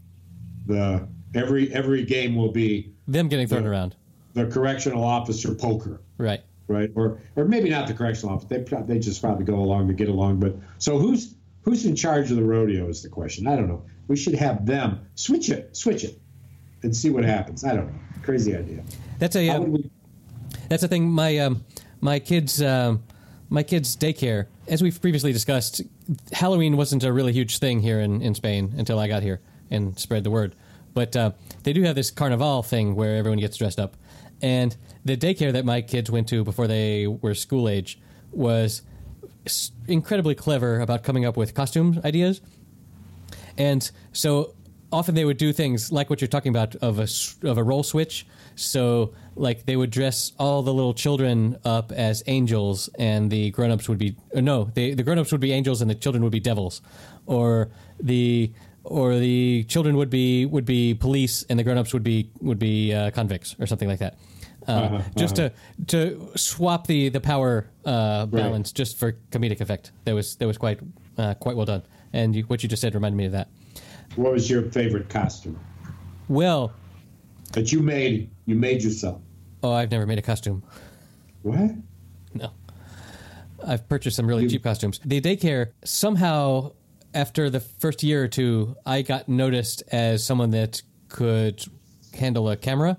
the 0.65 1.07
every 1.35 1.71
every 1.73 2.03
game 2.03 2.35
will 2.35 2.51
be 2.51 2.91
Them 3.07 3.27
getting 3.27 3.47
thrown 3.47 3.63
Yeah. 3.63 3.69
around. 3.69 3.95
the 4.33 4.47
correctional 4.47 5.03
officer 5.03 5.53
poker, 5.53 6.01
Right. 6.17 6.41
Right? 6.67 6.91
Or 6.95 7.19
or 7.35 7.45
maybe 7.45 7.69
not 7.69 7.87
the 7.87 7.93
correctional 7.93 8.35
officer. 8.35 8.59
They 8.59 8.81
they 8.83 8.99
just 8.99 9.21
probably 9.21 9.45
go 9.45 9.55
along 9.55 9.87
to 9.87 9.93
get 9.93 10.09
along. 10.09 10.39
But 10.39 10.55
so 10.77 10.97
who's 10.97 11.35
who's 11.61 11.85
in 11.85 11.95
charge 11.95 12.29
of 12.31 12.37
the 12.37 12.43
rodeo 12.43 12.87
is 12.89 13.03
the 13.03 13.09
question. 13.09 13.47
I 13.47 13.55
don't 13.55 13.67
know. 13.67 13.83
We 14.07 14.15
should 14.15 14.35
have 14.35 14.65
them 14.65 15.07
switch 15.15 15.49
it, 15.49 15.75
switch 15.75 16.03
it, 16.03 16.19
and 16.83 16.95
see 16.95 17.09
what 17.09 17.23
happens. 17.23 17.63
I 17.63 17.75
don't 17.75 17.87
know. 17.87 17.99
Crazy 18.21 18.55
idea. 18.55 18.83
That's 19.19 19.35
a 19.35 19.49
uh, 19.49 19.59
we? 19.61 19.89
That's 20.69 20.83
a 20.83 20.87
thing. 20.87 21.09
My 21.09 21.37
um, 21.39 21.63
my 22.01 22.19
kids 22.19 22.61
um, 22.61 23.03
my 23.53 23.61
kids' 23.61 23.95
daycare, 23.95 24.47
as 24.67 24.81
we've 24.81 24.99
previously 24.99 25.31
discussed, 25.31 25.81
Halloween 26.31 26.75
wasn't 26.75 27.03
a 27.03 27.13
really 27.13 27.33
huge 27.33 27.59
thing 27.59 27.81
here 27.81 27.99
in, 27.99 28.19
in 28.21 28.33
Spain 28.33 28.73
until 28.77 28.97
I 28.97 29.07
got 29.07 29.21
here 29.21 29.41
and 29.69 29.97
spread 29.99 30.23
the 30.23 30.31
word. 30.31 30.55
But 30.95 31.15
uh, 31.15 31.31
they 31.61 31.71
do 31.71 31.83
have 31.83 31.95
this 31.95 32.09
carnival 32.09 32.63
thing 32.63 32.95
where 32.95 33.15
everyone 33.15 33.37
gets 33.37 33.57
dressed 33.57 33.79
up, 33.79 33.95
and 34.43 34.75
the 35.05 35.17
daycare 35.17 35.53
that 35.53 35.65
my 35.65 35.81
kids 35.81 36.11
went 36.11 36.27
to 36.27 36.43
before 36.43 36.67
they 36.67 37.07
were 37.07 37.33
school 37.33 37.67
age 37.69 37.97
was 38.31 38.81
incredibly 39.87 40.35
clever 40.35 40.81
about 40.81 41.03
coming 41.03 41.25
up 41.25 41.37
with 41.37 41.53
costume 41.53 41.99
ideas. 42.03 42.41
And 43.57 43.89
so 44.11 44.53
often 44.91 45.15
they 45.15 45.25
would 45.25 45.37
do 45.37 45.53
things 45.53 45.91
like 45.91 46.09
what 46.09 46.21
you're 46.21 46.27
talking 46.27 46.49
about 46.49 46.75
of 46.75 46.99
a 46.99 47.07
of 47.49 47.57
a 47.57 47.63
role 47.63 47.83
switch. 47.83 48.27
So 48.55 49.13
like 49.35 49.65
they 49.65 49.75
would 49.75 49.91
dress 49.91 50.33
all 50.37 50.61
the 50.61 50.73
little 50.73 50.93
children 50.93 51.57
up 51.63 51.91
as 51.91 52.21
angels, 52.27 52.89
and 52.99 53.31
the 53.31 53.49
grown-ups 53.51 53.87
would 53.87 53.97
be 53.97 54.15
uh, 54.35 54.41
no, 54.41 54.65
they, 54.73 54.93
the 54.93 55.03
grown-ups 55.03 55.31
would 55.31 55.41
be 55.41 55.53
angels, 55.53 55.81
and 55.81 55.89
the 55.89 55.95
children 55.95 56.21
would 56.23 56.31
be 56.33 56.41
devils, 56.41 56.81
or 57.25 57.69
the 57.99 58.51
or 58.83 59.17
the 59.17 59.63
children 59.69 59.95
would 59.95 60.09
be 60.09 60.45
would 60.45 60.65
be 60.65 60.93
police, 60.93 61.43
and 61.49 61.57
the 61.57 61.63
grown-ups 61.63 61.93
would 61.93 62.03
be 62.03 62.29
would 62.41 62.59
be 62.59 62.93
uh, 62.93 63.09
convicts, 63.11 63.55
or 63.59 63.65
something 63.65 63.87
like 63.87 63.99
that. 63.99 64.17
Uh, 64.67 64.71
Uh-huh, 64.83 65.01
just 65.17 65.39
uh-huh. 65.39 65.49
to 65.87 66.17
to 66.29 66.37
swap 66.37 66.87
the 66.87 67.09
the 67.09 67.19
power 67.19 67.67
uh, 67.85 68.25
balance 68.27 68.71
just 68.71 68.97
for 68.97 69.13
comedic 69.31 69.59
effect. 69.61 69.91
That 70.05 70.15
was 70.15 70.35
that 70.37 70.47
was 70.47 70.57
quite 70.57 70.79
uh, 71.17 71.33
quite 71.35 71.55
well 71.57 71.65
done. 71.65 71.83
And 72.13 72.35
you, 72.35 72.43
what 72.43 72.63
you 72.63 72.69
just 72.69 72.81
said 72.81 72.93
reminded 72.93 73.17
me 73.17 73.25
of 73.25 73.31
that. 73.33 73.49
What 74.15 74.31
was 74.33 74.49
your 74.49 74.61
favorite 74.71 75.09
costume 75.09 75.59
Well, 76.27 76.71
that 77.53 77.71
you 77.71 77.81
made? 77.81 78.29
You 78.45 78.55
made 78.55 78.83
yourself. 78.83 79.19
oh, 79.63 79.71
I've 79.71 79.89
never 79.91 80.05
made 80.05 80.19
a 80.19 80.21
costume. 80.21 80.63
What? 81.41 81.71
No, 82.35 82.51
I've 83.65 83.87
purchased 83.89 84.15
some 84.17 84.27
really 84.27 84.43
You- 84.43 84.49
cheap 84.49 84.63
costumes. 84.63 84.99
The 85.03 85.19
daycare 85.21 85.71
somehow, 85.83 86.73
after 87.13 87.49
the 87.49 87.59
first 87.59 88.03
year 88.03 88.23
or 88.23 88.27
two, 88.27 88.75
I 88.85 89.01
got 89.01 89.27
noticed 89.27 89.83
as 89.91 90.23
someone 90.25 90.51
that 90.51 90.81
could 91.09 91.65
handle 92.13 92.49
a 92.49 92.55
camera, 92.55 92.97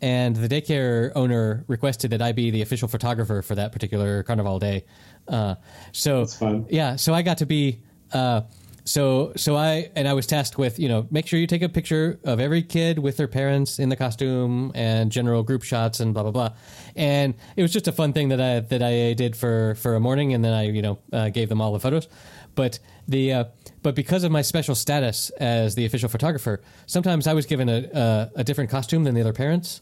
and 0.00 0.36
the 0.36 0.48
daycare 0.48 1.12
owner 1.14 1.64
requested 1.68 2.10
that 2.12 2.22
I 2.22 2.32
be 2.32 2.50
the 2.50 2.62
official 2.62 2.88
photographer 2.88 3.42
for 3.42 3.54
that 3.54 3.72
particular 3.72 4.22
carnival 4.22 4.58
day. 4.58 4.84
Uh, 5.28 5.56
so 5.92 6.20
That's 6.20 6.36
fun. 6.36 6.66
yeah, 6.68 6.96
so 6.96 7.14
I 7.14 7.22
got 7.22 7.38
to 7.38 7.46
be. 7.46 7.80
Uh, 8.12 8.42
so 8.84 9.32
so 9.34 9.56
I 9.56 9.90
and 9.96 10.06
I 10.06 10.12
was 10.12 10.28
tasked 10.28 10.58
with 10.58 10.78
you 10.78 10.88
know 10.88 11.08
make 11.10 11.26
sure 11.26 11.40
you 11.40 11.48
take 11.48 11.62
a 11.62 11.68
picture 11.68 12.20
of 12.22 12.38
every 12.38 12.62
kid 12.62 13.00
with 13.00 13.16
their 13.16 13.26
parents 13.26 13.80
in 13.80 13.88
the 13.88 13.96
costume 13.96 14.70
and 14.76 15.10
general 15.10 15.42
group 15.42 15.64
shots 15.64 15.98
and 15.98 16.14
blah 16.14 16.22
blah 16.22 16.30
blah, 16.30 16.50
and 16.94 17.34
it 17.56 17.62
was 17.62 17.72
just 17.72 17.88
a 17.88 17.92
fun 17.92 18.12
thing 18.12 18.28
that 18.28 18.40
I 18.40 18.60
that 18.60 18.82
I 18.82 19.14
did 19.14 19.34
for 19.36 19.74
for 19.74 19.96
a 19.96 20.00
morning 20.00 20.34
and 20.34 20.44
then 20.44 20.52
I 20.52 20.68
you 20.68 20.82
know 20.82 20.98
uh, 21.12 21.30
gave 21.30 21.48
them 21.48 21.60
all 21.60 21.72
the 21.72 21.80
photos, 21.80 22.06
but 22.54 22.78
the 23.08 23.32
uh, 23.32 23.44
but 23.82 23.96
because 23.96 24.22
of 24.22 24.30
my 24.30 24.42
special 24.42 24.76
status 24.76 25.30
as 25.30 25.74
the 25.74 25.84
official 25.84 26.08
photographer, 26.08 26.62
sometimes 26.86 27.26
I 27.26 27.32
was 27.34 27.44
given 27.44 27.68
a 27.68 27.88
a, 27.92 28.30
a 28.36 28.44
different 28.44 28.70
costume 28.70 29.02
than 29.02 29.16
the 29.16 29.20
other 29.20 29.32
parents, 29.32 29.80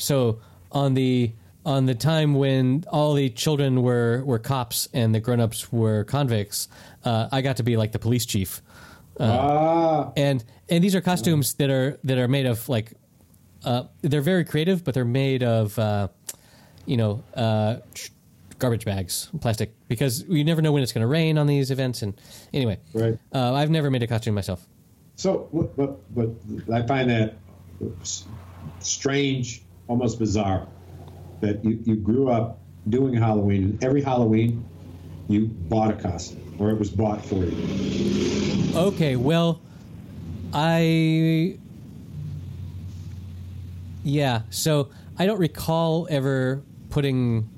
so 0.00 0.40
on 0.72 0.94
the 0.94 1.32
on 1.64 1.86
the 1.86 1.94
time 1.94 2.34
when 2.34 2.84
all 2.90 3.12
the 3.12 3.28
children 3.28 3.82
were, 3.82 4.22
were 4.24 4.38
cops 4.38 4.88
and 4.94 5.14
the 5.14 5.20
grown-ups 5.20 5.70
were 5.70 6.04
convicts, 6.04 6.68
uh, 7.04 7.28
I 7.30 7.42
got 7.42 7.58
to 7.58 7.62
be 7.62 7.76
like 7.76 7.92
the 7.92 7.98
police 7.98 8.24
chief. 8.24 8.62
ah, 9.20 10.10
And 10.16 10.42
and 10.70 10.82
these 10.82 10.94
are 10.94 11.02
costumes 11.02 11.54
that 11.54 11.68
are 11.68 11.98
that 12.04 12.18
are 12.18 12.28
made 12.28 12.46
of 12.46 12.68
like 12.68 12.94
uh, 13.64 13.84
they're 14.00 14.22
very 14.22 14.44
creative, 14.44 14.84
but 14.84 14.94
they're 14.94 15.04
made 15.04 15.42
of 15.42 15.78
uh, 15.78 16.08
you 16.86 16.96
know 16.96 17.22
uh, 17.34 17.76
garbage 18.58 18.84
bags, 18.84 19.28
plastic, 19.40 19.74
because 19.88 20.24
you 20.28 20.44
never 20.44 20.62
know 20.62 20.72
when 20.72 20.82
it's 20.82 20.92
going 20.92 21.02
to 21.02 21.08
rain 21.08 21.36
on 21.36 21.46
these 21.46 21.70
events. 21.70 22.02
And 22.02 22.18
anyway, 22.54 22.78
right. 22.94 23.18
uh, 23.34 23.54
I've 23.54 23.70
never 23.70 23.90
made 23.90 24.02
a 24.02 24.06
costume 24.06 24.34
myself. 24.34 24.66
So, 25.16 25.48
but, 25.76 26.14
but 26.14 26.30
I 26.72 26.86
find 26.86 27.10
that 27.10 27.34
strange, 28.80 29.62
almost 29.90 30.20
bizarre, 30.20 30.68
that 31.40 31.64
you, 31.64 31.80
you 31.84 31.96
grew 31.96 32.30
up 32.30 32.60
doing 32.88 33.12
Halloween, 33.12 33.76
every 33.82 34.00
Halloween 34.00 34.64
you 35.28 35.46
bought 35.46 35.90
a 35.90 35.94
costume, 35.94 36.54
or 36.58 36.70
it 36.70 36.78
was 36.78 36.90
bought 36.90 37.24
for 37.24 37.44
you. 37.44 38.76
Okay, 38.76 39.16
well, 39.16 39.60
I 40.52 41.58
yeah. 44.04 44.42
So 44.50 44.90
I 45.18 45.26
don't 45.26 45.38
recall 45.38 46.06
ever 46.08 46.62
putting, 46.90 47.48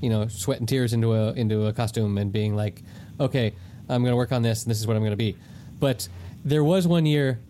you 0.00 0.08
know, 0.08 0.26
sweat 0.28 0.60
and 0.60 0.68
tears 0.68 0.94
into 0.94 1.12
a 1.12 1.32
into 1.34 1.66
a 1.66 1.72
costume 1.72 2.16
and 2.16 2.32
being 2.32 2.56
like, 2.56 2.82
okay, 3.20 3.54
I'm 3.90 4.02
going 4.02 4.12
to 4.12 4.16
work 4.16 4.32
on 4.32 4.40
this 4.40 4.64
and 4.64 4.70
this 4.70 4.80
is 4.80 4.86
what 4.86 4.96
I'm 4.96 5.02
going 5.02 5.12
to 5.12 5.16
be. 5.16 5.36
But 5.80 6.08
there 6.44 6.64
was 6.64 6.86
one 6.86 7.04
year 7.04 7.40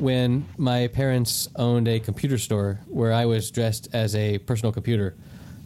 when 0.00 0.46
my 0.56 0.88
parents 0.88 1.48
owned 1.56 1.86
a 1.88 2.00
computer 2.00 2.38
store 2.38 2.80
where 2.88 3.12
I 3.12 3.26
was 3.26 3.50
dressed 3.50 3.88
as 3.92 4.16
a 4.16 4.38
personal 4.38 4.72
computer. 4.72 5.14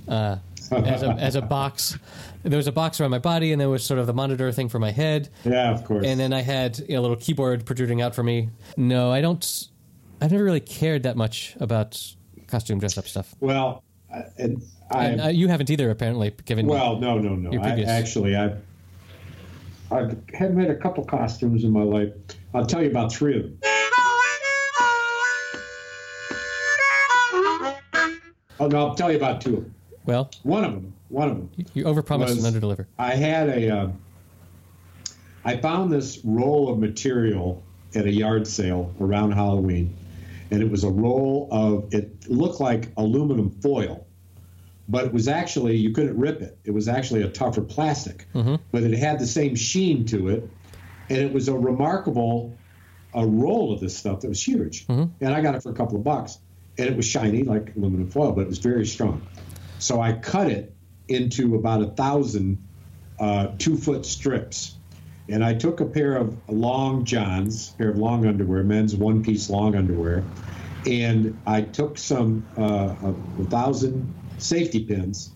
Uh, 0.08 0.36
as 0.70 1.02
a 1.02 1.10
as 1.10 1.34
a 1.36 1.42
box, 1.42 1.96
there 2.42 2.56
was 2.56 2.66
a 2.66 2.72
box 2.72 3.00
around 3.00 3.10
my 3.10 3.18
body, 3.18 3.52
and 3.52 3.60
there 3.60 3.68
was 3.70 3.84
sort 3.84 4.00
of 4.00 4.06
the 4.06 4.12
monitor 4.14 4.50
thing 4.50 4.68
for 4.68 4.78
my 4.78 4.90
head, 4.90 5.28
Yeah, 5.44 5.70
of 5.70 5.84
course. 5.84 6.04
and 6.06 6.18
then 6.18 6.32
I 6.32 6.40
had 6.42 6.78
you 6.80 6.94
know, 6.94 7.00
a 7.00 7.02
little 7.02 7.16
keyboard 7.16 7.64
protruding 7.64 8.00
out 8.02 8.14
for 8.14 8.22
me. 8.22 8.48
No, 8.76 9.12
I 9.12 9.20
don't. 9.20 9.68
I've 10.20 10.32
never 10.32 10.42
really 10.44 10.60
cared 10.60 11.02
that 11.04 11.16
much 11.16 11.54
about 11.60 12.00
costume 12.46 12.78
dress 12.78 12.96
up 12.98 13.06
stuff. 13.06 13.34
well, 13.40 13.82
and 14.38 14.62
I, 14.90 15.04
And, 15.06 15.20
uh, 15.22 15.28
you 15.28 15.48
haven't 15.48 15.70
either, 15.70 15.90
apparently. 15.90 16.32
Given 16.44 16.66
well, 16.66 16.98
no, 16.98 17.18
no, 17.18 17.34
no. 17.34 17.62
I, 17.62 17.80
actually, 17.82 18.36
I 18.36 18.54
I've 19.90 20.16
had 20.32 20.54
made 20.56 20.70
a 20.70 20.74
couple 20.76 21.04
costumes 21.04 21.64
in 21.64 21.70
my 21.70 21.82
life. 21.82 22.12
I'll 22.54 22.66
tell 22.66 22.82
you 22.82 22.90
about 22.90 23.12
three 23.12 23.36
of 23.36 23.42
them. 23.42 23.58
Oh 28.64 28.66
no, 28.68 28.78
I'll 28.88 28.94
tell 28.94 29.10
you 29.10 29.18
about 29.18 29.42
two 29.42 29.58
of 29.58 29.62
them. 29.64 29.74
well, 30.06 30.30
One 30.42 30.64
of 30.64 30.72
them, 30.72 30.94
one 31.10 31.28
of 31.30 31.36
them. 31.36 31.50
you 31.74 31.84
overpromise 31.84 32.20
Was- 32.34 32.44
and 32.44 32.56
underdeliver. 32.62 32.86
I 32.98 33.14
had 33.14 33.50
a, 33.50 33.68
uh, 33.76 33.88
I 35.44 35.58
found 35.58 35.92
this 35.92 36.20
roll 36.24 36.70
of 36.72 36.78
material 36.78 37.62
at 37.94 38.06
a 38.06 38.10
yard 38.10 38.46
sale 38.46 38.90
around 39.02 39.32
Halloween, 39.32 39.94
and 40.50 40.62
it 40.62 40.70
was 40.70 40.82
a 40.82 40.88
roll 40.88 41.46
of, 41.52 41.92
it 41.92 42.26
looked 42.30 42.58
like 42.58 42.88
aluminum 42.96 43.50
foil, 43.50 44.06
but 44.88 45.04
it 45.04 45.12
was 45.12 45.28
actually, 45.28 45.76
you 45.76 45.92
couldn't 45.92 46.16
rip 46.18 46.40
it. 46.40 46.56
It 46.64 46.70
was 46.70 46.88
actually 46.88 47.20
a 47.20 47.28
tougher 47.28 47.60
plastic, 47.60 48.26
but 48.32 48.82
it 48.82 48.94
had 48.98 49.18
the 49.18 49.26
same 49.26 49.54
sheen 49.56 50.06
to 50.06 50.30
it, 50.30 50.48
and 51.10 51.18
it 51.18 51.34
was 51.34 51.48
a 51.48 51.54
remarkable, 51.54 52.56
a 53.12 53.26
roll 53.26 53.74
of 53.74 53.80
this 53.80 53.94
stuff 53.94 54.20
that 54.20 54.28
was 54.28 54.42
huge. 54.42 54.86
And 54.88 55.12
I 55.34 55.42
got 55.42 55.54
it 55.54 55.62
for 55.62 55.68
a 55.70 55.74
couple 55.74 55.98
of 55.98 56.02
bucks, 56.04 56.38
and 56.78 56.88
it 56.88 56.96
was 56.96 57.06
shiny 57.06 57.42
like 57.42 57.74
aluminum 57.76 58.10
foil, 58.10 58.32
but 58.32 58.42
it 58.42 58.48
was 58.48 58.58
very 58.58 58.86
strong. 58.86 59.26
So 59.78 60.00
I 60.00 60.12
cut 60.12 60.50
it 60.50 60.74
into 61.08 61.54
about 61.54 61.82
a 61.82 61.86
thousand 61.88 62.58
uh, 63.18 63.48
two 63.58 63.76
foot 63.76 64.04
strips. 64.06 64.76
And 65.28 65.42
I 65.42 65.54
took 65.54 65.80
a 65.80 65.86
pair 65.86 66.16
of 66.16 66.36
long 66.50 67.04
johns, 67.04 67.70
pair 67.70 67.90
of 67.90 67.96
long 67.96 68.26
underwear, 68.26 68.62
men's 68.62 68.94
one 68.94 69.22
piece 69.22 69.48
long 69.48 69.74
underwear, 69.74 70.22
and 70.86 71.38
I 71.46 71.62
took 71.62 71.96
some 71.96 72.46
uh, 72.58 72.94
a, 73.02 73.44
thousand 73.44 74.12
safety 74.36 74.84
pins, 74.84 75.32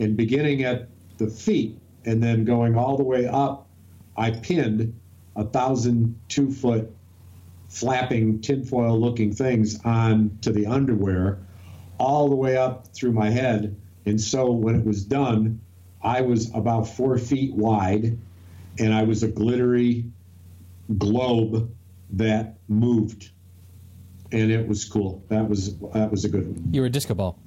and 0.00 0.16
beginning 0.16 0.64
at 0.64 0.88
the 1.18 1.28
feet 1.28 1.78
and 2.04 2.20
then 2.20 2.44
going 2.44 2.76
all 2.76 2.96
the 2.96 3.04
way 3.04 3.26
up, 3.26 3.68
I 4.16 4.32
pinned 4.32 4.98
a 5.36 5.44
thousand 5.44 6.18
two 6.28 6.50
foot 6.50 6.92
flapping 7.72 8.38
tinfoil 8.38 9.00
looking 9.00 9.32
things 9.32 9.80
on 9.86 10.38
to 10.42 10.52
the 10.52 10.66
underwear 10.66 11.38
all 11.98 12.28
the 12.28 12.36
way 12.36 12.54
up 12.54 12.86
through 12.88 13.12
my 13.12 13.30
head. 13.30 13.74
And 14.04 14.20
so 14.20 14.50
when 14.50 14.74
it 14.74 14.84
was 14.84 15.04
done, 15.04 15.58
I 16.02 16.20
was 16.20 16.54
about 16.54 16.86
four 16.86 17.16
feet 17.16 17.54
wide 17.54 18.18
and 18.78 18.92
I 18.92 19.04
was 19.04 19.22
a 19.22 19.28
glittery 19.28 20.04
globe 20.98 21.74
that 22.10 22.58
moved. 22.68 23.30
And 24.32 24.50
it 24.50 24.68
was 24.68 24.84
cool. 24.84 25.24
That 25.28 25.48
was 25.48 25.78
that 25.94 26.10
was 26.10 26.26
a 26.26 26.28
good 26.28 26.46
one. 26.46 26.74
You 26.74 26.82
were 26.82 26.88
a 26.88 26.90
disco 26.90 27.14
ball. 27.14 27.38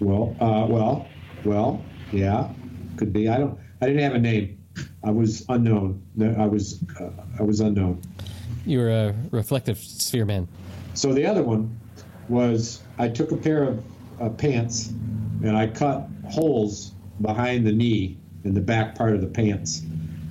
Well, 0.00 0.36
uh, 0.40 0.66
well, 0.68 1.08
well, 1.44 1.84
yeah, 2.12 2.48
could 2.96 3.12
be. 3.12 3.28
I 3.28 3.38
don't. 3.38 3.58
I 3.80 3.86
didn't 3.86 4.02
have 4.02 4.14
a 4.14 4.18
name. 4.18 4.58
I 5.04 5.10
was 5.10 5.44
unknown. 5.48 6.02
I 6.20 6.46
was 6.46 6.82
uh, 7.00 7.10
I 7.38 7.42
was 7.42 7.60
unknown. 7.60 8.02
You 8.66 8.78
were 8.80 8.90
a 8.90 9.14
reflective 9.30 9.78
sphere 9.78 10.24
man. 10.24 10.48
So 10.94 11.12
the 11.12 11.26
other 11.26 11.42
one 11.42 11.78
was 12.28 12.82
I 12.98 13.08
took 13.08 13.32
a 13.32 13.36
pair 13.36 13.64
of 13.64 13.84
uh, 14.20 14.28
pants 14.30 14.88
and 15.42 15.56
I 15.56 15.66
cut 15.66 16.08
holes 16.30 16.92
behind 17.20 17.66
the 17.66 17.72
knee 17.72 18.16
in 18.44 18.54
the 18.54 18.60
back 18.60 18.94
part 18.94 19.14
of 19.14 19.20
the 19.20 19.26
pants. 19.26 19.80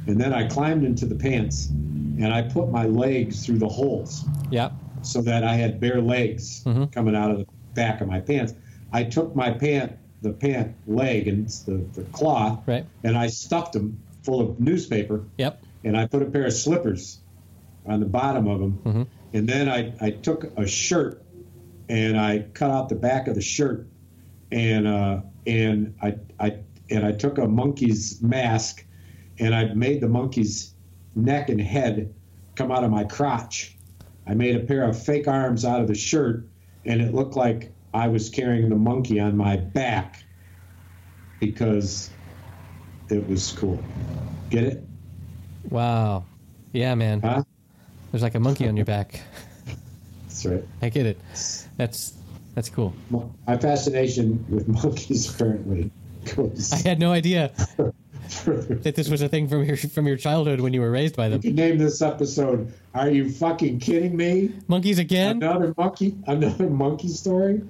And 0.08 0.20
then 0.20 0.34
I 0.34 0.48
climbed 0.48 0.84
into 0.84 1.06
the 1.06 1.16
pants 1.16 1.68
and 1.70 2.28
I 2.34 2.42
put 2.44 2.70
my 2.70 2.86
legs 2.86 3.46
through 3.46 3.60
the 3.60 3.68
holes 3.70 4.26
Yeah. 4.50 4.70
so 5.02 5.22
that 5.24 5.44
I 5.44 5.56
had 5.56 5.80
bare 5.80 6.02
legs 6.02 6.64
Mhm. 6.66 6.92
coming 6.92 7.16
out 7.16 7.32
of 7.32 7.38
the 7.40 7.46
back 7.74 8.02
of 8.02 8.08
my 8.08 8.20
pants. 8.20 8.54
I 8.92 9.04
took 9.04 9.36
my 9.36 9.52
pant, 9.52 9.94
the 10.22 10.32
pant 10.34 10.76
leg 10.88 11.28
and 11.28 11.48
the, 11.66 11.84
the 11.94 12.04
cloth, 12.12 12.60
Right. 12.68 12.86
and 13.04 13.18
I 13.18 13.28
stuffed 13.28 13.74
them 13.74 14.00
full 14.24 14.42
of 14.42 14.60
newspaper 14.60 15.24
Yep. 15.38 15.64
and 15.84 15.98
I 15.98 16.06
put 16.08 16.22
a 16.22 16.26
pair 16.26 16.46
of 16.46 16.54
slippers 16.54 17.21
on 17.86 18.00
the 18.00 18.06
bottom 18.06 18.48
of 18.48 18.60
them. 18.60 18.80
Mhm. 18.86 19.08
And 19.34 19.48
then 19.48 19.70
I, 19.70 19.94
I 20.02 20.12
took 20.12 20.46
a 20.58 20.68
shirt 20.68 21.24
and 21.90 22.20
I 22.20 22.40
cut 22.54 22.72
out 22.72 22.90
the 22.90 22.96
back 22.96 23.28
of 23.28 23.36
the 23.36 23.42
shirt 23.42 23.88
and 24.52 24.88
uh, 24.88 25.22
and 25.48 25.96
I, 26.02 26.16
I 26.40 26.60
and 26.90 27.06
I 27.06 27.12
took 27.14 27.38
a 27.38 27.48
monkey's 27.48 28.22
mask 28.22 28.86
and 29.40 29.56
I 29.56 29.74
made 29.74 30.02
the 30.02 30.10
monkey's 30.10 30.74
neck 31.16 31.50
and 31.50 31.60
head 31.60 32.14
come 32.56 32.72
out 32.72 32.84
of 32.84 32.92
my 32.92 33.04
crotch. 33.06 33.78
I 34.28 34.34
made 34.34 34.56
a 34.56 34.60
pair 34.60 34.84
of 34.84 35.02
fake 35.02 35.28
arms 35.28 35.66
out 35.66 35.82
of 35.82 35.88
the 35.88 35.96
shirt 35.96 36.48
and 36.86 37.02
it 37.02 37.14
looked 37.14 37.36
like 37.36 37.72
I 37.94 38.08
was 38.08 38.30
carrying 38.30 38.70
the 38.70 38.76
monkey 38.76 39.20
on 39.20 39.36
my 39.36 39.58
back 39.58 40.24
because 41.40 42.10
it 43.10 43.28
was 43.28 43.52
cool. 43.54 43.82
Get 44.50 44.64
it? 44.64 44.84
Wow. 45.70 46.26
Yeah, 46.72 46.96
man. 46.96 47.22
Huh? 47.22 47.44
There's 48.12 48.24
like 48.24 48.36
a 48.36 48.40
monkey 48.40 48.68
on 48.68 48.76
your 48.78 48.86
back. 48.96 49.22
That's 50.28 50.46
right. 50.46 50.64
I 50.82 50.90
get 50.90 51.06
it. 51.06 51.20
That's 51.78 52.14
that's 52.56 52.70
cool. 52.70 52.94
My 53.48 53.58
fascination 53.58 54.46
with 54.50 54.68
monkeys 54.68 55.30
currently 55.32 55.92
goes 56.36 56.72
I 56.74 56.78
had 56.88 57.00
no 57.00 57.12
idea 57.12 57.52
that 58.46 58.94
this 58.96 59.10
was 59.10 59.22
a 59.22 59.28
thing 59.30 59.48
from 59.48 59.64
your 59.64 59.78
from 59.78 60.08
your 60.08 60.18
childhood 60.18 60.60
when 60.62 60.74
you 60.74 60.82
were 60.82 60.92
raised 60.92 61.16
by 61.16 61.26
You 61.26 61.32
them. 61.32 61.42
could 61.42 61.56
name 61.56 61.78
this 61.78 62.02
episode 62.02 62.74
"Are 62.94 63.10
you 63.10 63.32
fucking 63.32 63.80
kidding 63.80 64.16
me?" 64.16 64.52
Monkeys 64.68 65.00
again? 65.00 65.38
Another 65.38 65.74
monkey, 65.78 66.16
another 66.28 66.70
monkey 66.70 67.08
story. 67.10 67.62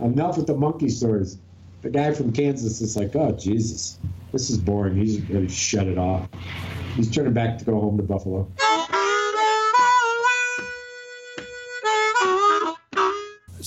Enough 0.00 0.36
with 0.38 0.46
the 0.46 0.56
monkey 0.56 0.88
stories. 0.88 1.38
The 1.82 1.90
guy 1.90 2.12
from 2.12 2.32
Kansas 2.32 2.80
is 2.80 2.96
like, 2.96 3.14
"Oh 3.16 3.32
Jesus, 3.32 3.98
this 4.32 4.50
is 4.50 4.58
boring." 4.58 4.96
He's 4.96 5.18
going 5.20 5.46
to 5.46 5.52
shut 5.52 5.86
it 5.86 5.98
off. 5.98 6.28
He's 6.96 7.10
turning 7.10 7.32
back 7.34 7.58
to 7.58 7.64
go 7.64 7.80
home 7.80 7.96
to 7.98 8.02
Buffalo. 8.02 8.48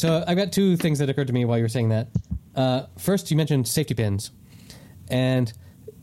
So 0.02 0.24
I've 0.26 0.36
got 0.36 0.52
two 0.52 0.78
things 0.78 0.98
that 0.98 1.12
occurred 1.12 1.28
to 1.28 1.34
me 1.34 1.46
while 1.46 1.60
you 1.60 1.64
were 1.64 1.70
saying 1.70 1.90
that. 1.90 2.08
Uh, 2.56 2.88
first, 2.98 3.30
you 3.30 3.38
mentioned 3.38 3.68
safety 3.68 3.94
pins, 3.94 4.32
and 5.12 5.54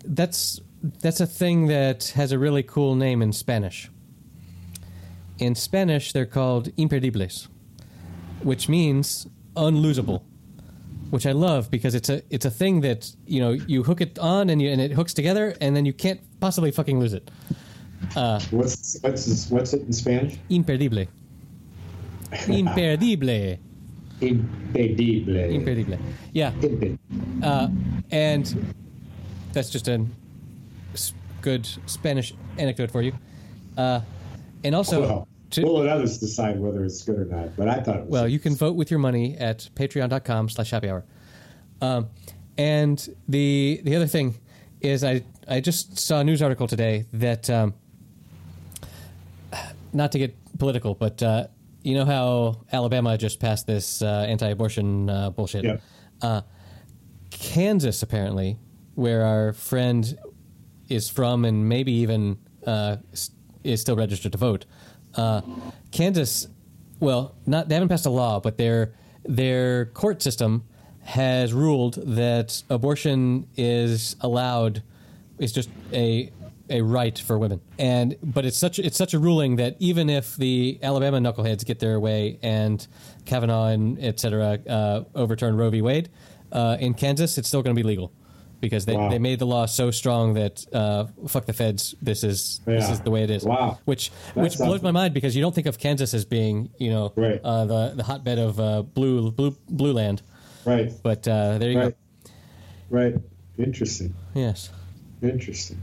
that's 0.04 0.60
that's 1.00 1.18
a 1.18 1.26
thing 1.26 1.66
that 1.66 2.12
has 2.14 2.30
a 2.30 2.38
really 2.38 2.62
cool 2.62 2.94
name 2.94 3.22
in 3.22 3.32
Spanish. 3.32 3.90
In 5.40 5.56
Spanish, 5.56 6.12
they're 6.12 6.26
called 6.26 6.68
imperdibles, 6.76 7.48
which 8.44 8.68
means 8.68 9.26
unlosable. 9.56 10.22
Which 11.10 11.26
I 11.26 11.32
love 11.32 11.68
because 11.68 11.96
it's 11.96 12.08
a 12.08 12.22
it's 12.30 12.44
a 12.44 12.52
thing 12.52 12.82
that 12.82 13.10
you 13.26 13.40
know 13.40 13.50
you 13.50 13.82
hook 13.82 14.00
it 14.00 14.16
on 14.20 14.48
and 14.48 14.62
you 14.62 14.70
and 14.70 14.80
it 14.80 14.92
hooks 14.92 15.12
together 15.12 15.56
and 15.60 15.74
then 15.74 15.84
you 15.84 15.92
can't 15.92 16.20
possibly 16.38 16.70
fucking 16.70 17.00
lose 17.00 17.14
it. 17.14 17.32
What's 18.52 18.96
what's 19.02 19.50
what's 19.50 19.72
it 19.72 19.82
in 19.82 19.92
Spanish? 19.92 20.36
Imperdible. 20.48 21.06
Imperdible. 22.46 23.58
Impedible. 24.20 25.36
Imperdible. 25.36 25.98
Yeah. 26.32 26.52
Imped- 26.60 26.98
Uh, 27.42 27.68
and 28.10 28.74
that's 29.52 29.70
just 29.70 29.88
a 29.88 30.04
good 31.40 31.66
Spanish 31.86 32.34
anecdote 32.58 32.90
for 32.90 33.02
you. 33.02 33.12
Uh, 33.76 34.00
and 34.64 34.74
also, 34.74 35.00
Well, 35.00 35.28
to, 35.50 35.62
we'll 35.62 35.78
let 35.80 35.88
others 35.88 36.18
decide 36.18 36.58
whether 36.60 36.84
it's 36.84 37.02
good 37.04 37.18
or 37.18 37.24
not. 37.24 37.56
But 37.56 37.68
I 37.68 37.80
thought 37.80 37.96
it 37.96 38.02
was. 38.02 38.10
well, 38.10 38.28
you 38.28 38.38
can 38.38 38.54
vote 38.56 38.74
with 38.76 38.90
your 38.90 38.98
money 39.00 39.36
at 39.38 39.68
patreon.com 39.76 40.48
slash 40.48 40.70
happy 40.70 40.88
hour. 40.90 41.04
Um, 41.80 42.08
and 42.58 43.08
the 43.28 43.80
the 43.84 43.94
other 43.94 44.08
thing 44.08 44.34
is 44.80 45.04
I, 45.04 45.22
I 45.46 45.60
just 45.60 45.98
saw 45.98 46.20
a 46.20 46.24
news 46.24 46.42
article 46.42 46.66
today 46.66 47.06
that, 47.12 47.48
um, 47.50 47.74
not 49.92 50.12
to 50.12 50.18
get 50.18 50.34
political, 50.58 50.94
but 50.94 51.22
uh, 51.22 51.46
you 51.88 51.94
know 51.94 52.04
how 52.04 52.60
Alabama 52.70 53.16
just 53.16 53.40
passed 53.40 53.66
this 53.66 54.02
uh, 54.02 54.26
anti-abortion 54.28 55.08
uh, 55.08 55.30
bullshit? 55.30 55.64
Yeah. 55.64 55.76
Uh, 56.20 56.42
Kansas, 57.30 58.02
apparently, 58.02 58.58
where 58.94 59.24
our 59.24 59.54
friend 59.54 60.18
is 60.88 61.08
from 61.08 61.46
and 61.46 61.66
maybe 61.66 61.92
even 61.92 62.38
uh, 62.66 62.96
is 63.64 63.80
still 63.80 63.96
registered 63.96 64.32
to 64.32 64.38
vote. 64.38 64.66
Uh, 65.14 65.40
Kansas, 65.90 66.48
well, 67.00 67.34
not 67.46 67.68
they 67.68 67.74
haven't 67.74 67.88
passed 67.88 68.06
a 68.06 68.10
law, 68.10 68.38
but 68.38 68.58
their 68.58 68.92
their 69.24 69.86
court 69.86 70.22
system 70.22 70.64
has 71.00 71.54
ruled 71.54 71.94
that 72.16 72.62
abortion 72.68 73.46
is 73.56 74.14
allowed 74.20 74.82
is 75.38 75.52
just 75.52 75.70
a 75.92 76.30
a 76.70 76.82
right 76.82 77.18
for 77.18 77.38
women. 77.38 77.60
And 77.78 78.16
but 78.22 78.44
it's 78.44 78.58
such 78.58 78.78
it's 78.78 78.96
such 78.96 79.14
a 79.14 79.18
ruling 79.18 79.56
that 79.56 79.76
even 79.78 80.08
if 80.10 80.36
the 80.36 80.78
Alabama 80.82 81.18
knuckleheads 81.18 81.64
get 81.64 81.78
their 81.80 81.98
way 82.00 82.38
and 82.42 82.86
Kavanaugh 83.24 83.68
and 83.68 83.98
et 84.02 84.20
cetera 84.20 84.58
uh, 84.68 85.04
overturn 85.14 85.56
Roe 85.56 85.70
v. 85.70 85.82
Wade, 85.82 86.08
uh, 86.52 86.76
in 86.80 86.94
Kansas 86.94 87.38
it's 87.38 87.48
still 87.48 87.62
going 87.62 87.74
to 87.76 87.82
be 87.82 87.86
legal 87.86 88.12
because 88.60 88.86
they, 88.86 88.96
Wow. 88.96 89.08
they 89.08 89.18
made 89.20 89.38
the 89.38 89.46
law 89.46 89.66
so 89.66 89.90
strong 89.92 90.34
that 90.34 90.66
uh, 90.74 91.06
fuck 91.28 91.46
the 91.46 91.52
feds. 91.52 91.94
This 92.02 92.24
is 92.24 92.60
this 92.64 92.90
is 92.90 93.00
the 93.00 93.10
way 93.10 93.22
it 93.22 93.30
is. 93.30 93.44
Wow. 93.44 93.78
Which 93.84 94.10
That 94.34 94.42
which 94.42 94.56
blows 94.58 94.82
my 94.82 94.90
mind 94.90 95.14
because 95.14 95.36
you 95.36 95.42
don't 95.42 95.54
think 95.54 95.66
of 95.68 95.78
Kansas 95.78 96.12
as 96.14 96.24
being 96.24 96.70
you 96.78 96.90
know 96.90 97.12
Right. 97.16 97.40
uh, 97.44 97.64
the 97.66 97.92
the 97.96 98.02
hotbed 98.02 98.38
of 98.38 98.58
uh, 98.60 98.82
blue 98.82 99.30
blue 99.30 99.56
blue 99.68 99.92
land. 99.92 100.22
right, 100.64 100.92
But 101.02 101.26
uh, 101.28 101.58
there 101.58 101.70
you 101.70 101.78
right, 101.78 101.94
go. 102.24 102.30
right. 102.90 103.14
Interesting. 103.58 104.14
Yes. 104.34 104.70
Interesting. 105.22 105.80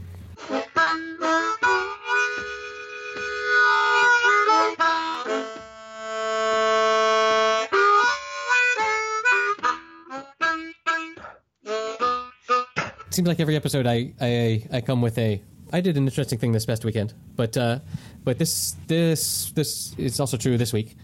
Seems 13.16 13.26
like 13.26 13.40
every 13.40 13.56
episode 13.56 13.86
I, 13.86 14.12
I 14.20 14.62
I 14.70 14.80
come 14.82 15.00
with 15.00 15.16
a 15.16 15.40
I 15.72 15.80
did 15.80 15.96
an 15.96 16.04
interesting 16.04 16.38
thing 16.38 16.52
this 16.52 16.66
past 16.66 16.84
weekend, 16.84 17.14
but 17.34 17.56
uh, 17.56 17.80
but 18.22 18.38
this 18.38 18.76
this 18.86 19.50
this 19.52 19.94
is 19.98 20.20
also 20.20 20.36
true 20.36 20.58
this 20.58 20.72
week, 20.72 20.96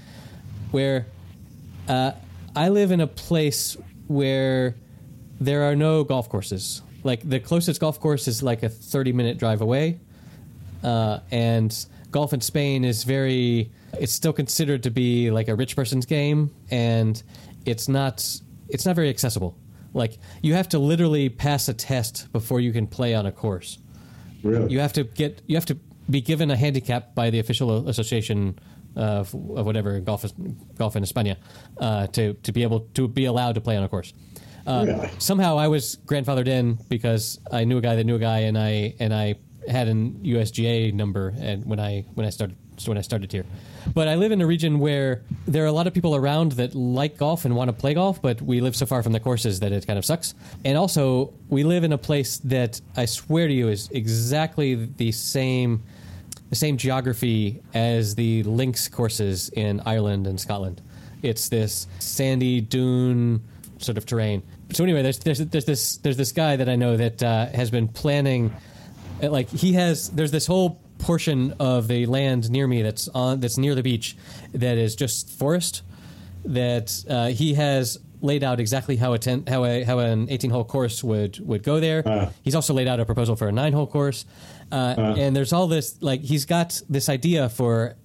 where 0.71 1.07
uh, 1.89 2.13
I 2.55 2.69
live 2.69 2.93
in 2.93 3.01
a 3.01 3.07
place 3.07 3.77
where 4.07 4.77
there 5.41 5.63
are 5.65 5.75
no 5.75 6.05
golf 6.05 6.29
courses. 6.29 6.83
Like 7.03 7.29
the 7.29 7.41
closest 7.41 7.81
golf 7.81 7.99
course 7.99 8.29
is 8.29 8.43
like 8.43 8.63
a 8.63 8.69
thirty 8.69 9.13
minute 9.13 9.39
drive 9.39 9.63
away, 9.63 9.99
uh, 10.85 11.21
and 11.31 11.75
golf 12.11 12.33
in 12.35 12.43
Spain 12.43 12.85
is 12.85 13.05
very. 13.05 13.73
It's 13.99 14.13
still 14.13 14.33
considered 14.33 14.83
to 14.85 14.91
be 14.91 15.31
like 15.31 15.49
a 15.49 15.55
rich 15.55 15.75
person's 15.75 16.07
game, 16.07 16.55
and 16.71 17.21
it's 17.65 17.89
not. 17.89 18.25
It's 18.69 18.87
not 18.87 18.97
very 18.97 19.09
accessible. 19.09 19.57
Like 19.95 20.19
you 20.43 20.55
have 20.55 20.69
to 20.71 20.79
literally 20.79 21.29
pass 21.29 21.69
a 21.69 21.75
test 21.75 22.33
before 22.33 22.61
you 22.61 22.73
can 22.73 22.87
play 22.87 23.15
on 23.15 23.27
a 23.27 23.33
course. 23.33 23.79
Really. 24.43 24.73
You 24.73 24.81
have 24.81 24.93
to 24.95 25.05
get. 25.05 25.43
You 25.47 25.57
have 25.57 25.67
to 25.67 25.79
be 26.11 26.21
given 26.21 26.51
a 26.51 26.57
handicap 26.57 27.15
by 27.15 27.31
the 27.31 27.39
official 27.39 27.89
association 27.89 28.59
of, 28.97 29.33
of 29.35 29.67
whatever 29.67 30.01
golf 30.01 30.25
is, 30.25 30.33
golf 30.77 30.97
in 30.97 31.03
España 31.05 31.37
uh, 31.79 32.07
to 32.09 32.35
to 32.35 32.53
be 32.53 32.63
able 32.63 32.81
to 32.95 33.09
be 33.09 33.25
allowed 33.27 33.55
to 33.55 33.61
play 33.61 33.77
on 33.77 33.85
a 33.85 33.89
course. 33.89 34.13
Uh, 34.67 34.85
Really? 34.87 35.11
Somehow 35.19 35.59
I 35.59 35.69
was 35.69 35.99
grandfathered 36.07 36.49
in 36.49 36.79
because 36.89 37.39
I 37.51 37.65
knew 37.65 37.79
a 37.79 37.81
guy 37.81 37.97
that 37.97 38.05
knew 38.05 38.17
a 38.17 38.21
guy, 38.21 38.41
and 38.41 38.57
I 38.59 38.95
and 38.99 39.13
I 39.15 39.37
had 39.69 39.89
an 39.89 40.21
USGA 40.25 40.93
number, 40.93 41.35
and 41.39 41.65
when 41.65 41.79
I 41.81 42.05
when 42.15 42.27
I 42.27 42.31
started 42.31 42.57
when 42.87 42.99
I 42.99 43.01
started 43.01 43.31
here. 43.31 43.45
But 43.95 44.09
I 44.09 44.17
live 44.17 44.33
in 44.33 44.41
a 44.41 44.47
region 44.47 44.79
where 44.79 45.23
there 45.47 45.63
are 45.65 45.67
a 45.67 45.73
lot 45.73 45.87
of 45.87 45.95
people 45.95 46.17
around 46.17 46.53
that 46.53 46.75
like 46.75 47.17
golf 47.17 47.45
and 47.45 47.55
want 47.55 47.69
to 47.69 47.73
play 47.73 47.95
golf, 47.95 48.21
but 48.21 48.41
we 48.43 48.61
live 48.61 48.75
so 48.75 48.87
far 48.87 49.03
from 49.03 49.13
the 49.13 49.21
courses 49.21 49.61
that 49.61 49.73
it 49.73 49.87
kind 49.87 49.99
of 49.99 50.05
sucks. 50.05 50.35
And 50.65 50.77
also, 50.77 51.33
we 51.49 51.65
live 51.65 51.85
in 51.85 51.93
a 51.93 51.99
place 51.99 52.39
that 52.39 52.81
I 52.97 53.05
swear 53.05 53.47
to 53.49 53.55
you 53.55 53.69
is 53.69 53.89
exactly 53.91 54.75
the 54.75 55.13
same 55.13 55.83
the 56.51 56.57
same 56.57 56.77
geography 56.77 57.63
as 57.73 58.15
the 58.15 58.43
links 58.43 58.87
courses 58.87 59.49
in 59.51 59.81
Ireland 59.87 60.27
and 60.27 60.39
Scotland. 60.39 60.83
It's 61.23 61.49
this 61.49 61.87
sandy 61.99 62.61
dune 62.61 63.43
sort 63.79 63.97
of 63.97 64.05
terrain. 64.05 64.43
So 64.73 64.85
anyway, 64.85 65.01
there's 65.01 65.19
there's, 65.19 65.39
there's 65.39 65.65
this 65.65 65.97
there's 65.99 66.19
this 66.19 66.33
guy 66.33 66.57
that 66.57 66.69
I 66.69 66.77
know 66.77 66.99
that 66.99 67.23
uh, 67.23 67.47
has 67.47 67.71
been 67.71 67.89
planning, 67.89 68.55
like 69.23 69.49
he 69.49 69.73
has 69.75 70.11
there's 70.11 70.31
this 70.31 70.47
whole 70.47 70.82
portion 71.03 71.55
of 71.59 71.89
the 71.89 72.07
land 72.07 72.51
near 72.51 72.67
me 72.67 72.83
that's 72.83 73.09
on 73.09 73.41
that's 73.41 73.59
near 73.59 73.75
the 73.75 73.83
beach 73.83 74.17
that 74.53 74.79
is 74.79 74.97
just 74.97 75.29
forest 75.31 75.83
that 76.45 77.05
uh, 77.09 77.27
he 77.29 77.55
has 77.55 77.99
laid 78.21 78.45
out 78.45 78.61
exactly 78.61 78.97
how 78.97 79.13
a 79.13 79.19
ten, 79.19 79.45
how 79.47 79.65
a 79.65 79.83
how 79.85 79.99
an 79.99 80.31
18 80.31 80.51
hole 80.51 80.65
course 80.65 81.03
would 81.05 81.39
would 81.47 81.63
go 81.63 81.81
there. 81.81 82.07
Uh. 82.07 82.31
He's 82.43 82.55
also 82.55 82.73
laid 82.73 82.89
out 82.89 83.01
a 83.01 83.05
proposal 83.05 83.37
for 83.37 83.49
a 83.49 83.53
nine 83.53 83.73
hole 83.73 83.87
course, 83.87 84.25
uh, 84.71 85.15
and 85.19 85.37
there's 85.37 85.53
all 85.53 85.67
this 85.67 86.01
like 86.01 86.23
he's 86.23 86.45
got 86.45 86.81
this 86.89 87.09
idea 87.09 87.49
for. 87.49 87.97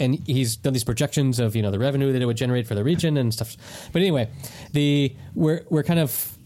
And 0.00 0.18
he's 0.26 0.56
done 0.56 0.72
these 0.72 0.82
projections 0.82 1.38
of 1.38 1.54
you 1.54 1.62
know 1.62 1.70
the 1.70 1.78
revenue 1.78 2.12
that 2.12 2.20
it 2.20 2.26
would 2.26 2.36
generate 2.36 2.66
for 2.66 2.74
the 2.74 2.82
region 2.82 3.16
and 3.16 3.32
stuff. 3.32 3.56
But 3.92 4.02
anyway, 4.02 4.28
the 4.72 5.14
we're 5.36 5.62
we're 5.70 5.84
kind 5.84 6.00
of 6.00 6.36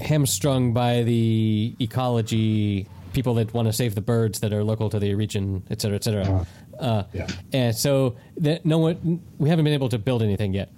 hamstrung 0.00 0.72
by 0.72 1.02
the 1.02 1.74
ecology 1.80 2.86
people 3.12 3.34
that 3.34 3.52
want 3.54 3.66
to 3.68 3.72
save 3.72 3.94
the 3.94 4.00
birds 4.00 4.40
that 4.40 4.52
are 4.52 4.62
local 4.64 4.90
to 4.90 4.98
the 4.98 5.14
region, 5.14 5.62
et 5.70 5.80
cetera, 5.80 5.96
et 5.96 6.04
cetera. 6.04 6.46
Uh, 6.78 7.02
yeah. 7.12 7.26
And 7.52 7.74
so 7.74 8.16
that 8.38 8.64
no 8.64 8.78
one, 8.78 9.22
we 9.38 9.48
haven't 9.48 9.64
been 9.64 9.74
able 9.74 9.88
to 9.90 9.98
build 9.98 10.22
anything 10.22 10.54
yet. 10.54 10.70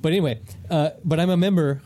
But 0.00 0.12
anyway, 0.12 0.40
uh, 0.70 0.90
but 1.04 1.20
I'm 1.20 1.30
a 1.30 1.36
member. 1.36 1.80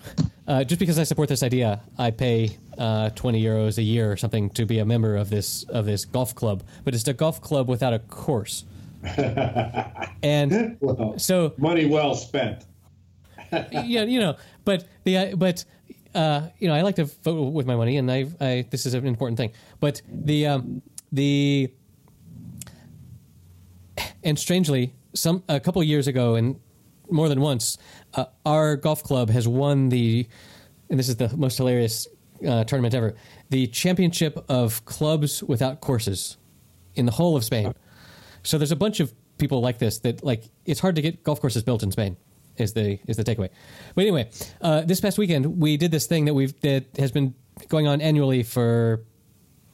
Uh, 0.48 0.62
just 0.64 0.78
because 0.78 0.98
I 0.98 1.02
support 1.02 1.28
this 1.28 1.42
idea, 1.42 1.80
I 1.98 2.10
pay 2.12 2.56
uh, 2.78 3.10
20 3.10 3.42
euros 3.42 3.78
a 3.78 3.82
year 3.82 4.10
or 4.12 4.16
something 4.16 4.48
to 4.50 4.64
be 4.64 4.78
a 4.78 4.84
member 4.84 5.16
of 5.16 5.28
this 5.28 5.64
of 5.64 5.84
this 5.86 6.04
golf 6.04 6.34
club. 6.34 6.62
But 6.84 6.94
it's 6.94 7.06
a 7.08 7.12
golf 7.12 7.40
club 7.42 7.68
without 7.68 7.92
a 7.92 7.98
course. 7.98 8.64
and 10.22 10.76
Well, 10.80 11.18
so 11.18 11.52
money 11.58 11.86
well 11.86 12.14
spent. 12.14 12.64
yeah, 13.52 14.04
you 14.04 14.18
know, 14.20 14.36
but 14.64 14.86
the 15.04 15.16
uh, 15.18 15.36
but 15.36 15.64
uh, 16.16 16.48
you 16.58 16.66
know, 16.66 16.74
I 16.74 16.80
like 16.80 16.96
to 16.96 17.04
vote 17.04 17.52
with 17.52 17.66
my 17.66 17.76
money, 17.76 17.98
and 17.98 18.10
I, 18.10 18.26
I 18.40 18.66
this 18.70 18.86
is 18.86 18.94
an 18.94 19.06
important 19.06 19.36
thing. 19.36 19.52
But 19.80 20.00
the 20.08 20.46
um, 20.46 20.82
the 21.12 21.70
and 24.24 24.38
strangely, 24.38 24.94
some 25.14 25.42
a 25.48 25.60
couple 25.60 25.82
years 25.82 26.08
ago, 26.08 26.34
and 26.34 26.58
more 27.10 27.28
than 27.28 27.40
once, 27.40 27.78
uh, 28.14 28.24
our 28.44 28.76
golf 28.76 29.02
club 29.02 29.30
has 29.30 29.46
won 29.46 29.90
the, 29.90 30.26
and 30.90 30.98
this 30.98 31.08
is 31.08 31.16
the 31.16 31.34
most 31.36 31.58
hilarious 31.58 32.08
uh, 32.46 32.64
tournament 32.64 32.94
ever, 32.94 33.14
the 33.50 33.66
championship 33.68 34.44
of 34.48 34.84
clubs 34.86 35.42
without 35.42 35.80
courses 35.80 36.38
in 36.94 37.06
the 37.06 37.12
whole 37.12 37.36
of 37.36 37.44
Spain. 37.44 37.72
So 38.42 38.58
there's 38.58 38.72
a 38.72 38.76
bunch 38.76 39.00
of 39.00 39.12
people 39.38 39.60
like 39.60 39.78
this 39.78 39.98
that 39.98 40.24
like 40.24 40.44
it's 40.64 40.80
hard 40.80 40.96
to 40.96 41.02
get 41.02 41.22
golf 41.22 41.40
courses 41.40 41.62
built 41.62 41.82
in 41.82 41.92
Spain. 41.92 42.16
Is 42.58 42.72
the 42.72 42.98
is 43.06 43.16
the 43.16 43.24
takeaway? 43.24 43.50
But 43.94 44.02
anyway, 44.02 44.30
uh, 44.60 44.80
this 44.82 45.00
past 45.00 45.18
weekend 45.18 45.60
we 45.60 45.76
did 45.76 45.90
this 45.90 46.06
thing 46.06 46.24
that 46.26 46.34
we've 46.34 46.58
that 46.60 46.84
has 46.98 47.12
been 47.12 47.34
going 47.68 47.86
on 47.86 48.00
annually 48.00 48.42
for 48.42 49.02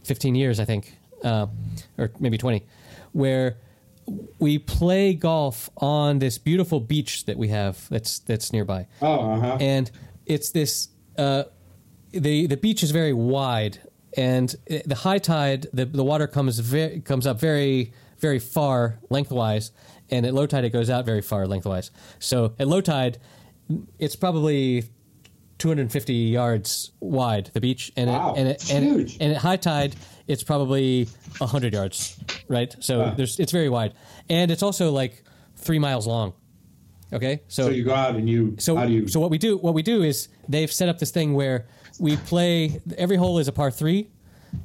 15 0.04 0.34
years, 0.34 0.58
I 0.60 0.64
think, 0.64 0.96
uh, 1.24 1.46
or 1.98 2.10
maybe 2.18 2.38
20, 2.38 2.64
where 3.12 3.56
we 4.38 4.58
play 4.58 5.14
golf 5.14 5.70
on 5.76 6.18
this 6.18 6.38
beautiful 6.38 6.80
beach 6.80 7.24
that 7.26 7.36
we 7.38 7.48
have 7.48 7.88
that's 7.88 8.18
that's 8.20 8.52
nearby, 8.52 8.86
Oh, 9.00 9.30
uh 9.32 9.40
huh. 9.40 9.56
and 9.60 9.90
it's 10.26 10.50
this. 10.50 10.88
Uh, 11.16 11.44
the 12.10 12.46
the 12.46 12.56
beach 12.56 12.82
is 12.82 12.90
very 12.90 13.12
wide, 13.12 13.78
and 14.16 14.54
the 14.66 14.94
high 14.96 15.18
tide, 15.18 15.66
the 15.72 15.84
the 15.84 16.04
water 16.04 16.26
comes 16.26 16.58
very, 16.58 17.00
comes 17.00 17.26
up 17.26 17.38
very 17.40 17.92
very 18.18 18.38
far 18.38 18.98
lengthwise, 19.10 19.72
and 20.12 20.24
at 20.26 20.34
low 20.34 20.46
tide 20.46 20.64
it 20.64 20.70
goes 20.70 20.90
out 20.90 21.04
very 21.04 21.22
far 21.22 21.46
lengthwise. 21.48 21.90
So 22.20 22.54
at 22.60 22.68
low 22.68 22.80
tide, 22.80 23.18
it's 23.98 24.14
probably 24.14 24.84
250 25.58 26.12
yards 26.14 26.92
wide 27.00 27.50
the 27.54 27.60
beach, 27.60 27.90
and 27.96 28.08
Wow, 28.10 28.34
it, 28.34 28.38
and 28.38 28.48
it, 28.48 28.52
it's 28.52 28.70
and, 28.70 28.84
huge. 28.84 29.16
and 29.20 29.32
at 29.32 29.38
high 29.38 29.56
tide 29.56 29.96
it's 30.28 30.42
probably 30.42 31.08
100 31.38 31.72
yards, 31.72 32.18
right? 32.48 32.74
So 32.80 33.00
Wow. 33.00 33.14
there's 33.16 33.40
it's 33.40 33.52
very 33.52 33.68
wide, 33.68 33.94
and 34.28 34.50
it's 34.50 34.62
also 34.62 34.92
like 34.92 35.24
three 35.56 35.78
miles 35.78 36.06
long. 36.06 36.34
Okay, 37.12 37.42
So 37.48 37.68
you 37.68 37.84
go 37.84 37.92
out 37.94 38.14
and 38.16 38.28
you. 38.28 38.56
so, 38.58 38.74
how 38.74 38.86
do 38.86 38.92
you? 38.92 39.06
so 39.06 39.20
what 39.20 39.30
we 39.30 39.36
do, 39.36 39.58
what 39.58 39.74
we 39.74 39.82
do 39.82 40.02
is 40.02 40.28
they've 40.48 40.72
set 40.72 40.88
up 40.88 40.98
this 40.98 41.10
thing 41.10 41.34
where 41.34 41.66
we 41.98 42.16
play. 42.16 42.80
Every 42.96 43.16
hole 43.16 43.38
is 43.38 43.48
a 43.48 43.52
par 43.52 43.70
three, 43.70 44.08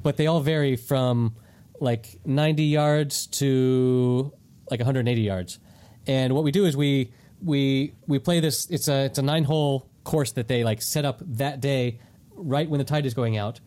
but 0.02 0.16
they 0.16 0.26
all 0.26 0.40
vary 0.40 0.74
from 0.76 1.36
like 1.78 2.18
90 2.24 2.62
yards 2.64 3.26
to 3.26 4.32
like 4.70 4.80
180 4.80 5.20
yards. 5.20 5.58
And 6.06 6.34
what 6.34 6.44
we 6.44 6.50
do 6.50 6.64
is 6.64 6.76
we 6.76 7.12
we 7.42 7.94
we 8.06 8.18
play 8.18 8.40
this. 8.40 8.68
It's 8.70 8.88
a 8.88 9.04
it's 9.04 9.18
a 9.18 9.22
nine 9.22 9.44
hole 9.44 9.88
course 10.04 10.32
that 10.32 10.48
they 10.48 10.64
like 10.64 10.82
set 10.82 11.04
up 11.04 11.20
that 11.24 11.60
day, 11.60 12.00
right 12.34 12.68
when 12.68 12.78
the 12.78 12.84
tide 12.84 13.06
is 13.06 13.14
going 13.14 13.36
out, 13.36 13.60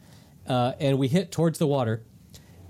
uh, 0.48 0.74
and 0.80 0.98
we 0.98 1.08
hit 1.08 1.32
towards 1.32 1.60
the 1.60 1.68
water, 1.68 2.04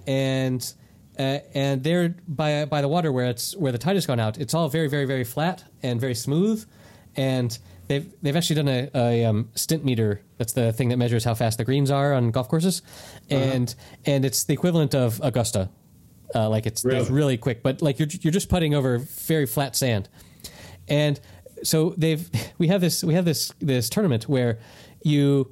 and 0.05 0.73
uh, 1.17 1.39
and 1.53 1.83
there 1.83 2.15
by 2.27 2.65
by 2.65 2.81
the 2.81 2.87
water 2.87 3.11
where 3.11 3.25
it's 3.25 3.55
where 3.55 3.71
the 3.71 3.77
tide 3.77 3.95
has 3.95 4.05
gone 4.05 4.19
out, 4.19 4.37
it's 4.37 4.53
all 4.53 4.69
very 4.69 4.87
very 4.87 5.05
very 5.05 5.23
flat 5.23 5.63
and 5.81 5.99
very 5.99 6.15
smooth, 6.15 6.65
and 7.15 7.57
they've 7.87 8.13
they've 8.21 8.35
actually 8.35 8.57
done 8.57 8.67
a, 8.67 8.89
a 8.93 9.25
um, 9.25 9.49
Stimpmeter. 9.55 10.19
That's 10.37 10.53
the 10.53 10.73
thing 10.73 10.89
that 10.89 10.97
measures 10.97 11.23
how 11.23 11.33
fast 11.33 11.57
the 11.57 11.65
greens 11.65 11.91
are 11.91 12.13
on 12.13 12.31
golf 12.31 12.49
courses, 12.49 12.81
and 13.29 13.73
and 14.05 14.25
it's 14.25 14.43
the 14.43 14.53
equivalent 14.53 14.95
of 14.95 15.19
Augusta, 15.23 15.69
uh, 16.35 16.49
like 16.49 16.65
it's, 16.65 16.83
Really? 16.85 17.09
really 17.09 17.37
quick, 17.37 17.61
but 17.63 17.81
like 17.81 17.99
you're 17.99 18.07
you're 18.21 18.31
just 18.33 18.49
putting 18.49 18.73
over 18.75 18.97
very 18.99 19.45
flat 19.45 19.75
sand, 19.75 20.09
and 20.87 21.19
so 21.63 21.93
they've 21.97 22.29
we 22.57 22.67
have 22.67 22.81
this 22.81 23.03
we 23.03 23.13
have 23.13 23.25
this 23.25 23.51
this 23.59 23.89
tournament 23.89 24.27
where 24.29 24.59
you 25.03 25.51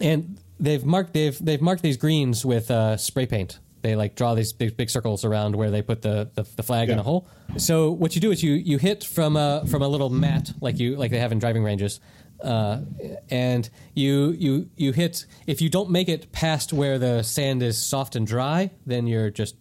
and 0.00 0.38
they've 0.58 0.84
marked 0.84 1.12
they've 1.14 1.38
they've 1.44 1.60
marked 1.62 1.82
these 1.82 1.96
greens 1.96 2.44
with 2.44 2.70
uh, 2.70 2.96
spray 2.96 3.26
paint. 3.26 3.58
They 3.82 3.96
like 3.96 4.14
draw 4.14 4.34
these 4.34 4.52
big 4.52 4.76
big 4.76 4.90
circles 4.90 5.24
around 5.24 5.56
where 5.56 5.70
they 5.70 5.80
put 5.80 6.02
the, 6.02 6.30
the, 6.34 6.46
the 6.56 6.62
flag 6.62 6.90
in 6.90 6.96
Yeah. 6.96 7.00
a 7.00 7.02
hole. 7.04 7.26
So 7.56 7.90
what 7.90 8.14
you 8.14 8.20
do 8.20 8.30
is 8.30 8.42
you 8.42 8.52
you 8.52 8.76
hit 8.78 9.04
from 9.04 9.36
a 9.36 9.64
from 9.66 9.80
a 9.82 9.88
little 9.88 10.10
mat 10.10 10.52
like 10.60 10.78
you 10.78 10.96
like 10.96 11.10
they 11.10 11.18
have 11.18 11.32
in 11.32 11.38
driving 11.38 11.64
ranges, 11.64 11.98
uh, 12.44 12.82
and 13.30 13.68
you 13.94 14.32
you 14.38 14.68
you 14.76 14.92
hit. 14.92 15.24
If 15.46 15.62
you 15.62 15.70
don't 15.70 15.88
make 15.90 16.10
it 16.10 16.30
past 16.30 16.74
where 16.74 16.98
the 16.98 17.22
sand 17.22 17.62
is 17.62 17.78
soft 17.78 18.16
and 18.16 18.26
dry, 18.26 18.70
then 18.84 19.06
you're 19.06 19.30
just 19.30 19.56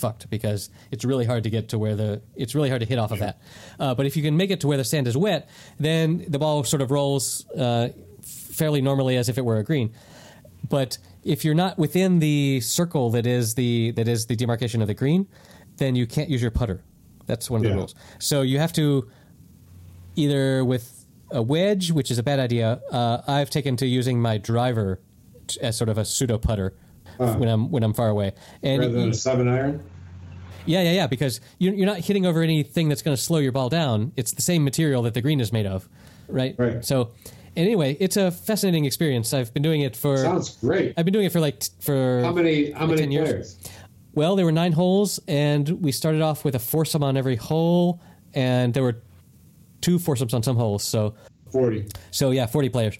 fucked 0.00 0.30
because 0.30 0.70
it's 0.90 1.04
really 1.04 1.24
hard 1.24 1.44
to 1.44 1.50
get 1.50 1.68
to 1.68 1.78
where 1.78 1.94
the 1.94 2.22
it's 2.34 2.54
really 2.54 2.68
hard 2.68 2.80
to 2.80 2.86
hit 2.86 2.98
off 2.98 3.12
of 3.12 3.18
that. 3.20 3.40
Uh, 3.78 3.94
but 3.94 4.06
if 4.06 4.16
you 4.16 4.22
can 4.22 4.36
make 4.36 4.50
it 4.50 4.60
to 4.60 4.66
where 4.68 4.76
the 4.76 4.84
sand 4.84 5.06
is 5.06 5.16
wet, 5.16 5.48
then 5.78 6.24
the 6.28 6.38
ball 6.38 6.64
sort 6.64 6.82
of 6.82 6.90
rolls 6.90 7.46
uh, 7.50 7.88
fairly 8.22 8.80
normally 8.80 9.16
as 9.16 9.28
if 9.28 9.38
it 9.38 9.44
were 9.44 9.58
a 9.58 9.64
green. 9.64 9.92
But 10.68 10.98
if 11.24 11.44
you're 11.44 11.54
not 11.54 11.78
within 11.78 12.18
the 12.18 12.60
circle 12.60 13.10
that 13.10 13.26
is 13.26 13.54
the 13.54 13.92
that 13.92 14.08
is 14.08 14.26
the 14.26 14.36
demarcation 14.36 14.82
of 14.82 14.88
the 14.88 14.94
green, 14.94 15.28
then 15.76 15.96
you 15.96 16.06
can't 16.06 16.28
use 16.28 16.42
your 16.42 16.50
putter. 16.50 16.82
That's 17.26 17.48
one 17.50 17.64
of 17.64 17.70
the 17.70 17.76
rules. 17.76 17.94
So 18.18 18.42
you 18.42 18.58
have 18.58 18.72
to 18.74 19.08
either 20.16 20.64
with 20.64 21.06
a 21.30 21.42
wedge, 21.42 21.92
which 21.92 22.10
is 22.10 22.18
a 22.18 22.22
bad 22.22 22.40
idea. 22.40 22.80
Uh, 22.90 23.22
I've 23.26 23.50
taken 23.50 23.76
to 23.76 23.86
using 23.86 24.20
my 24.20 24.38
driver 24.38 25.00
as 25.60 25.76
sort 25.76 25.88
of 25.88 25.98
a 25.98 26.04
pseudo 26.04 26.38
putter 26.38 26.74
when 27.20 27.48
I'm 27.48 27.70
when 27.70 27.82
I'm 27.82 27.92
far 27.92 28.08
away. 28.08 28.32
And 28.62 28.80
rather 28.80 28.92
than 28.92 29.10
a 29.10 29.14
seven 29.14 29.48
iron. 29.48 29.82
yeah, 30.66 30.82
yeah, 30.82 30.92
yeah. 30.92 31.06
Because 31.06 31.40
you're, 31.58 31.74
you're 31.74 31.86
not 31.86 31.98
hitting 31.98 32.26
over 32.26 32.42
anything 32.42 32.88
that's 32.88 33.02
going 33.02 33.16
to 33.16 33.22
slow 33.22 33.38
your 33.38 33.52
ball 33.52 33.68
down. 33.68 34.12
It's 34.16 34.32
the 34.32 34.42
same 34.42 34.64
material 34.64 35.02
that 35.02 35.14
the 35.14 35.20
green 35.22 35.40
is 35.40 35.52
made 35.52 35.66
of, 35.66 35.88
right? 36.28 36.54
Right. 36.58 36.84
So, 36.84 37.10
anyway, 37.56 37.96
it's 38.00 38.16
a 38.16 38.30
fascinating 38.30 38.84
experience. 38.84 39.34
I've 39.34 39.52
been 39.52 39.62
doing 39.62 39.82
it 39.82 39.96
for. 39.96 40.16
Sounds 40.18 40.56
great. 40.56 40.94
I've 40.96 41.04
been 41.04 41.12
doing 41.14 41.26
it 41.26 41.32
for 41.32 41.40
like 41.40 41.62
for 41.80 42.22
How 42.24 42.32
many? 42.32 42.70
How 42.72 42.80
like 42.80 42.88
many 42.90 43.00
10 43.02 43.12
years. 43.12 43.28
players? 43.28 43.58
Well, 44.12 44.34
there 44.34 44.44
were 44.44 44.52
nine 44.52 44.72
holes, 44.72 45.20
and 45.28 45.68
we 45.82 45.92
started 45.92 46.20
off 46.20 46.44
with 46.44 46.54
a 46.56 46.58
foursome 46.58 47.04
on 47.04 47.16
every 47.16 47.36
hole, 47.36 48.00
and 48.34 48.74
there 48.74 48.82
were 48.82 48.96
two 49.80 49.98
foursomes 50.00 50.34
on 50.34 50.42
some 50.42 50.56
holes. 50.56 50.82
So, 50.82 51.14
Forty. 51.52 51.86
so 52.10 52.32
yeah, 52.32 52.46
forty 52.46 52.68
players. 52.70 52.98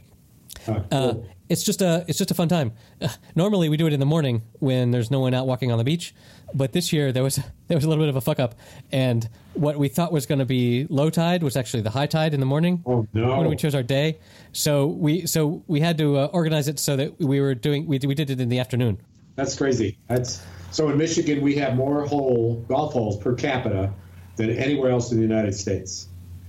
Uh, 0.69 0.73
Uh, 0.93 1.13
cool. 1.15 1.27
It's 1.51 1.65
just 1.65 1.83
a 1.83 2.05
it's 2.07 2.17
just 2.17 2.31
a 2.31 2.35
fun 2.35 2.49
time. 2.49 2.73
Uh, 3.03 3.09
normally 3.35 3.69
we 3.69 3.77
do 3.77 3.87
it 3.89 3.93
in 3.93 3.99
the 3.99 4.07
morning 4.07 4.43
when 4.61 4.93
there's 4.93 5.11
no 5.11 5.19
one 5.19 5.35
out 5.35 5.49
walking 5.49 5.73
on 5.73 5.79
the 5.79 5.85
beach, 5.85 6.15
but 6.55 6.73
this 6.73 6.93
year 6.93 7.11
there 7.13 7.25
was 7.25 7.37
there 7.67 7.77
was 7.77 7.85
a 7.85 7.89
little 7.89 8.03
bit 8.03 8.09
of 8.09 8.17
a 8.17 8.21
fuck 8.21 8.39
up, 8.39 8.55
and 8.93 9.29
what 9.55 9.77
we 9.77 9.89
thought 9.89 10.13
was 10.13 10.27
going 10.27 10.39
to 10.39 10.45
be 10.45 10.87
low 10.89 11.11
tide 11.11 11.43
was 11.43 11.57
actually 11.57 11.83
the 11.83 11.91
high 11.91 12.07
tide 12.07 12.33
in 12.33 12.41
the 12.41 12.47
morning. 12.47 12.83
Oh, 12.87 13.07
no. 13.13 13.37
When 13.37 13.49
we 13.49 13.57
chose 13.57 13.75
our 13.75 13.83
day, 13.83 14.21
so 14.53 14.87
we 14.87 15.27
so 15.27 15.65
we 15.67 15.81
had 15.81 15.99
to 15.99 16.19
uh, 16.19 16.27
organize 16.27 16.69
it 16.69 16.79
so 16.79 16.97
that 16.97 17.19
we 17.19 17.41
were 17.41 17.57
doing 17.57 17.87
we 17.87 17.99
we 17.99 18.15
did 18.15 18.31
it 18.31 18.41
in 18.41 18.49
the 18.49 18.61
afternoon. 18.61 19.01
That's 19.35 19.57
crazy. 19.57 19.99
That's 20.07 20.43
so 20.71 20.89
in 20.89 20.99
Michigan 20.99 21.41
we 21.41 21.57
have 21.57 21.75
more 21.75 22.07
hole 22.07 22.65
golf 22.69 22.93
holes 22.93 23.19
per 23.19 23.35
capita 23.35 23.93
than 24.37 24.51
anywhere 24.51 24.93
else 24.93 25.11
in 25.11 25.17
the 25.17 25.25
United 25.25 25.57
States, 25.57 26.07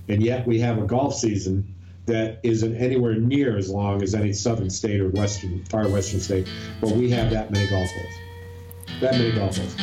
and 0.08 0.22
yet 0.22 0.46
we 0.46 0.60
have 0.60 0.78
a 0.78 0.86
golf 0.86 1.16
season 1.16 1.74
that 2.06 2.40
isn't 2.42 2.76
anywhere 2.76 3.14
near 3.14 3.56
as 3.56 3.70
long 3.70 4.02
as 4.02 4.14
any 4.14 4.32
southern 4.32 4.70
state 4.70 5.00
or 5.00 5.08
western 5.10 5.64
far 5.64 5.88
western 5.88 6.20
state, 6.20 6.48
but 6.80 6.90
we 6.92 7.10
have 7.10 7.30
that 7.30 7.50
many 7.50 7.68
golf 7.68 7.88
holes. 7.90 9.00
That 9.00 9.12
many 9.12 9.32
golf 9.32 9.56
holes. 9.56 9.76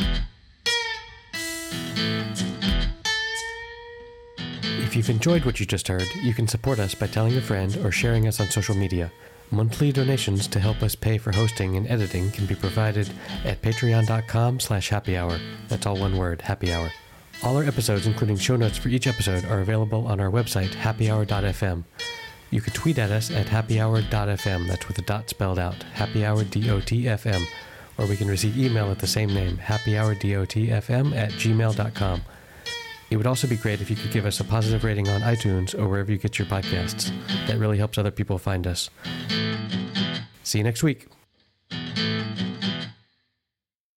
If 4.90 4.96
you've 4.96 5.10
enjoyed 5.10 5.46
what 5.46 5.60
you 5.60 5.66
just 5.66 5.88
heard, 5.88 6.08
you 6.24 6.34
can 6.34 6.48
support 6.48 6.80
us 6.80 6.96
by 6.96 7.08
telling 7.08 7.38
a 7.38 7.42
friend 7.42 7.78
or 7.84 7.92
sharing 7.92 8.28
us 8.28 8.40
on 8.40 8.50
social 8.50 8.76
media. 8.76 9.12
Monthly 9.52 9.92
donations 9.92 10.48
to 10.48 10.60
help 10.60 10.84
us 10.84 10.96
pay 10.96 11.18
for 11.18 11.32
hosting 11.32 11.76
and 11.76 11.88
editing 11.88 12.32
can 12.32 12.46
be 12.46 12.56
provided 12.56 13.10
at 13.46 13.62
patreon.com 13.62 14.60
slash 14.60 14.90
happy 14.90 15.18
hour. 15.18 15.40
That's 15.68 15.86
all 15.86 15.98
one 15.98 16.18
word, 16.18 16.42
happy 16.42 16.74
hour. 16.74 16.92
All 17.42 17.56
our 17.56 17.64
episodes, 17.64 18.06
including 18.06 18.38
show 18.38 18.58
notes 18.58 18.78
for 18.78 18.90
each 18.90 19.08
episode, 19.08 19.46
are 19.46 19.62
available 19.62 20.06
on 20.08 20.20
our 20.20 20.30
website, 20.30 20.72
happyhour.fm. 20.72 21.86
You 22.52 22.62
can 22.62 22.74
tweet 22.74 22.98
at 22.98 23.12
us 23.12 23.32
at 23.32 23.46
happyhour.fm, 23.46 24.68
that's 24.68 24.88
with 24.88 24.98
the 24.98 25.04
dot 25.04 25.30
spelled 25.30 25.60
out, 25.60 25.76
happyhour.dotfm, 25.96 27.46
or 27.98 28.08
we 28.08 28.18
can 28.18 28.28
receive 28.28 28.58
email 28.58 28.92
at 28.92 29.00
the 29.00 29.08
same 29.08 29.34
name, 29.34 29.58
happyhourdotfm 29.58 31.16
at 31.16 31.32
gmail.com. 31.32 32.22
It 33.10 33.18
would 33.18 33.28
also 33.28 33.48
be 33.48 33.56
great 33.56 33.82
if 33.82 33.90
you 33.90 33.96
could 33.96 34.12
give 34.12 34.26
us 34.26 34.40
a 34.40 34.44
positive 34.44 34.84
rating 34.84 35.08
on 35.08 35.22
iTunes 35.22 35.78
or 35.78 35.88
wherever 35.88 36.12
you 36.12 36.18
get 36.18 36.38
your 36.38 36.48
podcasts. 36.48 37.12
That 37.48 37.58
really 37.58 37.78
helps 37.78 37.98
other 37.98 38.12
people 38.12 38.38
find 38.38 38.68
us. 38.68 38.90
See 40.44 40.58
you 40.58 40.64
next 40.64 40.84
week. 40.84 41.08